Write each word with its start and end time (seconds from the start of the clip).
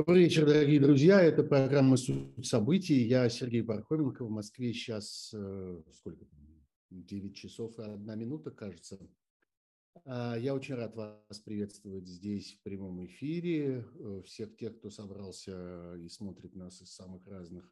Добрый 0.00 0.22
вечер, 0.22 0.46
дорогие 0.46 0.80
друзья. 0.80 1.20
Это 1.20 1.42
программа 1.42 1.98
«Суть 1.98 2.46
событий». 2.46 3.06
Я 3.06 3.28
Сергей 3.28 3.62
Пархоменко. 3.62 4.24
В 4.24 4.30
Москве 4.30 4.72
сейчас 4.72 5.30
э, 5.34 5.82
сколько? 5.92 6.24
9 6.88 7.36
часов 7.36 7.78
и 7.78 7.82
одна 7.82 8.14
минута, 8.14 8.50
кажется. 8.50 8.98
А, 10.06 10.36
я 10.38 10.54
очень 10.54 10.74
рад 10.74 10.96
вас 10.96 11.38
приветствовать 11.44 12.08
здесь 12.08 12.54
в 12.54 12.62
прямом 12.62 13.04
эфире. 13.04 13.84
Э, 13.98 14.22
всех 14.24 14.56
тех, 14.56 14.78
кто 14.78 14.88
собрался 14.88 15.94
и 15.96 16.08
смотрит 16.08 16.54
нас 16.54 16.80
из 16.80 16.94
самых 16.94 17.26
разных 17.26 17.70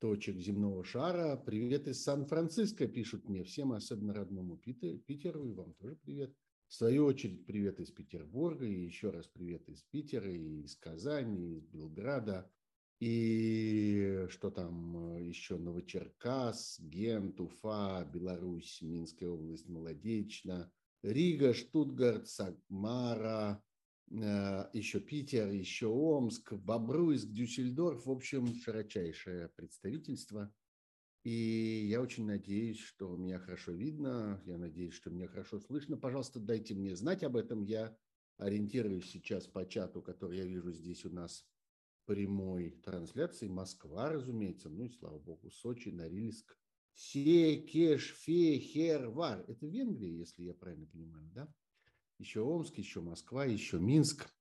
точек 0.00 0.36
земного 0.40 0.84
шара. 0.84 1.34
Привет 1.38 1.88
из 1.88 2.02
Сан-Франциско, 2.02 2.86
пишут 2.86 3.26
мне 3.26 3.42
всем, 3.42 3.72
особенно 3.72 4.12
родному 4.12 4.58
Питеру, 4.58 5.48
и 5.48 5.54
вам 5.54 5.72
тоже 5.72 5.96
привет. 5.96 6.36
В 6.68 6.74
свою 6.74 7.06
очередь, 7.06 7.46
привет 7.46 7.80
из 7.80 7.90
Петербурга, 7.90 8.66
и 8.66 8.84
еще 8.84 9.08
раз 9.08 9.26
привет 9.26 9.66
из 9.70 9.80
Питера, 9.84 10.30
и 10.30 10.60
из 10.60 10.76
Казани, 10.76 11.54
и 11.54 11.56
из 11.56 11.64
Белграда, 11.64 12.52
и 13.00 14.26
что 14.28 14.50
там 14.50 15.16
э, 15.16 15.24
еще, 15.24 15.56
Новочеркас, 15.56 16.78
Гент, 16.80 17.40
Уфа, 17.40 18.06
Беларусь, 18.12 18.82
Минская 18.82 19.30
область, 19.30 19.66
Молодечно, 19.66 20.70
Рига, 21.02 21.54
Штутгарт, 21.54 22.28
Сакмара, 22.28 23.64
э, 24.10 24.68
еще 24.74 25.00
Питер, 25.00 25.50
еще 25.50 25.86
Омск, 25.86 26.52
Бобруйск, 26.52 27.28
Дюссельдорф, 27.28 28.04
в 28.04 28.10
общем, 28.10 28.54
широчайшее 28.54 29.48
представительство– 29.56 30.54
и 31.28 31.86
я 31.90 32.00
очень 32.00 32.24
надеюсь, 32.24 32.78
что 32.78 33.14
меня 33.14 33.38
хорошо 33.38 33.72
видно, 33.72 34.40
я 34.46 34.56
надеюсь, 34.56 34.94
что 34.94 35.10
меня 35.10 35.28
хорошо 35.28 35.60
слышно. 35.60 35.98
Пожалуйста, 35.98 36.40
дайте 36.40 36.74
мне 36.74 36.96
знать 36.96 37.22
об 37.22 37.36
этом. 37.36 37.64
Я 37.64 37.94
ориентируюсь 38.38 39.10
сейчас 39.10 39.46
по 39.46 39.66
чату, 39.66 40.00
который 40.00 40.38
я 40.38 40.46
вижу 40.46 40.72
здесь 40.72 41.04
у 41.04 41.10
нас 41.10 41.44
прямой 42.06 42.70
трансляции. 42.82 43.46
Москва, 43.46 44.08
разумеется, 44.10 44.70
ну 44.70 44.84
и 44.84 44.88
слава 44.88 45.18
богу, 45.18 45.50
Сочи, 45.50 45.90
Норильск, 45.90 46.56
Секеш, 46.94 48.14
Фехервар. 48.20 49.44
Это 49.48 49.66
Венгрия, 49.66 50.16
если 50.18 50.44
я 50.44 50.54
правильно 50.54 50.86
понимаю, 50.86 51.30
да? 51.34 51.54
Еще 52.16 52.40
Омск, 52.40 52.78
еще 52.78 53.02
Москва, 53.02 53.44
еще 53.44 53.78
Минск 53.78 54.34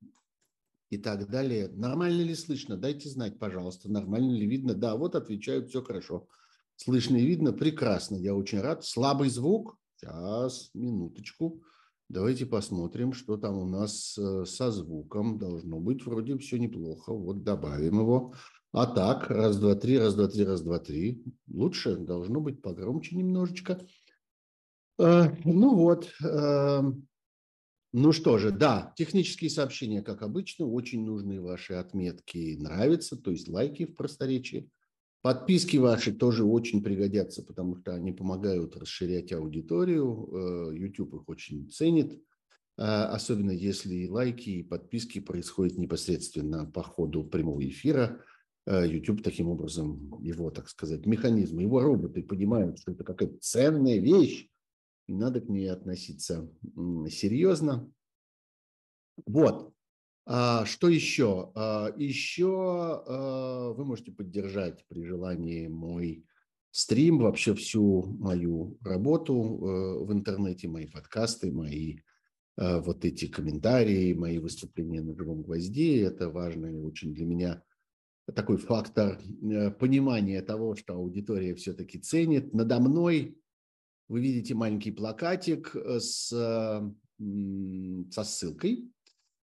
и 0.90 0.98
так 0.98 1.30
далее. 1.30 1.68
Нормально 1.68 2.22
ли 2.22 2.34
слышно? 2.34 2.78
Дайте 2.78 3.10
знать, 3.10 3.40
пожалуйста, 3.40 3.92
нормально 3.92 4.32
ли 4.32 4.48
видно. 4.48 4.74
Да, 4.74 4.96
вот 4.96 5.16
отвечают, 5.16 5.68
все 5.68 5.84
хорошо. 5.84 6.30
Слышно 6.78 7.18
и 7.18 7.26
видно? 7.26 7.54
Прекрасно, 7.54 8.16
я 8.16 8.36
очень 8.36 8.62
рад. 8.62 8.86
Слабый 8.86 9.30
звук? 9.30 9.78
Сейчас, 9.96 10.70
минуточку. 10.74 11.64
Давайте 12.08 12.46
посмотрим, 12.46 13.14
что 13.14 13.36
там 13.36 13.58
у 13.58 13.66
нас 13.66 14.18
э, 14.18 14.46
со 14.46 14.72
звуком. 14.72 15.40
Должно 15.40 15.80
быть 15.80 16.06
вроде 16.06 16.38
все 16.38 16.58
неплохо. 16.58 17.14
Вот 17.14 17.44
добавим 17.44 18.00
его. 18.00 18.34
А 18.72 18.86
так, 18.86 19.30
раз, 19.30 19.58
два, 19.58 19.76
три, 19.76 19.98
раз, 19.98 20.14
два, 20.16 20.28
три, 20.28 20.46
раз, 20.46 20.62
два, 20.62 20.78
три. 20.78 21.24
Лучше, 21.52 21.98
должно 21.98 22.40
быть 22.42 22.62
погромче 22.62 23.18
немножечко. 23.18 23.86
Э, 25.00 25.36
ну 25.44 25.76
вот. 25.76 26.14
Э, 26.24 26.84
ну 27.92 28.12
что 28.12 28.38
же, 28.38 28.52
да, 28.52 28.94
технические 28.96 29.50
сообщения, 29.50 30.04
как 30.04 30.22
обычно, 30.22 30.68
очень 30.68 31.04
нужные 31.04 31.42
ваши 31.42 31.74
отметки 31.74 32.56
нравятся, 32.60 33.18
то 33.18 33.32
есть 33.32 33.48
лайки 33.48 33.86
в 33.86 33.96
просторечии. 33.96 34.70
Подписки 35.28 35.76
ваши 35.76 36.14
тоже 36.14 36.46
очень 36.46 36.82
пригодятся, 36.82 37.44
потому 37.44 37.76
что 37.76 37.94
они 37.94 38.14
помогают 38.14 38.78
расширять 38.78 39.34
аудиторию. 39.34 40.30
Э, 40.32 40.74
YouTube 40.74 41.16
их 41.16 41.28
очень 41.28 41.70
ценит, 41.70 42.14
э, 42.14 42.82
особенно 42.82 43.52
если 43.52 44.08
лайки 44.08 44.52
и 44.52 44.64
подписки 44.64 45.20
происходят 45.20 45.78
непосредственно 45.78 46.66
по 46.66 46.82
ходу 46.82 47.26
прямого 47.26 47.62
эфира. 47.68 48.24
Э, 48.66 48.88
YouTube 48.88 49.22
таким 49.22 49.50
образом, 49.50 50.18
его, 50.24 50.50
так 50.50 50.70
сказать, 50.70 51.06
механизм, 51.06 51.60
его 51.60 51.82
роботы 51.82 52.24
понимают, 52.24 52.80
что 52.80 52.94
это 52.94 53.04
какая-то 53.04 53.38
ценная 53.42 53.98
вещь, 53.98 54.48
и 55.08 55.14
надо 55.14 55.42
к 55.42 55.50
ней 55.50 55.70
относиться 55.70 56.50
серьезно. 57.10 57.92
Вот. 59.26 59.74
А, 60.30 60.66
что 60.66 60.90
еще? 60.90 61.52
А, 61.56 61.90
еще 61.96 63.02
а, 63.08 63.72
вы 63.72 63.86
можете 63.86 64.12
поддержать 64.12 64.86
при 64.90 65.06
желании 65.06 65.68
мой 65.68 66.26
стрим, 66.72 67.20
вообще 67.20 67.56
всю 67.56 68.04
мою 68.20 68.78
работу 68.82 69.34
э, 69.34 70.04
в 70.04 70.12
интернете, 70.12 70.68
мои 70.68 70.86
подкасты, 70.86 71.52
мои 71.52 72.00
э, 72.58 72.80
вот 72.82 73.06
эти 73.06 73.28
комментарии, 73.28 74.14
мои 74.14 74.38
выступления 74.38 75.02
на 75.02 75.16
живом 75.16 75.42
гвозде. 75.42 76.04
Это 76.04 76.30
важный 76.30 76.80
очень 76.84 77.16
для 77.16 77.26
меня 77.26 77.64
такой 78.36 78.58
фактор 78.58 79.20
э, 79.20 79.72
понимания 79.72 80.42
того, 80.42 80.76
что 80.76 80.96
аудитория 80.96 81.56
все-таки 81.56 82.00
ценит. 82.00 82.54
Надо 82.54 82.80
мной 82.80 83.40
вы 84.10 84.20
видите 84.20 84.54
маленький 84.54 84.92
плакатик 84.92 85.74
с, 85.74 86.28
со 86.28 88.24
ссылкой 88.24 88.92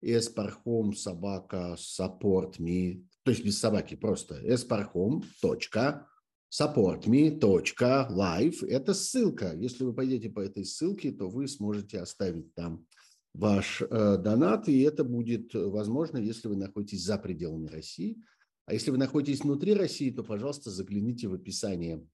esparhome 0.04 0.94
собака 0.94 1.76
support 1.78 2.58
me, 2.60 3.06
то 3.24 3.32
есть 3.32 3.44
без 3.44 3.60
собаки 3.60 3.96
просто 3.96 4.42
esparhome 4.46 5.24
точка 5.42 6.08
support 6.52 7.06
me 7.06 7.38
точка 7.38 8.08
live. 8.10 8.66
Это 8.68 8.94
ссылка. 8.94 9.54
Если 9.56 9.84
вы 9.84 9.94
пойдете 9.94 10.30
по 10.30 10.40
этой 10.40 10.66
ссылке, 10.66 11.12
то 11.12 11.30
вы 11.30 11.48
сможете 11.48 12.00
оставить 12.00 12.54
там 12.56 12.86
ваш 13.34 13.82
э, 13.82 14.18
донат, 14.18 14.68
и 14.68 14.82
это 14.82 15.04
будет 15.04 15.54
возможно, 15.54 16.18
если 16.18 16.48
вы 16.48 16.56
находитесь 16.56 17.04
за 17.04 17.18
пределами 17.18 17.68
России. 17.68 18.18
А 18.66 18.74
если 18.74 18.92
вы 18.92 18.98
находитесь 18.98 19.42
внутри 19.42 19.74
России, 19.74 20.12
то, 20.12 20.24
пожалуйста, 20.24 20.70
загляните 20.70 21.28
в 21.28 21.34
описание 21.34 22.06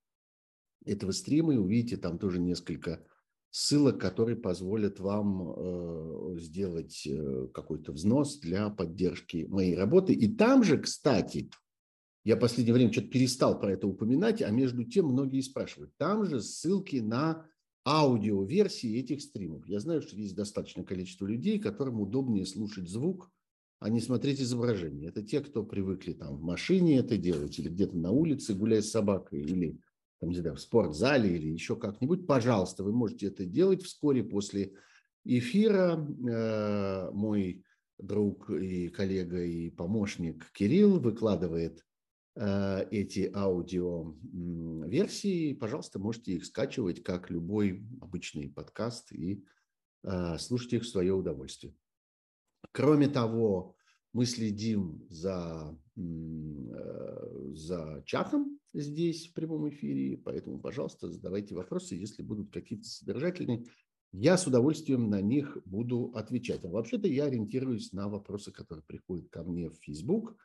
этого 0.85 1.11
стрима 1.11 1.53
и 1.53 1.57
увидите 1.57 1.97
там 1.97 2.17
тоже 2.17 2.39
несколько 2.39 3.05
ссылок, 3.55 4.01
которые 4.01 4.35
позволят 4.35 4.99
вам 4.99 5.53
э, 5.55 6.39
сделать 6.39 7.07
э, 7.07 7.47
какой-то 7.53 7.93
взнос 7.93 8.39
для 8.39 8.69
поддержки 8.69 9.45
моей 9.47 9.77
работы. 9.77 10.11
И 10.11 10.27
там 10.27 10.61
же, 10.61 10.77
кстати, 10.77 11.49
я 12.25 12.35
в 12.35 12.39
последнее 12.39 12.73
время 12.73 12.91
что-то 12.91 13.07
перестал 13.07 13.57
про 13.57 13.71
это 13.71 13.87
упоминать, 13.87 14.41
а 14.41 14.49
между 14.49 14.83
тем 14.83 15.05
многие 15.05 15.39
спрашивают. 15.39 15.95
Там 15.95 16.25
же 16.25 16.41
ссылки 16.41 16.97
на 16.97 17.45
аудиоверсии 17.85 18.99
этих 18.99 19.21
стримов. 19.21 19.65
Я 19.69 19.79
знаю, 19.79 20.01
что 20.01 20.17
есть 20.17 20.35
достаточное 20.35 20.83
количество 20.83 21.25
людей, 21.25 21.57
которым 21.57 22.01
удобнее 22.01 22.45
слушать 22.45 22.89
звук, 22.89 23.31
а 23.79 23.87
не 23.87 24.01
смотреть 24.01 24.41
изображение. 24.41 25.07
Это 25.07 25.23
те, 25.23 25.39
кто 25.39 25.63
привыкли 25.63 26.11
там 26.11 26.35
в 26.35 26.41
машине 26.41 26.97
это 26.97 27.15
делать, 27.15 27.57
или 27.57 27.69
где-то 27.69 27.95
на 27.95 28.11
улице, 28.11 28.53
гуляя 28.53 28.81
с 28.81 28.91
собакой, 28.91 29.43
или 29.43 29.79
там, 30.25 30.31
не 30.31 30.37
знаю, 30.37 30.55
в 30.55 30.61
спортзале 30.61 31.35
или 31.35 31.49
еще 31.49 31.75
как-нибудь, 31.75 32.25
пожалуйста, 32.25 32.83
вы 32.83 32.91
можете 32.91 33.27
это 33.27 33.45
делать 33.45 33.83
вскоре 33.83 34.23
после 34.23 34.73
эфира. 35.23 36.03
Э, 36.27 37.11
мой 37.11 37.63
друг 37.99 38.49
и 38.49 38.87
коллега 38.89 39.43
и 39.43 39.69
помощник 39.69 40.51
Кирилл 40.51 40.99
выкладывает 40.99 41.85
э, 42.35 42.87
эти 42.89 43.31
аудио-версии. 43.33 45.53
Пожалуйста, 45.53 45.99
можете 45.99 46.31
их 46.33 46.45
скачивать, 46.45 47.03
как 47.03 47.29
любой 47.29 47.85
обычный 48.01 48.49
подкаст, 48.49 49.11
и 49.11 49.45
э, 50.03 50.39
слушать 50.39 50.73
их 50.73 50.81
в 50.83 50.87
свое 50.87 51.13
удовольствие. 51.13 51.75
Кроме 52.71 53.07
того, 53.07 53.75
мы 54.11 54.25
следим 54.25 55.05
за, 55.09 55.77
за 57.53 58.01
чатом, 58.05 58.59
здесь 58.81 59.27
в 59.27 59.33
прямом 59.33 59.69
эфире, 59.69 60.17
поэтому, 60.17 60.59
пожалуйста, 60.59 61.09
задавайте 61.09 61.55
вопросы, 61.55 61.95
если 61.95 62.21
будут 62.21 62.51
какие-то 62.51 62.85
содержательные. 62.85 63.65
Я 64.11 64.37
с 64.37 64.47
удовольствием 64.47 65.09
на 65.09 65.21
них 65.21 65.57
буду 65.65 66.11
отвечать. 66.15 66.63
А 66.63 66.69
вообще-то 66.69 67.07
я 67.07 67.25
ориентируюсь 67.25 67.91
на 67.91 68.07
вопросы, 68.07 68.51
которые 68.51 68.83
приходят 68.83 69.29
ко 69.29 69.43
мне 69.43 69.69
в 69.69 69.75
Facebook 69.81 70.37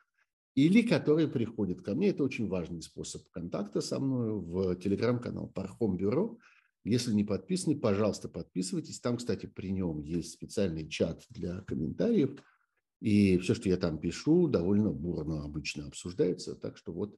или 0.55 0.81
которые 0.81 1.27
приходят 1.27 1.81
ко 1.81 1.95
мне. 1.95 2.09
Это 2.09 2.23
очень 2.23 2.47
важный 2.47 2.81
способ 2.81 3.27
контакта 3.29 3.79
со 3.79 3.99
мной 3.99 4.33
в 4.33 4.75
телеграм-канал 4.75 5.47
Пархом 5.47 5.95
Бюро. 5.95 6.37
Если 6.83 7.13
не 7.13 7.23
подписаны, 7.23 7.79
пожалуйста, 7.79 8.27
подписывайтесь. 8.27 8.99
Там, 8.99 9.17
кстати, 9.17 9.45
при 9.45 9.71
нем 9.71 10.01
есть 10.01 10.33
специальный 10.33 10.89
чат 10.89 11.23
для 11.29 11.61
комментариев. 11.61 12.43
И 12.99 13.37
все, 13.37 13.55
что 13.55 13.69
я 13.69 13.77
там 13.77 13.99
пишу, 13.99 14.47
довольно 14.47 14.91
бурно 14.91 15.43
обычно 15.43 15.87
обсуждается. 15.87 16.55
Так 16.55 16.77
что 16.77 16.91
вот 16.91 17.17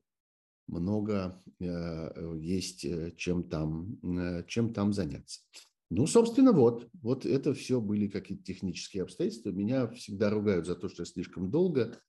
много 0.68 1.42
э, 1.60 2.36
есть 2.40 2.86
э, 2.86 3.14
чем 3.18 3.44
там, 3.44 4.00
э, 4.04 4.44
чем 4.48 4.74
там 4.74 4.94
заняться. 4.94 5.42
Ну, 5.90 6.08
собственно, 6.08 6.54
вот. 6.54 6.90
Вот 7.02 7.26
это 7.26 7.54
все 7.54 7.80
были 7.80 8.08
какие-то 8.08 8.44
технические 8.44 9.04
обстоятельства. 9.04 9.52
Меня 9.52 9.88
всегда 9.90 10.30
ругают 10.30 10.66
за 10.66 10.76
то, 10.76 10.90
что 10.90 11.04
я 11.04 11.06
слишком 11.06 11.52
долго 11.52 12.00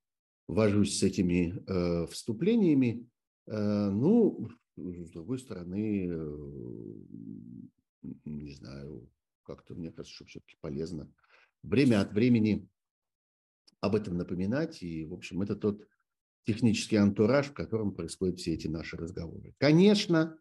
вожусь 0.49 0.99
с 0.99 1.03
этими 1.03 1.62
э, 1.67 2.06
вступлениями. 2.06 3.06
Э, 3.47 3.91
ну, 3.91 4.49
с 4.77 5.11
другой 5.11 5.39
стороны, 5.39 6.09
э, 6.09 6.37
не 8.25 8.53
знаю, 8.53 9.11
как-то 9.43 9.75
мне 9.75 9.91
кажется, 9.91 10.15
что 10.15 10.25
все-таки 10.25 10.57
полезно 10.61 11.12
время 11.62 12.00
от 12.00 12.12
времени 12.12 12.69
об 13.81 13.95
этом 13.95 14.17
напоминать. 14.17 14.83
И, 14.83 15.05
в 15.05 15.12
общем, 15.12 15.43
это 15.43 15.57
тот 15.57 15.87
технический 16.44 16.96
антураж, 16.96 17.46
в 17.46 17.55
котором 17.55 17.94
происходят 17.94 18.38
все 18.38 18.55
эти 18.55 18.67
наши 18.67 18.96
разговоры. 18.96 19.55
Конечно, 19.58 20.38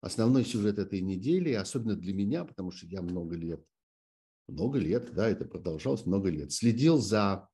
основной 0.00 0.44
сюжет 0.44 0.78
этой 0.78 1.00
недели, 1.00 1.52
особенно 1.52 1.96
для 1.96 2.14
меня, 2.14 2.44
потому 2.44 2.70
что 2.70 2.86
я 2.86 3.02
много 3.02 3.36
лет, 3.36 3.64
много 4.48 4.78
лет, 4.78 5.12
да, 5.14 5.28
это 5.28 5.44
продолжалось 5.44 6.06
много 6.06 6.30
лет, 6.30 6.52
следил 6.52 6.98
за 6.98 7.48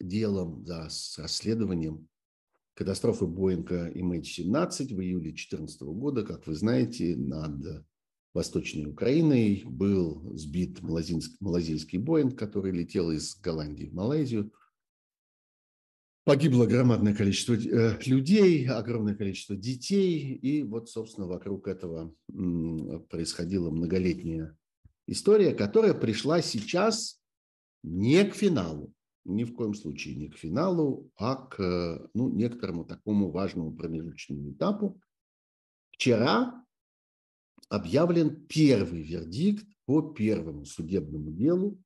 делом, 0.00 0.64
за 0.64 0.88
расследованием 1.18 2.08
катастрофы 2.74 3.26
Боинга 3.26 3.90
MH17 3.90 4.94
в 4.94 5.00
июле 5.00 5.30
2014 5.30 5.82
года. 5.82 6.24
Как 6.24 6.46
вы 6.46 6.54
знаете, 6.54 7.16
над 7.16 7.84
Восточной 8.32 8.86
Украиной 8.86 9.62
был 9.66 10.36
сбит 10.36 10.80
малазийский 10.82 11.98
Боинг, 11.98 12.38
который 12.38 12.72
летел 12.72 13.10
из 13.10 13.36
Голландии 13.36 13.86
в 13.86 13.94
Малайзию. 13.94 14.52
Погибло 16.24 16.66
громадное 16.66 17.14
количество 17.14 17.54
э, 17.54 17.98
людей, 18.06 18.68
огромное 18.68 19.14
количество 19.14 19.56
детей. 19.56 20.34
И 20.34 20.62
вот, 20.62 20.90
собственно, 20.90 21.26
вокруг 21.26 21.66
этого 21.66 22.14
происходила 23.08 23.70
многолетняя 23.70 24.56
история, 25.06 25.54
которая 25.54 25.94
пришла 25.94 26.42
сейчас 26.42 27.20
не 27.82 28.24
к 28.24 28.34
финалу, 28.34 28.92
ни 29.24 29.44
в 29.44 29.54
коем 29.54 29.74
случае 29.74 30.16
не 30.16 30.28
к 30.28 30.36
финалу, 30.36 31.10
а 31.16 31.36
к 31.36 32.10
ну, 32.14 32.30
некоторому 32.30 32.84
такому 32.84 33.30
важному 33.30 33.74
промежуточному 33.74 34.52
этапу. 34.52 35.00
Вчера 35.90 36.64
объявлен 37.68 38.46
первый 38.46 39.02
вердикт 39.02 39.66
по 39.86 40.02
первому 40.02 40.64
судебному 40.64 41.32
делу, 41.32 41.82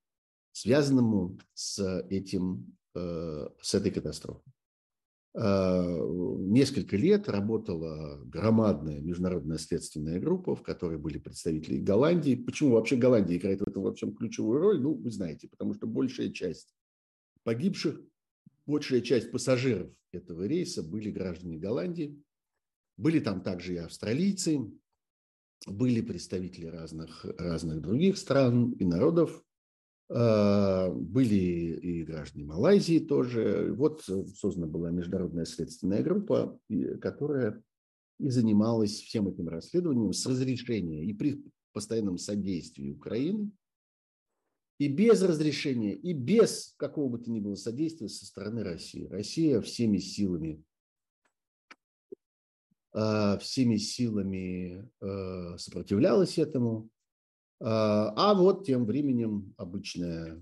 связанному 0.52 1.38
с, 1.54 2.02
этим, 2.10 2.60
э, 2.60 2.83
с 2.94 3.74
этой 3.74 3.90
катастрофой. 3.90 4.52
Э, 5.36 5.98
несколько 6.38 6.96
лет 6.96 7.28
работала 7.28 8.20
громадная 8.24 9.00
международная 9.00 9.58
следственная 9.58 10.20
группа, 10.20 10.54
в 10.54 10.62
которой 10.62 10.96
были 10.96 11.18
представители 11.18 11.80
Голландии. 11.80 12.36
Почему 12.36 12.74
вообще 12.74 12.96
Голландия 12.96 13.36
играет 13.36 13.60
в 13.60 13.68
этом 13.68 13.82
во 13.82 13.92
всем 13.94 14.14
ключевую 14.14 14.60
роль? 14.60 14.80
Ну, 14.80 14.94
вы 14.94 15.10
знаете, 15.10 15.48
потому 15.48 15.74
что 15.74 15.88
большая 15.88 16.30
часть 16.30 16.72
погибших, 17.42 18.00
большая 18.64 19.00
часть 19.00 19.32
пассажиров 19.32 19.90
этого 20.12 20.46
рейса 20.46 20.84
были 20.84 21.10
граждане 21.10 21.58
Голландии. 21.58 22.22
Были 22.96 23.18
там 23.18 23.42
также 23.42 23.74
и 23.74 23.78
австралийцы, 23.78 24.70
были 25.66 26.00
представители 26.00 26.66
разных, 26.66 27.24
разных 27.38 27.80
других 27.80 28.18
стран 28.18 28.70
и 28.74 28.84
народов, 28.84 29.43
были 30.16 31.34
и 31.82 32.04
граждане 32.04 32.44
Малайзии 32.44 33.00
тоже. 33.00 33.74
Вот 33.76 34.02
создана 34.02 34.68
была 34.68 34.90
международная 34.90 35.44
следственная 35.44 36.02
группа, 36.02 36.56
которая 37.00 37.62
и 38.20 38.28
занималась 38.28 39.00
всем 39.00 39.26
этим 39.26 39.48
расследованием 39.48 40.12
с 40.12 40.24
разрешения 40.24 41.04
и 41.04 41.12
при 41.12 41.42
постоянном 41.72 42.18
содействии 42.18 42.92
Украины, 42.92 43.50
и 44.78 44.86
без 44.86 45.20
разрешения, 45.22 45.94
и 45.94 46.12
без 46.12 46.74
какого 46.76 47.08
бы 47.08 47.18
то 47.18 47.30
ни 47.30 47.40
было 47.40 47.56
содействия 47.56 48.08
со 48.08 48.24
стороны 48.24 48.62
России. 48.62 49.06
Россия 49.06 49.60
всеми 49.60 49.98
силами 49.98 50.62
Э, 52.94 53.36
всеми 53.40 53.76
силами 53.76 54.88
э, 55.00 55.58
сопротивлялась 55.58 56.38
этому. 56.38 56.88
Э, 57.60 57.64
а 57.66 58.34
вот 58.34 58.66
тем 58.66 58.84
временем 58.84 59.54
обычная 59.56 60.40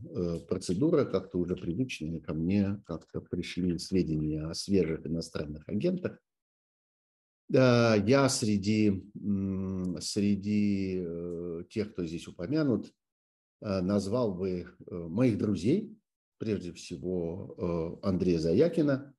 процедура, 0.48 1.04
как-то 1.04 1.38
уже 1.38 1.56
привычная 1.56 2.20
ко 2.20 2.34
мне, 2.34 2.82
как-то 2.86 3.20
пришли 3.20 3.78
сведения 3.78 4.46
о 4.46 4.54
свежих 4.54 5.06
иностранных 5.06 5.68
агентах. 5.68 6.18
Я 7.48 8.28
среди, 8.30 9.04
среди 10.00 11.04
тех, 11.68 11.92
кто 11.92 12.06
здесь 12.06 12.26
упомянут, 12.26 12.90
назвал 13.60 14.34
бы 14.34 14.68
моих 14.88 15.36
друзей, 15.36 15.94
прежде 16.38 16.72
всего 16.72 17.98
Андрея 18.02 18.38
Заякина, 18.38 19.14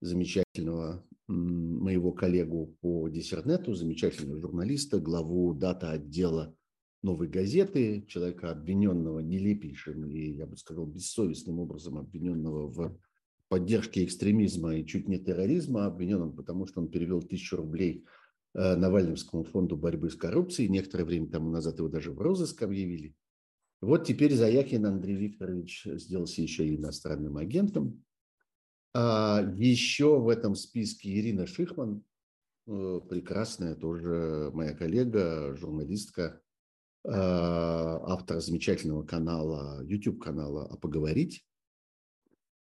замечательного 0.00 1.04
моего 1.28 2.12
коллегу 2.12 2.78
по 2.80 3.08
диссернету, 3.10 3.74
замечательного 3.74 4.40
журналиста, 4.40 4.98
главу 4.98 5.52
дата-отдела 5.52 6.56
«Новой 7.02 7.28
газеты», 7.28 8.04
человека, 8.08 8.50
обвиненного 8.50 9.20
нелепейшим 9.20 10.06
и, 10.06 10.32
я 10.32 10.46
бы 10.46 10.56
сказал, 10.56 10.86
бессовестным 10.86 11.58
образом 11.60 11.98
обвиненного 11.98 12.68
в 12.68 12.98
поддержке 13.48 14.04
экстремизма 14.04 14.76
и 14.76 14.86
чуть 14.86 15.08
не 15.08 15.18
терроризма, 15.18 15.86
обвиненным, 15.86 16.32
потому 16.32 16.66
что 16.66 16.80
он 16.80 16.88
перевел 16.88 17.22
тысячу 17.22 17.56
рублей 17.56 18.04
э, 18.54 18.76
Навальному 18.76 19.44
фонду 19.44 19.76
борьбы 19.76 20.10
с 20.10 20.16
коррупцией. 20.16 20.68
Некоторое 20.68 21.04
время 21.04 21.28
тому 21.28 21.50
назад 21.50 21.78
его 21.78 21.88
даже 21.88 22.12
в 22.12 22.20
розыск 22.20 22.62
объявили. 22.62 23.14
Вот 23.80 24.06
теперь 24.06 24.34
Заякин 24.34 24.86
Андрей 24.86 25.16
Викторович 25.16 25.86
сделался 25.94 26.42
еще 26.42 26.66
и 26.66 26.76
иностранным 26.76 27.36
агентом. 27.36 28.02
А 28.94 29.42
еще 29.56 30.18
в 30.18 30.28
этом 30.28 30.54
списке 30.54 31.14
Ирина 31.18 31.46
Шихман, 31.46 32.02
э, 32.66 33.00
прекрасная 33.08 33.74
тоже 33.74 34.50
моя 34.54 34.72
коллега, 34.74 35.54
журналистка, 35.54 36.40
автор 37.14 38.40
замечательного 38.40 39.04
канала, 39.04 39.82
YouTube-канала 39.84 40.66
«А 40.66 40.76
поговорить», 40.76 41.46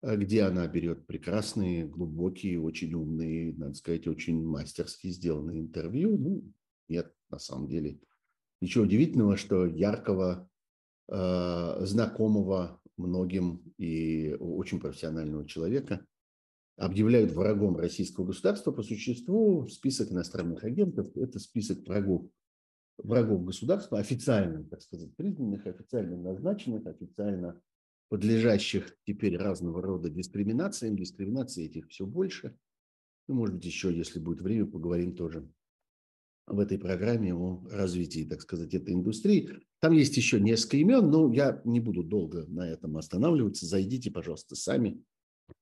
э, 0.03 0.17
где 0.17 0.43
она 0.43 0.67
берет 0.67 1.07
прекрасные, 1.07 1.87
глубокие, 1.87 2.61
очень 2.61 2.93
умные, 2.95 3.55
надо 3.55 3.75
сказать, 3.75 4.07
очень 4.07 4.45
мастерски 4.45 5.09
сделанные 5.09 5.61
интервью. 5.61 6.17
Ну, 6.19 6.53
нет, 6.89 7.15
на 7.31 7.39
самом 7.39 7.69
деле, 7.69 8.01
ничего 8.61 8.85
удивительного, 8.85 9.37
что 9.37 9.67
яркого, 9.67 10.49
э, 11.09 11.85
знакомого 11.87 12.81
многим 12.97 13.63
и 13.79 14.37
очень 14.39 14.81
профессионального 14.81 15.47
человека– 15.47 16.05
объявляют 16.77 17.33
врагом 17.33 17.77
российского 17.77 18.27
государства, 18.27 18.73
по 18.73 18.83
существу 18.83 19.69
список 19.69 20.11
иностранных 20.11 20.65
агентов– 20.65 21.07
это 21.17 21.39
список 21.39 21.87
врагов, 21.87 22.27
врагов 22.99 23.45
государства, 23.45 23.99
официально, 23.99 24.65
так 24.65 24.83
сказать, 24.83 25.15
признанных, 25.17 25.67
официально 25.67 26.17
назначенных, 26.17 26.87
официально 26.87 27.61
подлежащих 28.09 28.97
теперь 29.07 29.37
разного 29.37 29.81
рода 29.83 30.11
дискриминациям. 30.11 30.97
Дискриминации 30.97 31.67
этих 31.67 31.89
все 31.89 32.07
больше. 32.07 32.57
Ну, 33.29 33.37
может 33.37 33.57
быть, 33.57 33.65
еще, 33.65 33.97
если 33.97 34.19
будет 34.19 34.43
время, 34.43 34.67
поговорим 34.67 35.15
тоже 35.15 35.49
в 36.47 36.59
этой 36.59 36.79
программе 36.79 37.35
о 37.35 37.65
развитии, 37.71 38.27
так 38.29 38.43
сказать, 38.43 38.75
этой 38.75 38.95
индустрии. 38.95 39.49
Там 39.81 39.93
есть 39.93 40.17
еще 40.17 40.41
несколько 40.41 40.77
имен, 40.77 41.11
но 41.11 41.33
я 41.33 41.63
не 41.65 41.81
буду 41.81 42.03
долго 42.03 42.45
на 42.49 42.69
этом 42.69 42.97
останавливаться. 42.97 43.67
Зайдите, 43.67 44.11
пожалуйста, 44.11 44.57
сами 44.57 45.03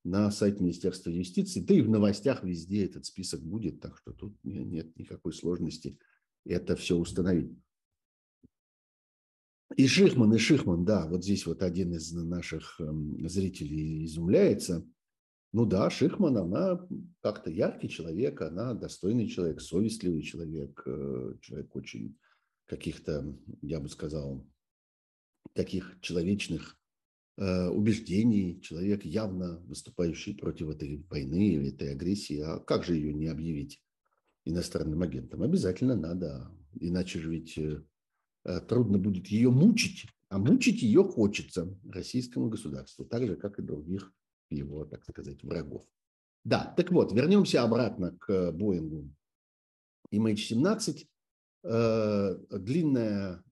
на 0.03 0.31
сайт 0.31 0.59
Министерства 0.59 1.09
юстиции, 1.09 1.59
да 1.59 1.73
и 1.73 1.81
в 1.81 1.89
новостях 1.89 2.43
везде 2.43 2.85
этот 2.85 3.05
список 3.05 3.41
будет, 3.41 3.79
так 3.79 3.97
что 3.97 4.13
тут 4.13 4.35
нет 4.43 4.97
никакой 4.97 5.33
сложности 5.33 5.97
это 6.45 6.75
все 6.75 6.95
установить. 6.95 7.51
И 9.77 9.87
Шихман, 9.87 10.33
и 10.33 10.37
Шихман, 10.37 10.83
да, 10.83 11.07
вот 11.07 11.23
здесь 11.23 11.45
вот 11.45 11.63
один 11.63 11.93
из 11.93 12.11
наших 12.11 12.79
эм, 12.81 13.27
зрителей 13.29 14.05
изумляется. 14.05 14.85
Ну 15.53 15.65
да, 15.65 15.89
Шихман, 15.89 16.37
она 16.37 16.85
как-то 17.21 17.49
яркий 17.49 17.87
человек, 17.87 18.41
она 18.41 18.73
достойный 18.73 19.27
человек, 19.27 19.61
совестливый 19.61 20.23
человек, 20.23 20.81
э, 20.85 21.35
человек 21.41 21.75
очень 21.75 22.17
каких-то, 22.65 23.37
я 23.61 23.79
бы 23.79 23.87
сказал, 23.87 24.45
таких 25.53 25.97
человечных 26.01 26.77
Э, 27.37 27.69
убеждений, 27.69 28.61
человек, 28.61 29.03
явно 29.05 29.57
выступающий 29.65 30.35
против 30.35 30.69
этой 30.69 31.03
войны 31.09 31.53
или 31.53 31.69
этой 31.69 31.91
агрессии. 31.91 32.39
А 32.39 32.59
как 32.59 32.83
же 32.83 32.95
ее 32.95 33.13
не 33.13 33.27
объявить 33.27 33.81
иностранным 34.45 35.01
агентом? 35.01 35.43
Обязательно 35.43 35.95
надо, 35.95 36.51
иначе 36.79 37.19
же 37.19 37.29
ведь 37.31 37.57
э, 37.57 37.83
э, 38.45 38.59
трудно 38.61 38.97
будет 38.97 39.27
ее 39.27 39.49
мучить, 39.51 40.07
а 40.29 40.37
мучить 40.37 40.81
ее 40.81 41.03
хочется 41.03 41.77
российскому 41.89 42.49
государству, 42.49 43.05
так 43.05 43.25
же, 43.25 43.35
как 43.35 43.59
и 43.59 43.63
других 43.63 44.13
его, 44.49 44.85
так 44.85 45.03
сказать, 45.03 45.43
врагов. 45.43 45.85
Да, 46.43 46.73
так 46.75 46.91
вот, 46.91 47.11
вернемся 47.13 47.63
обратно 47.63 48.17
к 48.19 48.51
Боингу 48.51 49.13
MH17. 50.11 51.05
Длинная 51.63 53.43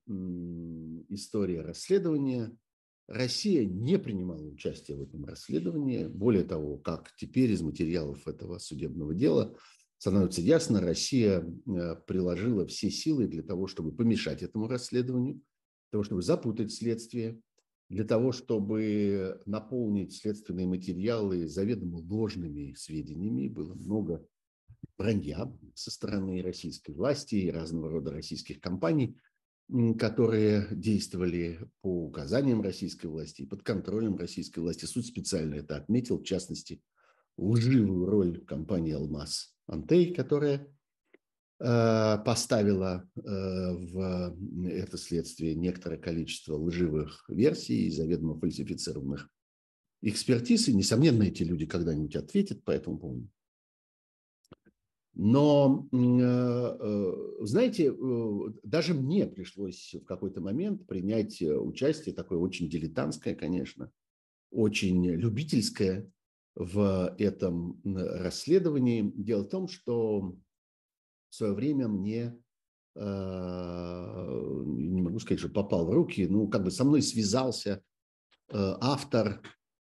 история 1.10 1.62
расследования– 1.62 2.52
Россия 3.10 3.66
не 3.66 3.98
принимала 3.98 4.44
участие 4.44 4.96
в 4.96 5.02
этом 5.02 5.26
расследовании. 5.26 6.06
Более 6.06 6.44
того, 6.44 6.78
как 6.78 7.12
теперь 7.18 7.52
из 7.52 7.62
материалов 7.64 8.28
этого 8.28 8.60
судебного 8.60 9.16
дела 9.16 9.56
становится 10.00 10.42
ясно, 10.42 10.80
Россия 10.80 11.42
э, 11.42 11.96
приложила 12.08 12.66
все 12.66 12.90
силы 12.90 13.28
для 13.28 13.44
того, 13.44 13.68
чтобы 13.68 13.92
помешать 13.92 14.42
этому 14.42 14.68
расследованию, 14.68 15.36
для 15.36 15.92
того, 15.92 16.04
чтобы 16.04 16.22
запутать 16.22 16.72
следствие, 16.72 17.40
для 17.90 18.06
того, 18.06 18.32
чтобы 18.32 19.42
наполнить 19.46 20.16
следственные 20.16 20.68
материалы 20.68 21.48
заведомо 21.48 21.98
ложными 21.98 22.74
сведениями. 22.76 23.50
Было 23.50 23.74
много 23.74 24.26
вранья 24.98 25.52
со 25.76 25.92
стороны 25.92 26.42
российской 26.42 26.92
власти 26.92 27.36
и 27.36 27.52
разного 27.52 27.90
рода 27.90 28.12
российских 28.12 28.62
компаний, 28.62 29.18
которые 29.98 30.68
действовали 30.72 31.60
по 31.82 32.06
указаниям 32.06 32.62
российской 32.62 33.08
власти 33.08 33.42
и 33.42 33.46
под 33.46 33.64
контролем 33.64 34.16
российской 34.16 34.60
власти. 34.60 34.86
Суд 34.86 35.06
специально 35.06 35.56
это 35.56 35.76
отметил, 35.76 36.20
в 36.20 36.24
частности, 36.24 36.82
лживую 37.36 38.06
роль 38.06 38.46
компании 38.46 38.94
«Алмаз 38.94 39.59
Антей», 39.70 40.14
которая 40.14 40.68
Э, 41.62 42.18
поставила 42.24 43.06
э, 43.18 43.22
в 43.22 44.34
это 44.70 44.98
следствие 44.98 45.56
некоторое 45.56 45.98
количество 45.98 46.56
лживых 46.56 47.26
версий 47.28 47.88
и 47.88 47.92
заведомо 47.92 48.40
фальсифицированных 48.40 49.30
экспертиз. 50.02 50.70
И, 50.70 50.74
несомненно, 50.74 51.24
эти 51.24 51.44
люди 51.44 51.66
когда-нибудь 51.66 52.16
ответят 52.16 52.64
по 52.64 52.72
этому 52.72 52.98
поводу. 52.98 53.30
Но, 55.16 55.90
э, 55.92 57.36
знаете, 57.42 57.94
даже 58.64 58.94
мне 58.94 59.28
пришлось 59.28 59.96
в 60.02 60.06
какой-то 60.06 60.40
момент 60.40 60.88
принять 60.88 61.42
участие, 61.42 62.16
такое 62.16 62.40
очень 62.40 62.70
дилетантское, 62.70 63.36
конечно, 63.36 63.92
очень 64.50 65.06
любительское 65.06 66.10
в 66.60 67.16
этом 67.18 67.82
расследовании. 67.86 69.14
Дело 69.16 69.44
в 69.44 69.50
том, 69.50 69.70
что 69.70 70.36
в 71.30 71.36
свое 71.36 71.54
время 71.54 71.88
мне, 71.88 72.38
э, 72.96 73.02
не 74.66 75.02
могу 75.02 75.20
сказать, 75.20 75.40
что 75.40 75.48
попал 75.48 75.88
в 75.88 75.92
руки, 75.92 76.28
ну, 76.28 76.50
как 76.50 76.66
бы 76.66 76.72
со 76.72 76.84
мной 76.84 77.02
связался 77.02 77.82
э, 78.50 78.76
автор 78.82 79.42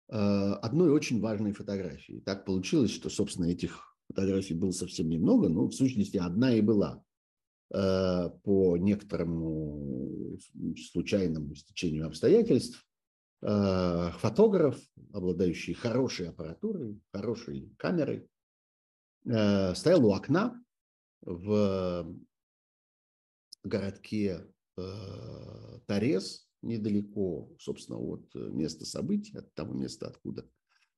э, 0.08 0.16
одной 0.16 0.90
очень 0.92 1.20
важной 1.20 1.52
фотографии. 1.52 2.22
Так 2.24 2.46
получилось, 2.46 2.90
что, 2.90 3.10
собственно, 3.10 3.46
этих 3.46 3.94
фотографий 4.08 4.54
было 4.54 4.70
совсем 4.70 5.10
немного, 5.10 5.50
но 5.50 5.66
в 5.66 5.74
сущности 5.74 6.16
одна 6.16 6.54
и 6.54 6.62
была 6.62 7.04
по 7.70 8.76
некоторому 8.76 10.36
случайному 10.76 11.54
стечению 11.54 12.06
обстоятельств 12.06 12.86
фотограф, 13.42 14.80
обладающий 15.12 15.74
хорошей 15.74 16.28
аппаратурой, 16.28 17.00
хорошей 17.12 17.74
камерой, 17.76 18.28
стоял 19.24 20.06
у 20.06 20.12
окна 20.12 20.62
в 21.22 22.06
городке 23.64 24.46
э, 24.76 25.78
Торез, 25.86 26.48
недалеко, 26.62 27.50
собственно, 27.58 27.98
от 27.98 28.34
места 28.34 28.84
событий, 28.84 29.36
от 29.36 29.52
того 29.54 29.74
места, 29.74 30.08
откуда 30.08 30.48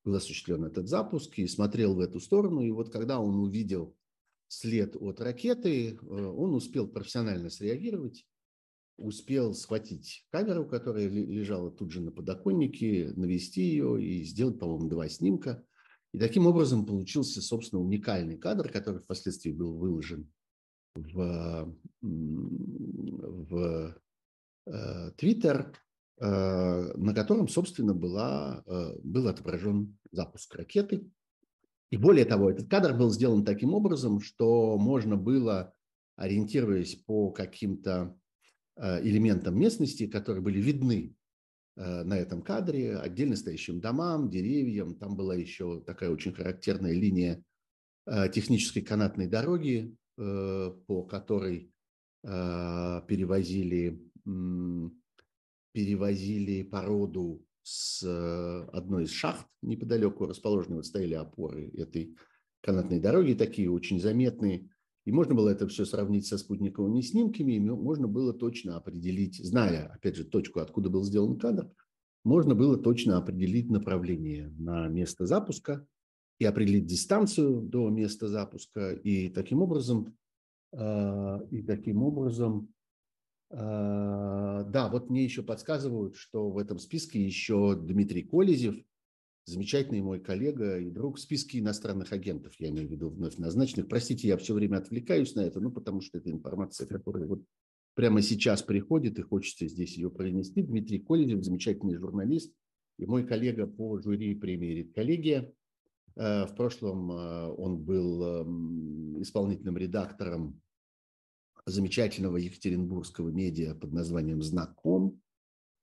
был 0.05 0.15
осуществлен 0.15 0.65
этот 0.65 0.89
запуск, 0.89 1.39
и 1.39 1.47
смотрел 1.47 1.95
в 1.95 2.01
эту 2.01 2.21
сторону. 2.21 2.61
И 2.61 2.71
вот 2.71 2.91
когда 2.91 3.21
он 3.21 3.37
увидел 3.37 3.97
след 4.49 4.97
от 4.97 5.21
ракеты, 5.21 5.93
э, 5.93 5.97
он 5.97 6.55
успел 6.55 6.89
профессионально 6.89 7.51
среагировать, 7.51 8.27
успел 8.97 9.55
схватить 9.55 10.27
камеру, 10.31 10.67
которая 10.67 11.09
лежала 11.09 11.71
тут 11.71 11.91
же 11.91 12.01
на 12.01 12.11
подоконнике, 12.11 13.13
навести 13.17 13.63
ее 13.63 14.03
и 14.03 14.25
сделать, 14.25 14.59
по-моему, 14.59 14.89
два 14.89 15.09
снимка– 15.09 15.65
и 16.15 16.19
таким 16.19 16.47
образом 16.47 16.87
получился, 16.87 17.43
собственно, 17.43 17.83
уникальный 17.83 18.39
кадр, 18.39 18.71
который 18.71 19.01
впоследствии 19.01 19.51
был 19.51 19.77
выложен 19.77 20.31
в, 20.95 21.75
в 22.01 23.97
э, 24.67 25.11
Твиттер, 25.17 25.77
э, 26.21 26.25
на 26.25 27.15
котором, 27.15 27.49
собственно, 27.49 27.95
была, 27.95 28.63
э, 28.65 28.93
был 29.03 29.27
отображен 29.27 29.99
запуск 30.13 30.55
ракеты. 30.55 31.11
И 31.91 31.97
более 31.97 32.27
того, 32.27 32.49
этот 32.49 32.71
кадр 32.71 32.97
был 32.97 33.11
сделан 33.11 33.45
таким 33.45 33.75
образом, 33.75 34.21
что 34.21 34.79
можно 34.79 35.17
было, 35.17 35.75
ориентируясь 36.15 36.95
по 36.95 37.33
каким-то 37.33 38.17
элементам 38.77 39.59
местности, 39.59 40.07
которые 40.07 40.43
были 40.43 40.61
видны 40.61 41.15
Э, 41.77 42.05
на 42.05 42.17
этом 42.17 42.43
кадре, 42.43 42.97
отдельно 42.97 43.37
стоящим 43.37 43.81
домам, 43.81 44.31
деревьям. 44.31 44.95
Там 44.97 45.17
была 45.17 45.35
еще 45.35 45.81
такая 45.81 46.11
очень 46.11 46.33
характерная 46.33 46.93
линия 46.93 47.43
э, 48.07 48.29
технической 48.31 48.83
канатной 48.83 49.27
дороги, 49.27 49.97
э, 50.19 50.73
по 50.87 51.03
которой 51.05 51.71
перевозили, 52.27 54.01
перевозили 55.73 56.63
породу 56.63 57.45
с 57.63 58.03
одной 58.73 59.05
из 59.05 59.11
шахт 59.11 59.47
неподалеку, 59.61 60.25
расположенной, 60.25 60.77
вот 60.77 60.87
стояли 60.87 61.13
опоры 61.13 61.69
этой 61.77 62.17
канатной 62.63 62.99
дороги, 62.99 63.35
такие 63.35 63.71
очень 63.71 64.01
заметные. 64.01 64.71
И 65.05 65.13
можно 65.13 65.35
было 65.35 65.51
это 65.51 65.69
все 65.69 65.85
сравнить 65.85 66.27
со 66.27 66.39
спутниковыми 66.39 67.03
снимками, 67.03 67.53
и 67.55 67.61
можно 67.61 68.09
было 68.09 68.33
точно 68.33 68.77
определить, 68.77 69.37
зная, 69.37 69.87
опять 69.93 70.17
же, 70.17 70.25
точку, 70.25 70.61
откуда 70.61 70.89
был 70.89 71.05
сделан 71.05 71.39
кадр, 71.39 71.71
можно 72.25 72.55
было 72.55 72.79
точно 72.79 73.19
определить 73.19 73.71
направление 73.71 74.49
на 74.59 74.89
место 74.89 75.27
запуска 75.27 75.87
и 76.39 76.47
определить 76.47 76.87
дистанцию 76.87 77.61
до 77.61 77.91
места 77.91 78.29
запуска. 78.29 78.93
И 78.93 79.29
таким 79.29 79.61
образом, 79.61 80.17
а, 80.73 81.47
и 81.51 81.63
таким 81.63 82.03
образом, 82.03 82.73
а, 83.51 84.65
да, 84.65 84.89
вот 84.89 85.11
мне 85.11 85.25
еще 85.25 85.43
подсказывают, 85.43 86.17
что 86.17 86.51
в 86.51 86.57
этом 86.57 86.79
списке 86.79 87.23
еще 87.23 87.77
Дмитрий 87.77 88.23
Колезев– 88.23 88.77
замечательный 89.47 90.01
мой 90.01 90.21
коллега 90.21 90.79
и 90.79 90.91
друг 90.91 91.17
в 91.17 91.21
списке 91.21 91.59
иностранных 91.59 92.13
агентов, 92.13 92.55
я 92.59 92.71
имею 92.71 92.89
в 92.89 92.91
виду 92.91 93.11
вновь 93.11 93.37
назначенных. 93.37 93.89
Простите, 93.89 94.29
я 94.29 94.37
все 94.37 94.55
время 94.55 94.79
отвлекаюсь 94.79 95.35
на 95.35 95.41
это, 95.41 95.61
ну, 95.61 95.71
потому 95.71 96.01
что 96.01 96.19
это 96.19 96.31
информация, 96.31 96.87
которая 96.87 97.27
вот 97.27 97.43
прямо 97.95 98.23
сейчас 98.23 98.63
приходит, 98.63 99.19
и 99.19 99.23
хочется 99.23 99.69
здесь 99.69 99.97
ее 99.97 100.11
пронести. 100.11 100.63
Дмитрий 100.63 100.99
Колезев, 100.99 101.45
замечательный 101.45 101.97
журналист 101.97 102.55
и 102.99 103.07
мой 103.07 103.27
коллега 103.27 103.67
по 103.67 103.99
жюри 104.01 104.35
премии 104.35 104.75
«Редколлегия». 104.75 105.53
Э, 106.17 106.47
в 106.47 106.55
прошлом 106.55 107.11
э, 107.13 107.49
он 107.51 107.79
был 107.79 108.23
эм, 108.23 109.23
исполнительным 109.23 109.77
редактором 109.77 110.61
замечательного 111.67 112.37
екатеринбургского 112.37 113.31
медиа 113.31 113.75
под 113.75 113.93
названием 113.93 114.43
«Знаком», 114.43 115.21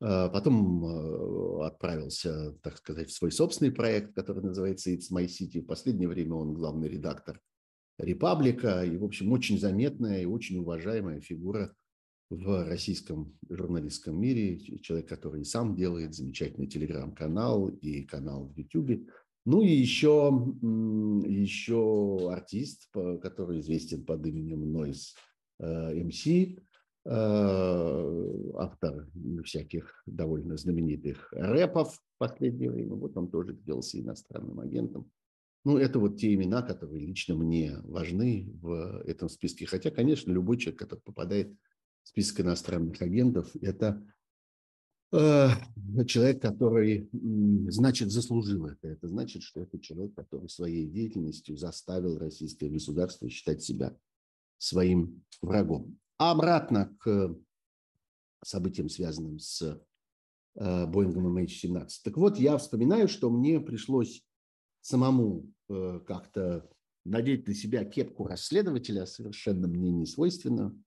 потом 0.01 0.83
а, 0.83 1.67
отправился, 1.67 2.53
так 2.63 2.77
сказать, 2.77 3.09
в 3.09 3.13
свой 3.13 3.31
собственный 3.31 3.71
проект, 3.71 4.13
который 4.13 4.43
называется 4.43 4.91
It's 4.91 5.11
My 5.11 5.25
City. 5.25 5.61
В 5.61 5.67
последнее 5.67 6.09
время 6.09 6.33
он 6.33 6.53
главный 6.53 6.89
редактор 6.89 7.39
«Репаблика». 7.99 8.83
И, 8.83 8.97
в 8.97 9.03
общем, 9.03 9.31
очень 9.31 9.59
заметная 9.59 10.23
и 10.23 10.25
очень 10.25 10.57
уважаемая 10.57 11.21
фигура 11.21 11.75
в 12.31 12.65
российском 12.65 13.37
журналистском 13.47 14.19
мире. 14.19 14.57
Человек, 14.79 15.07
который 15.07 15.45
сам 15.45 15.75
делает 15.75 16.15
замечательный 16.15 16.67
телеграм-канал 16.67 17.67
и 17.67 18.01
канал 18.01 18.47
в 18.47 18.57
YouTube. 18.57 19.07
Ну 19.45 19.61
и 19.61 19.69
еще, 19.69 20.31
еще 21.27 22.31
артист, 22.31 22.89
который 23.21 23.59
известен 23.59 24.03
под 24.03 24.25
именем 24.25 24.75
Noise 24.75 25.15
MC, 25.61 26.57
Э, 26.57 26.61
автор 27.03 29.07
всяких 29.43 30.03
довольно 30.05 30.57
знаменитых 30.57 31.29
рэпов 31.31 31.95
в 31.95 32.17
последнее 32.19 32.69
время. 32.69 32.95
Вот 32.95 33.17
он 33.17 33.29
тоже 33.29 33.55
сделался 33.55 33.99
иностранным 33.99 34.59
агентом. 34.59 35.09
Ну, 35.63 35.77
это 35.77 35.99
вот 35.99 36.17
те 36.17 36.33
имена, 36.33 36.63
которые 36.63 37.05
лично 37.05 37.35
мне 37.35 37.77
важны 37.83 38.51
в 38.61 39.03
этом 39.05 39.29
списке. 39.29 39.65
Хотя, 39.65 39.91
конечно, 39.91 40.31
любой 40.31 40.57
человек, 40.57 40.79
который 40.79 41.01
попадает 41.01 41.55
в 42.03 42.09
список 42.09 42.41
иностранных 42.41 42.99
агентов, 43.01 43.51
это 43.61 44.03
э, 45.11 45.49
человек, 46.07 46.41
который, 46.41 47.09
значит, 47.69 48.11
заслужил 48.11 48.65
это. 48.65 48.87
Это 48.87 49.07
значит, 49.07 49.43
что 49.43 49.61
это 49.61 49.79
человек, 49.79 50.15
который 50.15 50.49
своей 50.49 50.87
деятельностью 50.87 51.57
заставил 51.57 52.17
российское 52.17 52.69
государство 52.69 53.29
считать 53.29 53.61
себя 53.61 53.95
своим 54.57 55.23
врагом. 55.41 55.99
А 56.21 56.29
обратно 56.29 56.95
к 56.99 57.35
событиям, 58.45 58.89
связанным 58.89 59.39
с 59.39 59.83
э, 60.53 60.85
Боингом 60.85 61.35
MH17. 61.35 61.87
Так 62.03 62.15
вот, 62.15 62.37
я 62.37 62.59
вспоминаю, 62.59 63.07
что 63.07 63.31
мне 63.31 63.59
пришлось 63.59 64.23
самому 64.81 65.51
э, 65.67 65.99
как-то 66.05 66.69
надеть 67.05 67.47
на 67.47 67.55
себя 67.55 67.85
кепку 67.85 68.27
расследователя, 68.27 69.07
совершенно 69.07 69.67
мне 69.67 69.89
не 69.91 70.05
свойственно. 70.05 70.79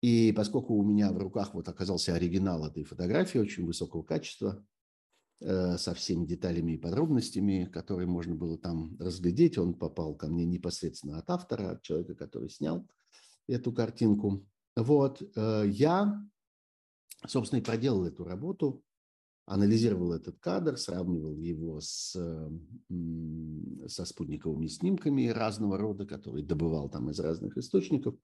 И 0.00 0.32
поскольку 0.32 0.72
у 0.76 0.82
меня 0.82 1.12
в 1.12 1.18
руках 1.18 1.52
вот 1.52 1.68
оказался 1.68 2.14
оригинал 2.14 2.66
этой 2.66 2.84
фотографии 2.84 3.36
очень 3.36 3.66
высокого 3.66 4.02
качества, 4.02 4.66
э, 5.42 5.76
со 5.76 5.92
всеми 5.92 6.24
деталями 6.24 6.72
и 6.72 6.78
подробностями, 6.78 7.68
которые 7.70 8.06
можно 8.06 8.34
было 8.34 8.56
там 8.56 8.96
разглядеть, 8.98 9.58
он 9.58 9.74
попал 9.74 10.14
ко 10.14 10.26
мне 10.26 10.46
непосредственно 10.46 11.18
от 11.18 11.28
автора, 11.28 11.72
от 11.72 11.82
человека, 11.82 12.14
который 12.14 12.48
снял 12.48 12.88
эту 13.46 13.70
картинку. 13.70 14.48
Вот, 14.76 15.22
э, 15.36 15.64
я, 15.68 16.20
собственно, 17.26 17.60
и 17.60 17.64
проделал 17.64 18.04
эту 18.04 18.24
работу. 18.24 18.82
анализировал 19.46 20.14
этот 20.14 20.38
кадр, 20.38 20.78
сравнивал 20.78 21.36
его 21.36 21.78
с, 21.80 22.16
со 23.88 24.04
спутниковыми 24.04 24.66
снимками 24.68 25.28
разного 25.28 25.76
рода, 25.76 26.06
которые 26.06 26.44
добывал 26.44 26.88
там 26.88 27.10
из 27.10 27.20
разных 27.20 27.56
источников. 27.58 28.14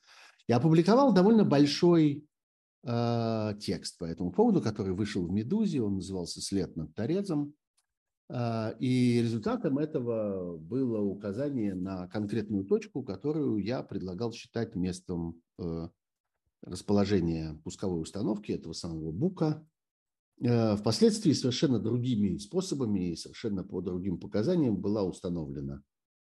И 0.47 0.53
опубликовал 0.53 1.13
довольно 1.13 1.45
большой 1.45 2.27
э, 2.85 3.55
текст 3.61 3.99
по 3.99 4.05
этому 4.05 4.33
поводу, 4.33 4.61
который 4.63 4.95
вышел 4.95 5.27
в 5.27 5.31
«Медузе», 5.31 5.83
он 5.83 5.97
назывался 5.97 6.41
«След 6.41 6.75
над 6.77 6.95
Торезом». 6.95 7.55
Э, 8.31 8.75
и 8.79 9.21
результатом 9.23 9.79
этого 9.79 10.57
было 10.57 11.01
указание 11.01 11.75
на 11.75 12.09
конкретную 12.09 12.65
точку, 12.65 13.03
которую 13.03 13.59
я 13.59 13.83
предлагал 13.83 14.33
считать 14.33 14.75
местом 14.75 15.41
э, 15.59 15.89
расположения 16.63 17.61
пусковой 17.65 18.03
установки 18.03 18.53
этого 18.53 18.73
самого 18.73 19.13
Бука– 19.13 19.67
Э, 20.43 20.75
впоследствии 20.77 21.33
совершенно 21.33 21.79
другими 21.79 22.39
способами 22.39 23.11
и 23.11 23.17
совершенно 23.17 23.63
по 23.63 23.83
другим 23.83 24.19
показаниям 24.19 24.77
была 24.77 25.03
установлена 25.05 25.83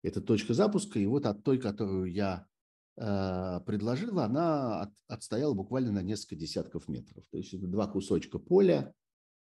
эта 0.02 0.20
точка 0.20 0.54
запуска. 0.54 0.98
И 1.00 1.06
вот 1.06 1.26
от 1.26 1.42
той, 1.42 1.58
которую 1.58 2.12
я 2.12 2.46
э, 2.96 3.60
предложил, 3.66 4.20
она 4.20 4.92
отстояла 5.08 5.54
буквально 5.54 5.90
на 5.90 6.02
несколько 6.02 6.36
десятков 6.36 6.86
метров. 6.86 7.24
То 7.32 7.38
есть 7.38 7.52
это 7.52 7.66
два 7.66 7.88
кусочка 7.88 8.38
поля, 8.38 8.94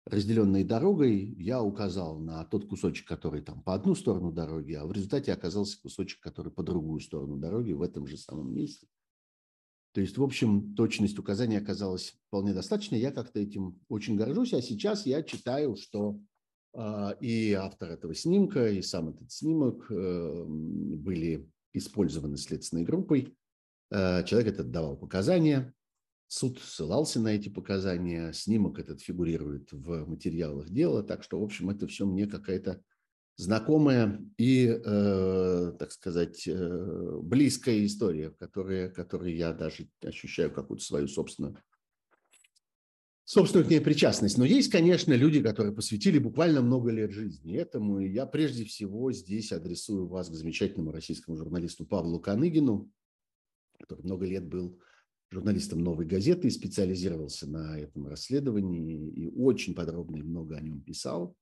разделенные 0.05 0.65
дорогой. 0.65 1.35
Я 1.37 1.61
указал 1.61 2.17
на 2.17 2.43
тот 2.45 2.67
кусочек, 2.67 3.07
который 3.07 3.43
там 3.43 3.61
по 3.61 3.75
одну 3.75 3.93
сторону 3.93 4.31
дороги, 4.31 4.73
а 4.73 4.87
в 4.87 4.91
результате 4.91 5.31
оказался 5.31 5.79
кусочек, 5.79 6.21
который 6.21 6.51
по 6.51 6.63
другую 6.63 7.01
сторону 7.01 7.37
дороги 7.37 7.73
в 7.73 7.83
этом 7.83 8.07
же 8.07 8.17
самом 8.17 8.51
месте. 8.51 8.87
То 9.95 10.01
есть, 10.01 10.17
в 10.17 10.23
общем, 10.23 10.75
точность 10.75 11.17
указания 11.17 11.57
оказалась 11.57 12.17
вполне 12.27 12.53
достаточной. 12.53 12.99
Я 12.99 13.13
как-то 13.13 13.39
этим 13.39 13.79
очень 13.87 14.17
горжусь. 14.17 14.53
А 14.53 14.61
сейчас 14.61 15.05
я 15.05 15.23
читаю, 15.23 15.77
что 15.77 16.19
э, 16.73 17.15
и 17.21 17.53
автор 17.53 17.91
этого 17.91 18.13
снимка, 18.13 18.69
и 18.69 18.81
сам 18.81 19.07
этот 19.07 19.31
снимок 19.31 19.89
э, 19.89 20.43
были 20.47 21.49
использованы 21.71 22.35
следственной 22.35 22.83
группой. 22.83 23.37
Э, 23.89 24.25
человек 24.25 24.55
этот 24.55 24.69
давал 24.69 24.97
показания. 24.97 25.73
Суд 26.27 26.59
ссылался 26.59 27.21
на 27.21 27.29
эти 27.29 27.47
показания. 27.47 28.33
Снимок 28.33 28.79
этот 28.79 28.99
фигурирует 28.99 29.71
в 29.71 30.09
материалах 30.09 30.69
дела. 30.69 31.03
Так 31.03 31.23
что, 31.23 31.39
в 31.39 31.43
общем, 31.45 31.69
это 31.69 31.87
все 31.87 32.05
мне 32.05 32.27
какая-то 32.27 32.81
знакомая 33.37 34.21
и, 34.37 34.67
э, 34.67 35.73
так 35.77 35.91
сказать, 35.91 36.47
э, 36.47 37.19
близкая 37.21 37.85
история, 37.85 38.29
в 38.29 38.37
которой, 38.37 38.89
которой 38.89 39.35
я 39.35 39.53
даже 39.53 39.89
ощущаю 40.01 40.51
какую-то 40.51 40.83
свою 40.83 41.07
собственную, 41.07 41.57
собственную 43.25 43.67
к 43.67 43.71
ней 43.71 43.81
причастность. 43.81 44.37
Но 44.37 44.45
есть, 44.45 44.71
конечно, 44.71 45.13
люди, 45.13 45.41
которые 45.41 45.73
посвятили 45.73 46.17
буквально 46.17 46.61
много 46.61 46.91
лет 46.91 47.11
жизни 47.11 47.55
этому. 47.55 47.99
И 47.99 48.09
я 48.09 48.25
прежде 48.25 48.63
всего 48.63 49.11
здесь 49.11 49.51
адресую 49.51 50.07
вас 50.07 50.29
к 50.29 50.33
замечательному 50.33 50.91
российскому 50.91 51.37
журналисту 51.37 51.85
Павлу 51.85 52.19
Каныгину, 52.19 52.89
который 53.79 54.03
много 54.03 54.25
лет 54.25 54.45
был 54.45 54.79
журналистом 55.29 55.79
«Новой 55.79 56.05
газеты» 56.05 56.47
и 56.47 56.51
специализировался 56.51 57.49
на 57.49 57.77
этом 57.77 58.07
расследовании 58.07 59.09
и 59.09 59.27
очень 59.27 59.75
подробно 59.75 60.17
и 60.17 60.23
много 60.23 60.55
о 60.55 60.61
нем 60.61 60.81
писал. 60.81 61.35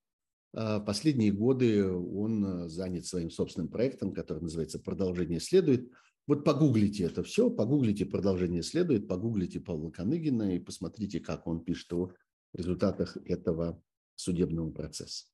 А, 0.53 0.79
последние 0.79 1.31
годы 1.31 1.85
он 1.85 2.45
э, 2.45 2.69
занят 2.69 3.05
своим 3.05 3.31
собственным 3.31 3.69
проектом, 3.69 4.13
который 4.13 4.43
называется 4.43 4.79
«Продолжение 4.79 5.39
следует». 5.39 5.91
Вот 6.27 6.45
погуглите 6.45 7.03
это 7.03 7.23
все, 7.23 7.49
погуглите 7.49 8.05
«Продолжение 8.05 8.63
следует», 8.63 9.07
погуглите 9.07 9.59
Павла 9.59 9.89
Коныгина 9.89 10.55
и 10.55 10.59
посмотрите, 10.59 11.19
как 11.19 11.47
он 11.47 11.63
пишет 11.63 11.91
о 11.93 12.13
результатах 12.53 13.17
этого 13.25 13.81
судебного 14.15 14.71
процесса. 14.71 15.25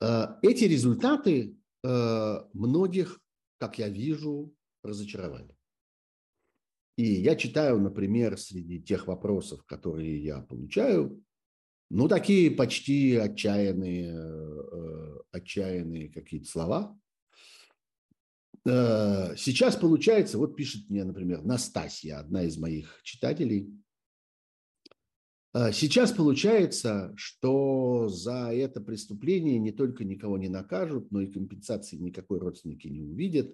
А, 0.00 0.38
эти 0.42 0.64
результаты 0.64 1.56
э, 1.82 2.36
многих, 2.52 3.20
как 3.58 3.78
я 3.78 3.88
вижу, 3.88 4.54
разочаровали. 4.84 5.56
И 6.96 7.04
я 7.04 7.34
читаю, 7.34 7.80
например, 7.80 8.38
среди 8.38 8.80
тех 8.80 9.06
вопросов, 9.06 9.64
которые 9.64 10.22
я 10.22 10.40
получаю, 10.40 11.22
ну, 11.90 12.06
такие 12.06 12.52
почти 12.52 13.16
отчаянные, 13.16 14.14
э, 14.14 15.18
отчаянные 15.32 16.08
какие-то 16.08 16.48
слова. 16.48 16.98
Э, 18.64 19.34
сейчас 19.36 19.74
получается, 19.74 20.38
вот 20.38 20.54
пишет 20.54 20.88
мне, 20.88 21.02
например, 21.02 21.42
Настасья, 21.42 22.20
одна 22.20 22.44
из 22.44 22.56
моих 22.58 23.00
читателей. 23.02 23.74
Э, 25.52 25.72
сейчас 25.72 26.12
получается, 26.12 27.12
что 27.16 28.08
за 28.08 28.52
это 28.52 28.80
преступление 28.80 29.58
не 29.58 29.72
только 29.72 30.04
никого 30.04 30.38
не 30.38 30.48
накажут, 30.48 31.10
но 31.10 31.20
и 31.20 31.26
компенсации 31.26 31.96
никакой 31.96 32.38
родственники 32.38 32.86
не 32.86 33.02
увидят. 33.02 33.52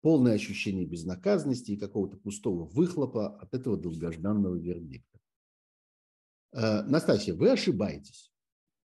Полное 0.00 0.32
ощущение 0.32 0.86
безнаказанности 0.86 1.72
и 1.72 1.76
какого-то 1.76 2.16
пустого 2.16 2.64
выхлопа 2.64 3.36
от 3.38 3.52
этого 3.52 3.76
долгожданного 3.76 4.56
вердикта. 4.56 5.18
Э, 6.52 6.82
Настасья, 6.82 7.34
вы 7.34 7.50
ошибаетесь. 7.50 8.32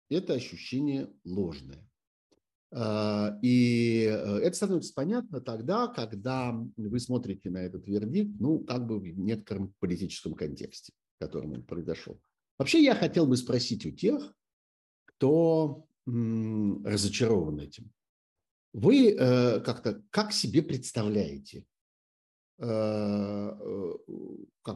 Это 0.10 0.34
ощущение 0.34 1.10
ложное. 1.24 1.88
Э, 2.72 3.38
и 3.42 4.06
э, 4.06 4.40
это 4.40 4.56
становится 4.56 4.94
понятно 4.94 5.42
тогда, 5.42 5.88
когда 5.88 6.52
вы 6.78 7.00
смотрите 7.00 7.50
на 7.50 7.60
этот 7.60 7.88
вердикт, 7.88 8.40
ну, 8.40 8.60
как 8.60 8.86
бы 8.86 9.00
в 9.00 9.20
некотором 9.20 9.74
политическом 9.80 10.34
контексте, 10.34 10.94
в 11.18 11.24
котором 11.24 11.54
он 11.54 11.64
произошел. 11.64 12.20
Вообще, 12.58 12.84
я 12.84 12.96
хотел 12.96 13.26
бы 13.26 13.38
спросить 13.38 13.86
у 13.86 13.92
тех, 13.92 14.34
кто 15.06 15.88
разочарован 16.06 17.60
этим. 17.60 17.92
Вы 18.74 19.14
как-то 19.14 20.04
как 20.10 20.32
себе 20.32 20.62
представляете 20.62 21.66
как 22.58 23.58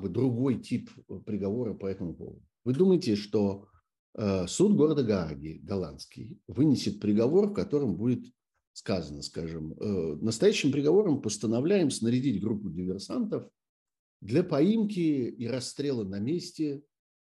бы 0.01 0.09
другой 0.09 0.61
тип 0.61 0.89
приговора 1.25 1.73
по 1.73 1.87
этому 1.87 2.13
поводу? 2.13 2.43
Вы 2.65 2.73
думаете, 2.73 3.15
что 3.15 3.67
э, 4.15 4.47
суд 4.47 4.75
города 4.75 5.03
Гааги, 5.03 5.59
голландский, 5.61 6.39
вынесет 6.47 6.99
приговор, 6.99 7.49
в 7.49 7.53
котором 7.53 7.95
будет 7.95 8.25
сказано, 8.73 9.21
скажем, 9.21 9.73
э, 9.73 10.15
настоящим 10.15 10.71
приговором 10.71 11.21
постановляем 11.21 11.91
снарядить 11.91 12.41
группу 12.41 12.69
диверсантов 12.71 13.47
для 14.19 14.43
поимки 14.43 14.99
и 14.99 15.47
расстрела 15.47 16.03
на 16.03 16.19
месте 16.19 16.81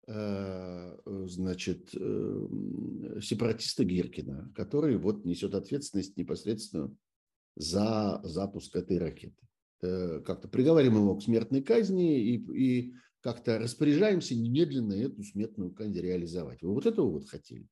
э, 0.07 0.99
значит, 1.27 1.91
сепаратиста 1.91 3.85
Гиркина, 3.85 4.53
который 4.55 4.97
вот 4.97 5.25
несет 5.25 5.55
ответственность 5.55 6.17
непосредственно 6.17 6.95
за 7.57 8.21
запуск 8.23 8.77
этой 8.77 8.99
ракеты. 8.99 9.37
Как-то 9.81 10.49
приговариваем 10.49 11.03
его 11.03 11.17
к 11.17 11.23
смертной 11.23 11.63
казни 11.63 12.21
и, 12.21 12.37
и 12.37 12.95
как-то 13.25 13.59
распоряжаемся 13.59 14.35
немедленно 14.35 14.93
эту 14.93 15.23
сметную 15.23 15.71
казнь 15.71 15.99
реализовать. 15.99 16.61
Вы 16.61 16.75
вот 16.75 16.85
этого 16.85 17.11
вот 17.11 17.27
хотели? 17.27 17.67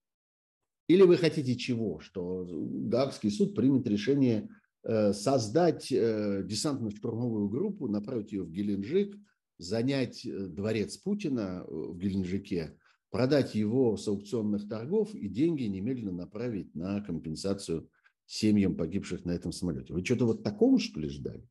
Или 0.89 1.03
вы 1.03 1.19
хотите 1.19 1.57
чего? 1.57 2.01
Что 2.01 2.49
Гаагский 2.49 3.31
суд 3.31 3.55
примет 3.55 3.87
решение 3.87 4.49
э, 4.83 5.13
создать 5.13 5.93
э, 5.93 6.43
десантно-штурмовую 6.43 7.51
группу, 7.51 7.87
направить 7.87 8.33
ее 8.33 8.45
в 8.45 8.51
Геленджик, 8.51 9.15
занять 9.59 10.25
э, 10.25 10.47
дворец 10.47 10.97
Путина 10.97 11.67
в 11.69 11.99
Геленджике, 11.99 12.79
продать 13.11 13.55
его 13.55 13.99
с 13.99 14.09
аукционных 14.09 14.67
торгов 14.71 15.15
и 15.15 15.29
деньги 15.29 15.65
немедленно 15.65 16.13
направить 16.13 16.75
на 16.75 17.03
компенсацию 17.03 17.91
семьям 18.25 18.75
погибших 18.75 19.27
на 19.27 19.33
этом 19.33 19.53
самолете. 19.53 19.93
Вы 19.93 20.03
что-то 20.03 20.25
вот 20.25 20.43
такого, 20.43 20.79
что 20.79 20.99
ли, 20.99 21.11
ждали? 21.11 21.47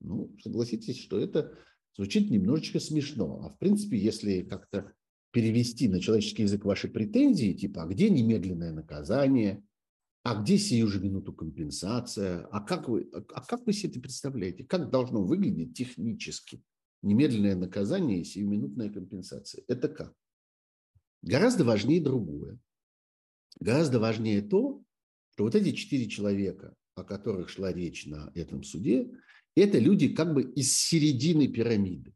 Ну, 0.00 0.36
согласитесь, 0.42 0.98
что 0.98 1.18
это 1.18 1.54
звучит 1.96 2.30
немножечко 2.30 2.80
смешно. 2.80 3.42
А 3.44 3.50
в 3.50 3.58
принципе, 3.58 3.98
если 3.98 4.42
как-то 4.42 4.92
перевести 5.30 5.88
на 5.88 6.00
человеческий 6.00 6.42
язык 6.42 6.64
ваши 6.64 6.88
претензии, 6.88 7.52
типа, 7.52 7.82
а 7.82 7.86
где 7.86 8.08
немедленное 8.10 8.72
наказание, 8.72 9.62
а 10.22 10.40
где 10.40 10.58
сию 10.58 10.88
же 10.88 11.00
минуту 11.00 11.32
компенсация, 11.32 12.46
а 12.46 12.60
как 12.60 12.88
вы, 12.88 13.08
а 13.12 13.44
как 13.44 13.66
вы 13.66 13.72
себе 13.72 13.90
это 13.90 14.00
представляете, 14.00 14.64
как 14.64 14.90
должно 14.90 15.22
выглядеть 15.22 15.74
технически 15.74 16.62
немедленное 17.02 17.56
наказание 17.56 18.20
и 18.20 18.24
сиюминутная 18.24 18.90
компенсация? 18.90 19.64
Это 19.68 19.88
как? 19.88 20.14
Гораздо 21.22 21.64
важнее 21.64 22.00
другое. 22.00 22.58
Гораздо 23.60 23.98
важнее 23.98 24.42
то, 24.42 24.82
что 25.30 25.44
вот 25.44 25.54
эти 25.54 25.72
четыре 25.72 26.08
человека, 26.08 26.74
о 26.94 27.04
которых 27.04 27.48
шла 27.48 27.72
речь 27.72 28.06
на 28.06 28.30
этом 28.34 28.62
суде, 28.62 29.10
это 29.58 29.78
люди 29.78 30.08
как 30.08 30.34
бы 30.34 30.42
из 30.42 30.76
середины 30.76 31.48
пирамиды. 31.48 32.14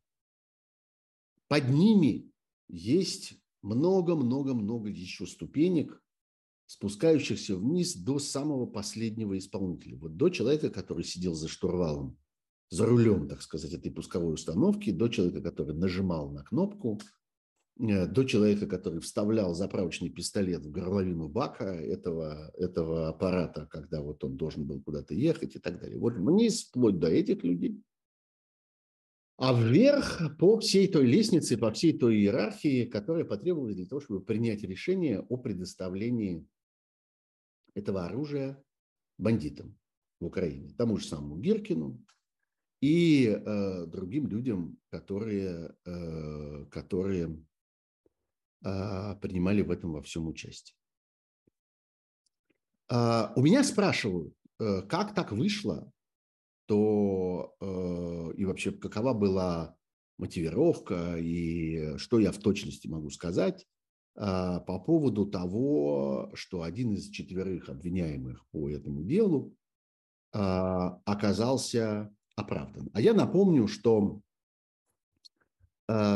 Под 1.49 1.69
ними 1.69 2.31
есть 2.69 3.35
много-много-много 3.63 4.89
еще 4.89 5.27
ступенек, 5.27 6.03
спускающихся 6.67 7.57
вниз 7.57 7.95
до 7.97 8.19
самого 8.19 8.67
последнего 8.67 9.37
исполнителя. 9.37 9.99
Вот 9.99 10.17
до 10.17 10.31
человека, 10.31 10.71
который 10.71 11.05
сидел 11.05 11.35
за 11.35 11.49
штурвалом, 11.49 12.19
за 12.71 12.87
рулем, 12.87 13.29
так 13.29 13.43
сказать, 13.43 13.73
этой 13.75 13.93
пусковой 13.93 14.35
установки, 14.35 14.91
до 14.91 15.09
человека, 15.09 15.43
который 15.43 15.77
нажимал 15.77 16.31
на 16.31 16.43
кнопку, 16.43 16.99
до 17.77 18.25
человека, 18.25 18.67
который 18.67 19.01
вставлял 19.01 19.55
заправочный 19.55 20.11
пистолет 20.11 20.65
в 20.65 20.71
горловину 20.71 21.29
бака 21.29 21.65
этого, 21.65 22.53
этого 22.57 23.09
аппарата, 23.09 23.67
когда 23.67 24.03
вот 24.03 24.23
он 24.25 24.37
должен 24.37 24.65
был 24.65 24.83
куда-то 24.83 25.15
ехать 25.15 25.57
и 25.57 25.59
так 25.59 25.81
далее. 25.81 25.99
Вот 25.99 26.15
вниз, 26.15 26.65
вплоть 26.65 26.99
до 26.99 27.09
этих 27.09 27.43
людей. 27.43 27.83
А 29.39 29.53
вверх 29.53 30.21
по 30.39 30.61
всей 30.61 30.87
той 30.87 31.07
лестнице, 31.07 31.57
по 31.57 31.73
всей 31.73 31.99
той 31.99 32.17
иерархии, 32.17 32.85
которая 32.85 33.25
потребовалась 33.25 33.77
для 33.77 33.87
того, 33.87 34.01
чтобы 34.01 34.23
принять 34.23 34.63
решение 34.63 35.21
о 35.21 35.37
предоставлении 35.37 36.47
этого 37.75 38.05
оружия 38.05 38.63
бандитам 39.19 39.77
в 40.21 40.27
Украине. 40.27 40.75
Тому 40.77 40.99
же 40.99 41.07
самому 41.07 41.39
Гиркину, 41.39 42.05
и 42.83 43.27
э, 43.29 43.87
другим 43.87 44.27
людям, 44.27 44.77
которые, 44.91 45.75
э, 45.87 46.67
которые 46.69 47.29
э, 47.29 47.52
принимали 48.63 49.63
в 49.63 49.71
этом 49.71 49.93
во 49.93 50.03
всем 50.03 50.29
участие. 50.29 50.77
Э, 52.93 53.29
у 53.37 53.43
меня 53.43 53.65
спрашивают, 53.65 54.35
э, 54.61 54.83
как 54.83 55.15
так 55.15 55.33
вышло, 55.33 55.91
то 56.67 57.55
э, 57.61 58.35
и 58.37 58.45
вообще 58.45 58.73
какова 58.73 59.15
была 59.15 59.77
мотивировка 60.19 61.17
и 61.19 61.97
что 61.97 62.21
я 62.21 62.33
в 62.33 62.39
точности 62.39 62.87
могу 62.87 63.11
сказать 63.11 63.67
э, 64.15 64.21
по 64.67 64.79
поводу 64.79 65.27
того, 65.27 66.31
что 66.35 66.63
один 66.63 66.93
из 66.93 67.09
четверых 67.09 67.69
обвиняемых 67.69 68.47
по 68.51 68.69
этому 68.69 69.03
делу 69.03 69.55
оказался 70.35 72.11
оправдан. 72.37 72.89
А 72.95 73.03
я 73.03 73.13
напомню, 73.13 73.69
что, 73.69 74.23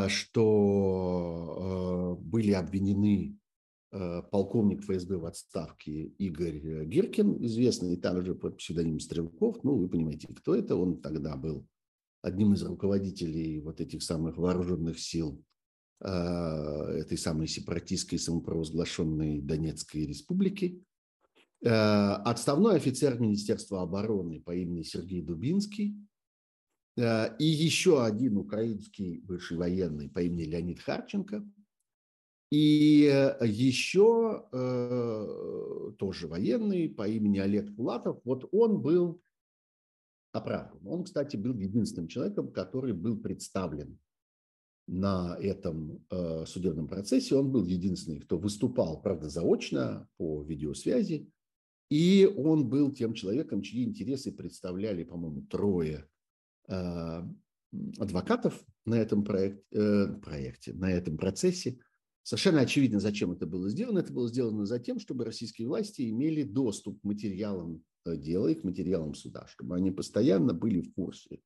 что 0.07 2.17
э, 2.17 2.23
были 2.23 2.51
обвинены 2.51 3.37
э, 3.91 4.21
полковник 4.31 4.83
ФСБ 4.83 5.17
в 5.17 5.25
отставке 5.25 6.05
Игорь 6.17 6.85
Гиркин, 6.85 7.45
известный 7.45 7.97
также 7.97 8.33
под 8.33 8.57
псевдонимом 8.57 8.99
Стрелков. 8.99 9.63
Ну, 9.63 9.75
вы 9.75 9.89
понимаете, 9.89 10.27
кто 10.33 10.55
это. 10.55 10.75
Он 10.75 11.01
тогда 11.01 11.35
был 11.35 11.67
одним 12.21 12.53
из 12.53 12.63
руководителей 12.63 13.59
вот 13.59 13.81
этих 13.81 14.03
самых 14.03 14.37
вооруженных 14.37 14.99
сил 14.99 15.43
этой 15.99 17.17
самой 17.17 17.47
сепаратистской 17.47 18.19
самопровозглашенной 18.19 19.41
Донецкой 19.41 20.05
республики. 20.05 20.83
Отставной 21.63 22.75
офицер 22.75 23.19
Министерства 23.19 23.81
обороны 23.81 24.39
по 24.39 24.55
имени 24.55 24.83
Сергей 24.83 25.23
Дубинский– 25.23 25.95
Э, 26.07 26.09
и 26.97 27.45
еще 27.45 28.03
один 28.03 28.37
украинский 28.37 29.19
бывший 29.19 29.57
военный 29.57 30.09
по 30.09 30.19
имени 30.19 30.45
Леонид 30.45 30.79
Харченко. 30.79 31.47
И 32.49 33.09
э, 33.11 33.45
еще 33.45 34.47
э, 34.51 35.91
тоже 35.99 36.27
военный 36.27 36.89
по 36.89 37.07
имени 37.07 37.39
Олег 37.39 37.75
Пулатов. 37.75 38.21
Вот 38.23 38.47
он 38.51 38.81
был 38.81 39.21
оправдан. 40.31 40.79
Он, 40.87 41.03
кстати, 41.03 41.35
был 41.35 41.53
единственным 41.55 42.07
человеком, 42.07 42.51
который 42.51 42.93
был 42.93 43.17
представлен 43.17 43.99
на 44.87 45.37
этом 45.41 46.05
э, 46.09 46.45
судебном 46.47 46.87
процессе. 46.87 47.35
Он 47.35 47.51
был 47.51 47.65
единственный, 47.65 48.21
кто 48.21 48.37
выступал, 48.37 49.01
правда, 49.01 49.27
заочно 49.27 50.07
по 50.17 50.41
видеосвязи. 50.41 51.29
И 51.89 52.25
он 52.37 52.69
был 52.69 52.91
тем 52.91 53.13
человеком, 53.13 53.61
чьи 53.61 53.83
интересы 53.83 54.31
представляли, 54.31 55.03
по-моему, 55.03 55.41
трое 55.43 56.07
Э, 56.07 56.16
адвокатов 56.69 58.63
на 58.85 58.95
этом 58.95 59.23
проект, 59.23 59.63
э, 59.73 60.07
проекте, 60.21 60.73
на 60.73 60.91
этом 60.91 61.17
процессе. 61.17 61.79
Совершенно 62.23 62.61
очевидно, 62.61 62.99
зачем 62.99 63.31
это 63.31 63.45
было 63.45 63.69
сделано. 63.69 63.99
Это 63.99 64.13
было 64.13 64.27
сделано 64.27 64.65
за 64.65 64.79
тем, 64.79 64.99
чтобы 64.99 65.25
российские 65.25 65.67
власти 65.67 66.09
имели 66.09 66.43
доступ 66.43 66.99
к 67.01 67.03
материалам 67.03 67.83
э, 68.05 68.17
дела 68.17 68.47
и 68.47 68.55
к 68.55 68.63
материалам 68.63 69.13
суда, 69.13 69.45
чтобы 69.47 69.75
они 69.75 69.91
постоянно 69.91 70.53
были 70.53 70.81
в 70.81 70.93
курсе 70.93 71.39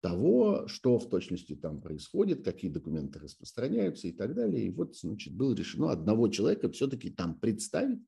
того, 0.00 0.68
что 0.68 0.98
в 0.98 1.08
точности 1.08 1.56
там 1.56 1.80
происходит, 1.80 2.44
какие 2.44 2.70
документы 2.70 3.18
распространяются 3.18 4.06
и 4.06 4.12
так 4.12 4.34
далее. 4.34 4.66
И 4.66 4.70
вот, 4.70 4.96
значит, 4.96 5.34
было 5.34 5.54
решено 5.54 5.90
одного 5.90 6.28
человека 6.28 6.70
все-таки 6.70 7.10
там 7.10 7.38
представить. 7.38 8.00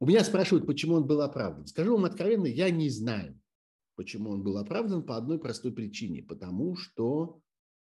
У 0.00 0.06
меня 0.06 0.24
спрашивают, 0.24 0.66
почему 0.66 0.94
он 0.94 1.06
был 1.06 1.22
оправдан. 1.22 1.66
Скажу 1.66 1.92
вам 1.92 2.04
откровенно, 2.04 2.46
я 2.46 2.70
не 2.70 2.90
знаю. 2.90 3.40
Почему 3.96 4.30
он 4.30 4.42
был 4.42 4.58
оправдан? 4.58 5.02
По 5.02 5.16
одной 5.16 5.38
простой 5.38 5.72
причине. 5.72 6.22
Потому 6.22 6.76
что 6.76 7.40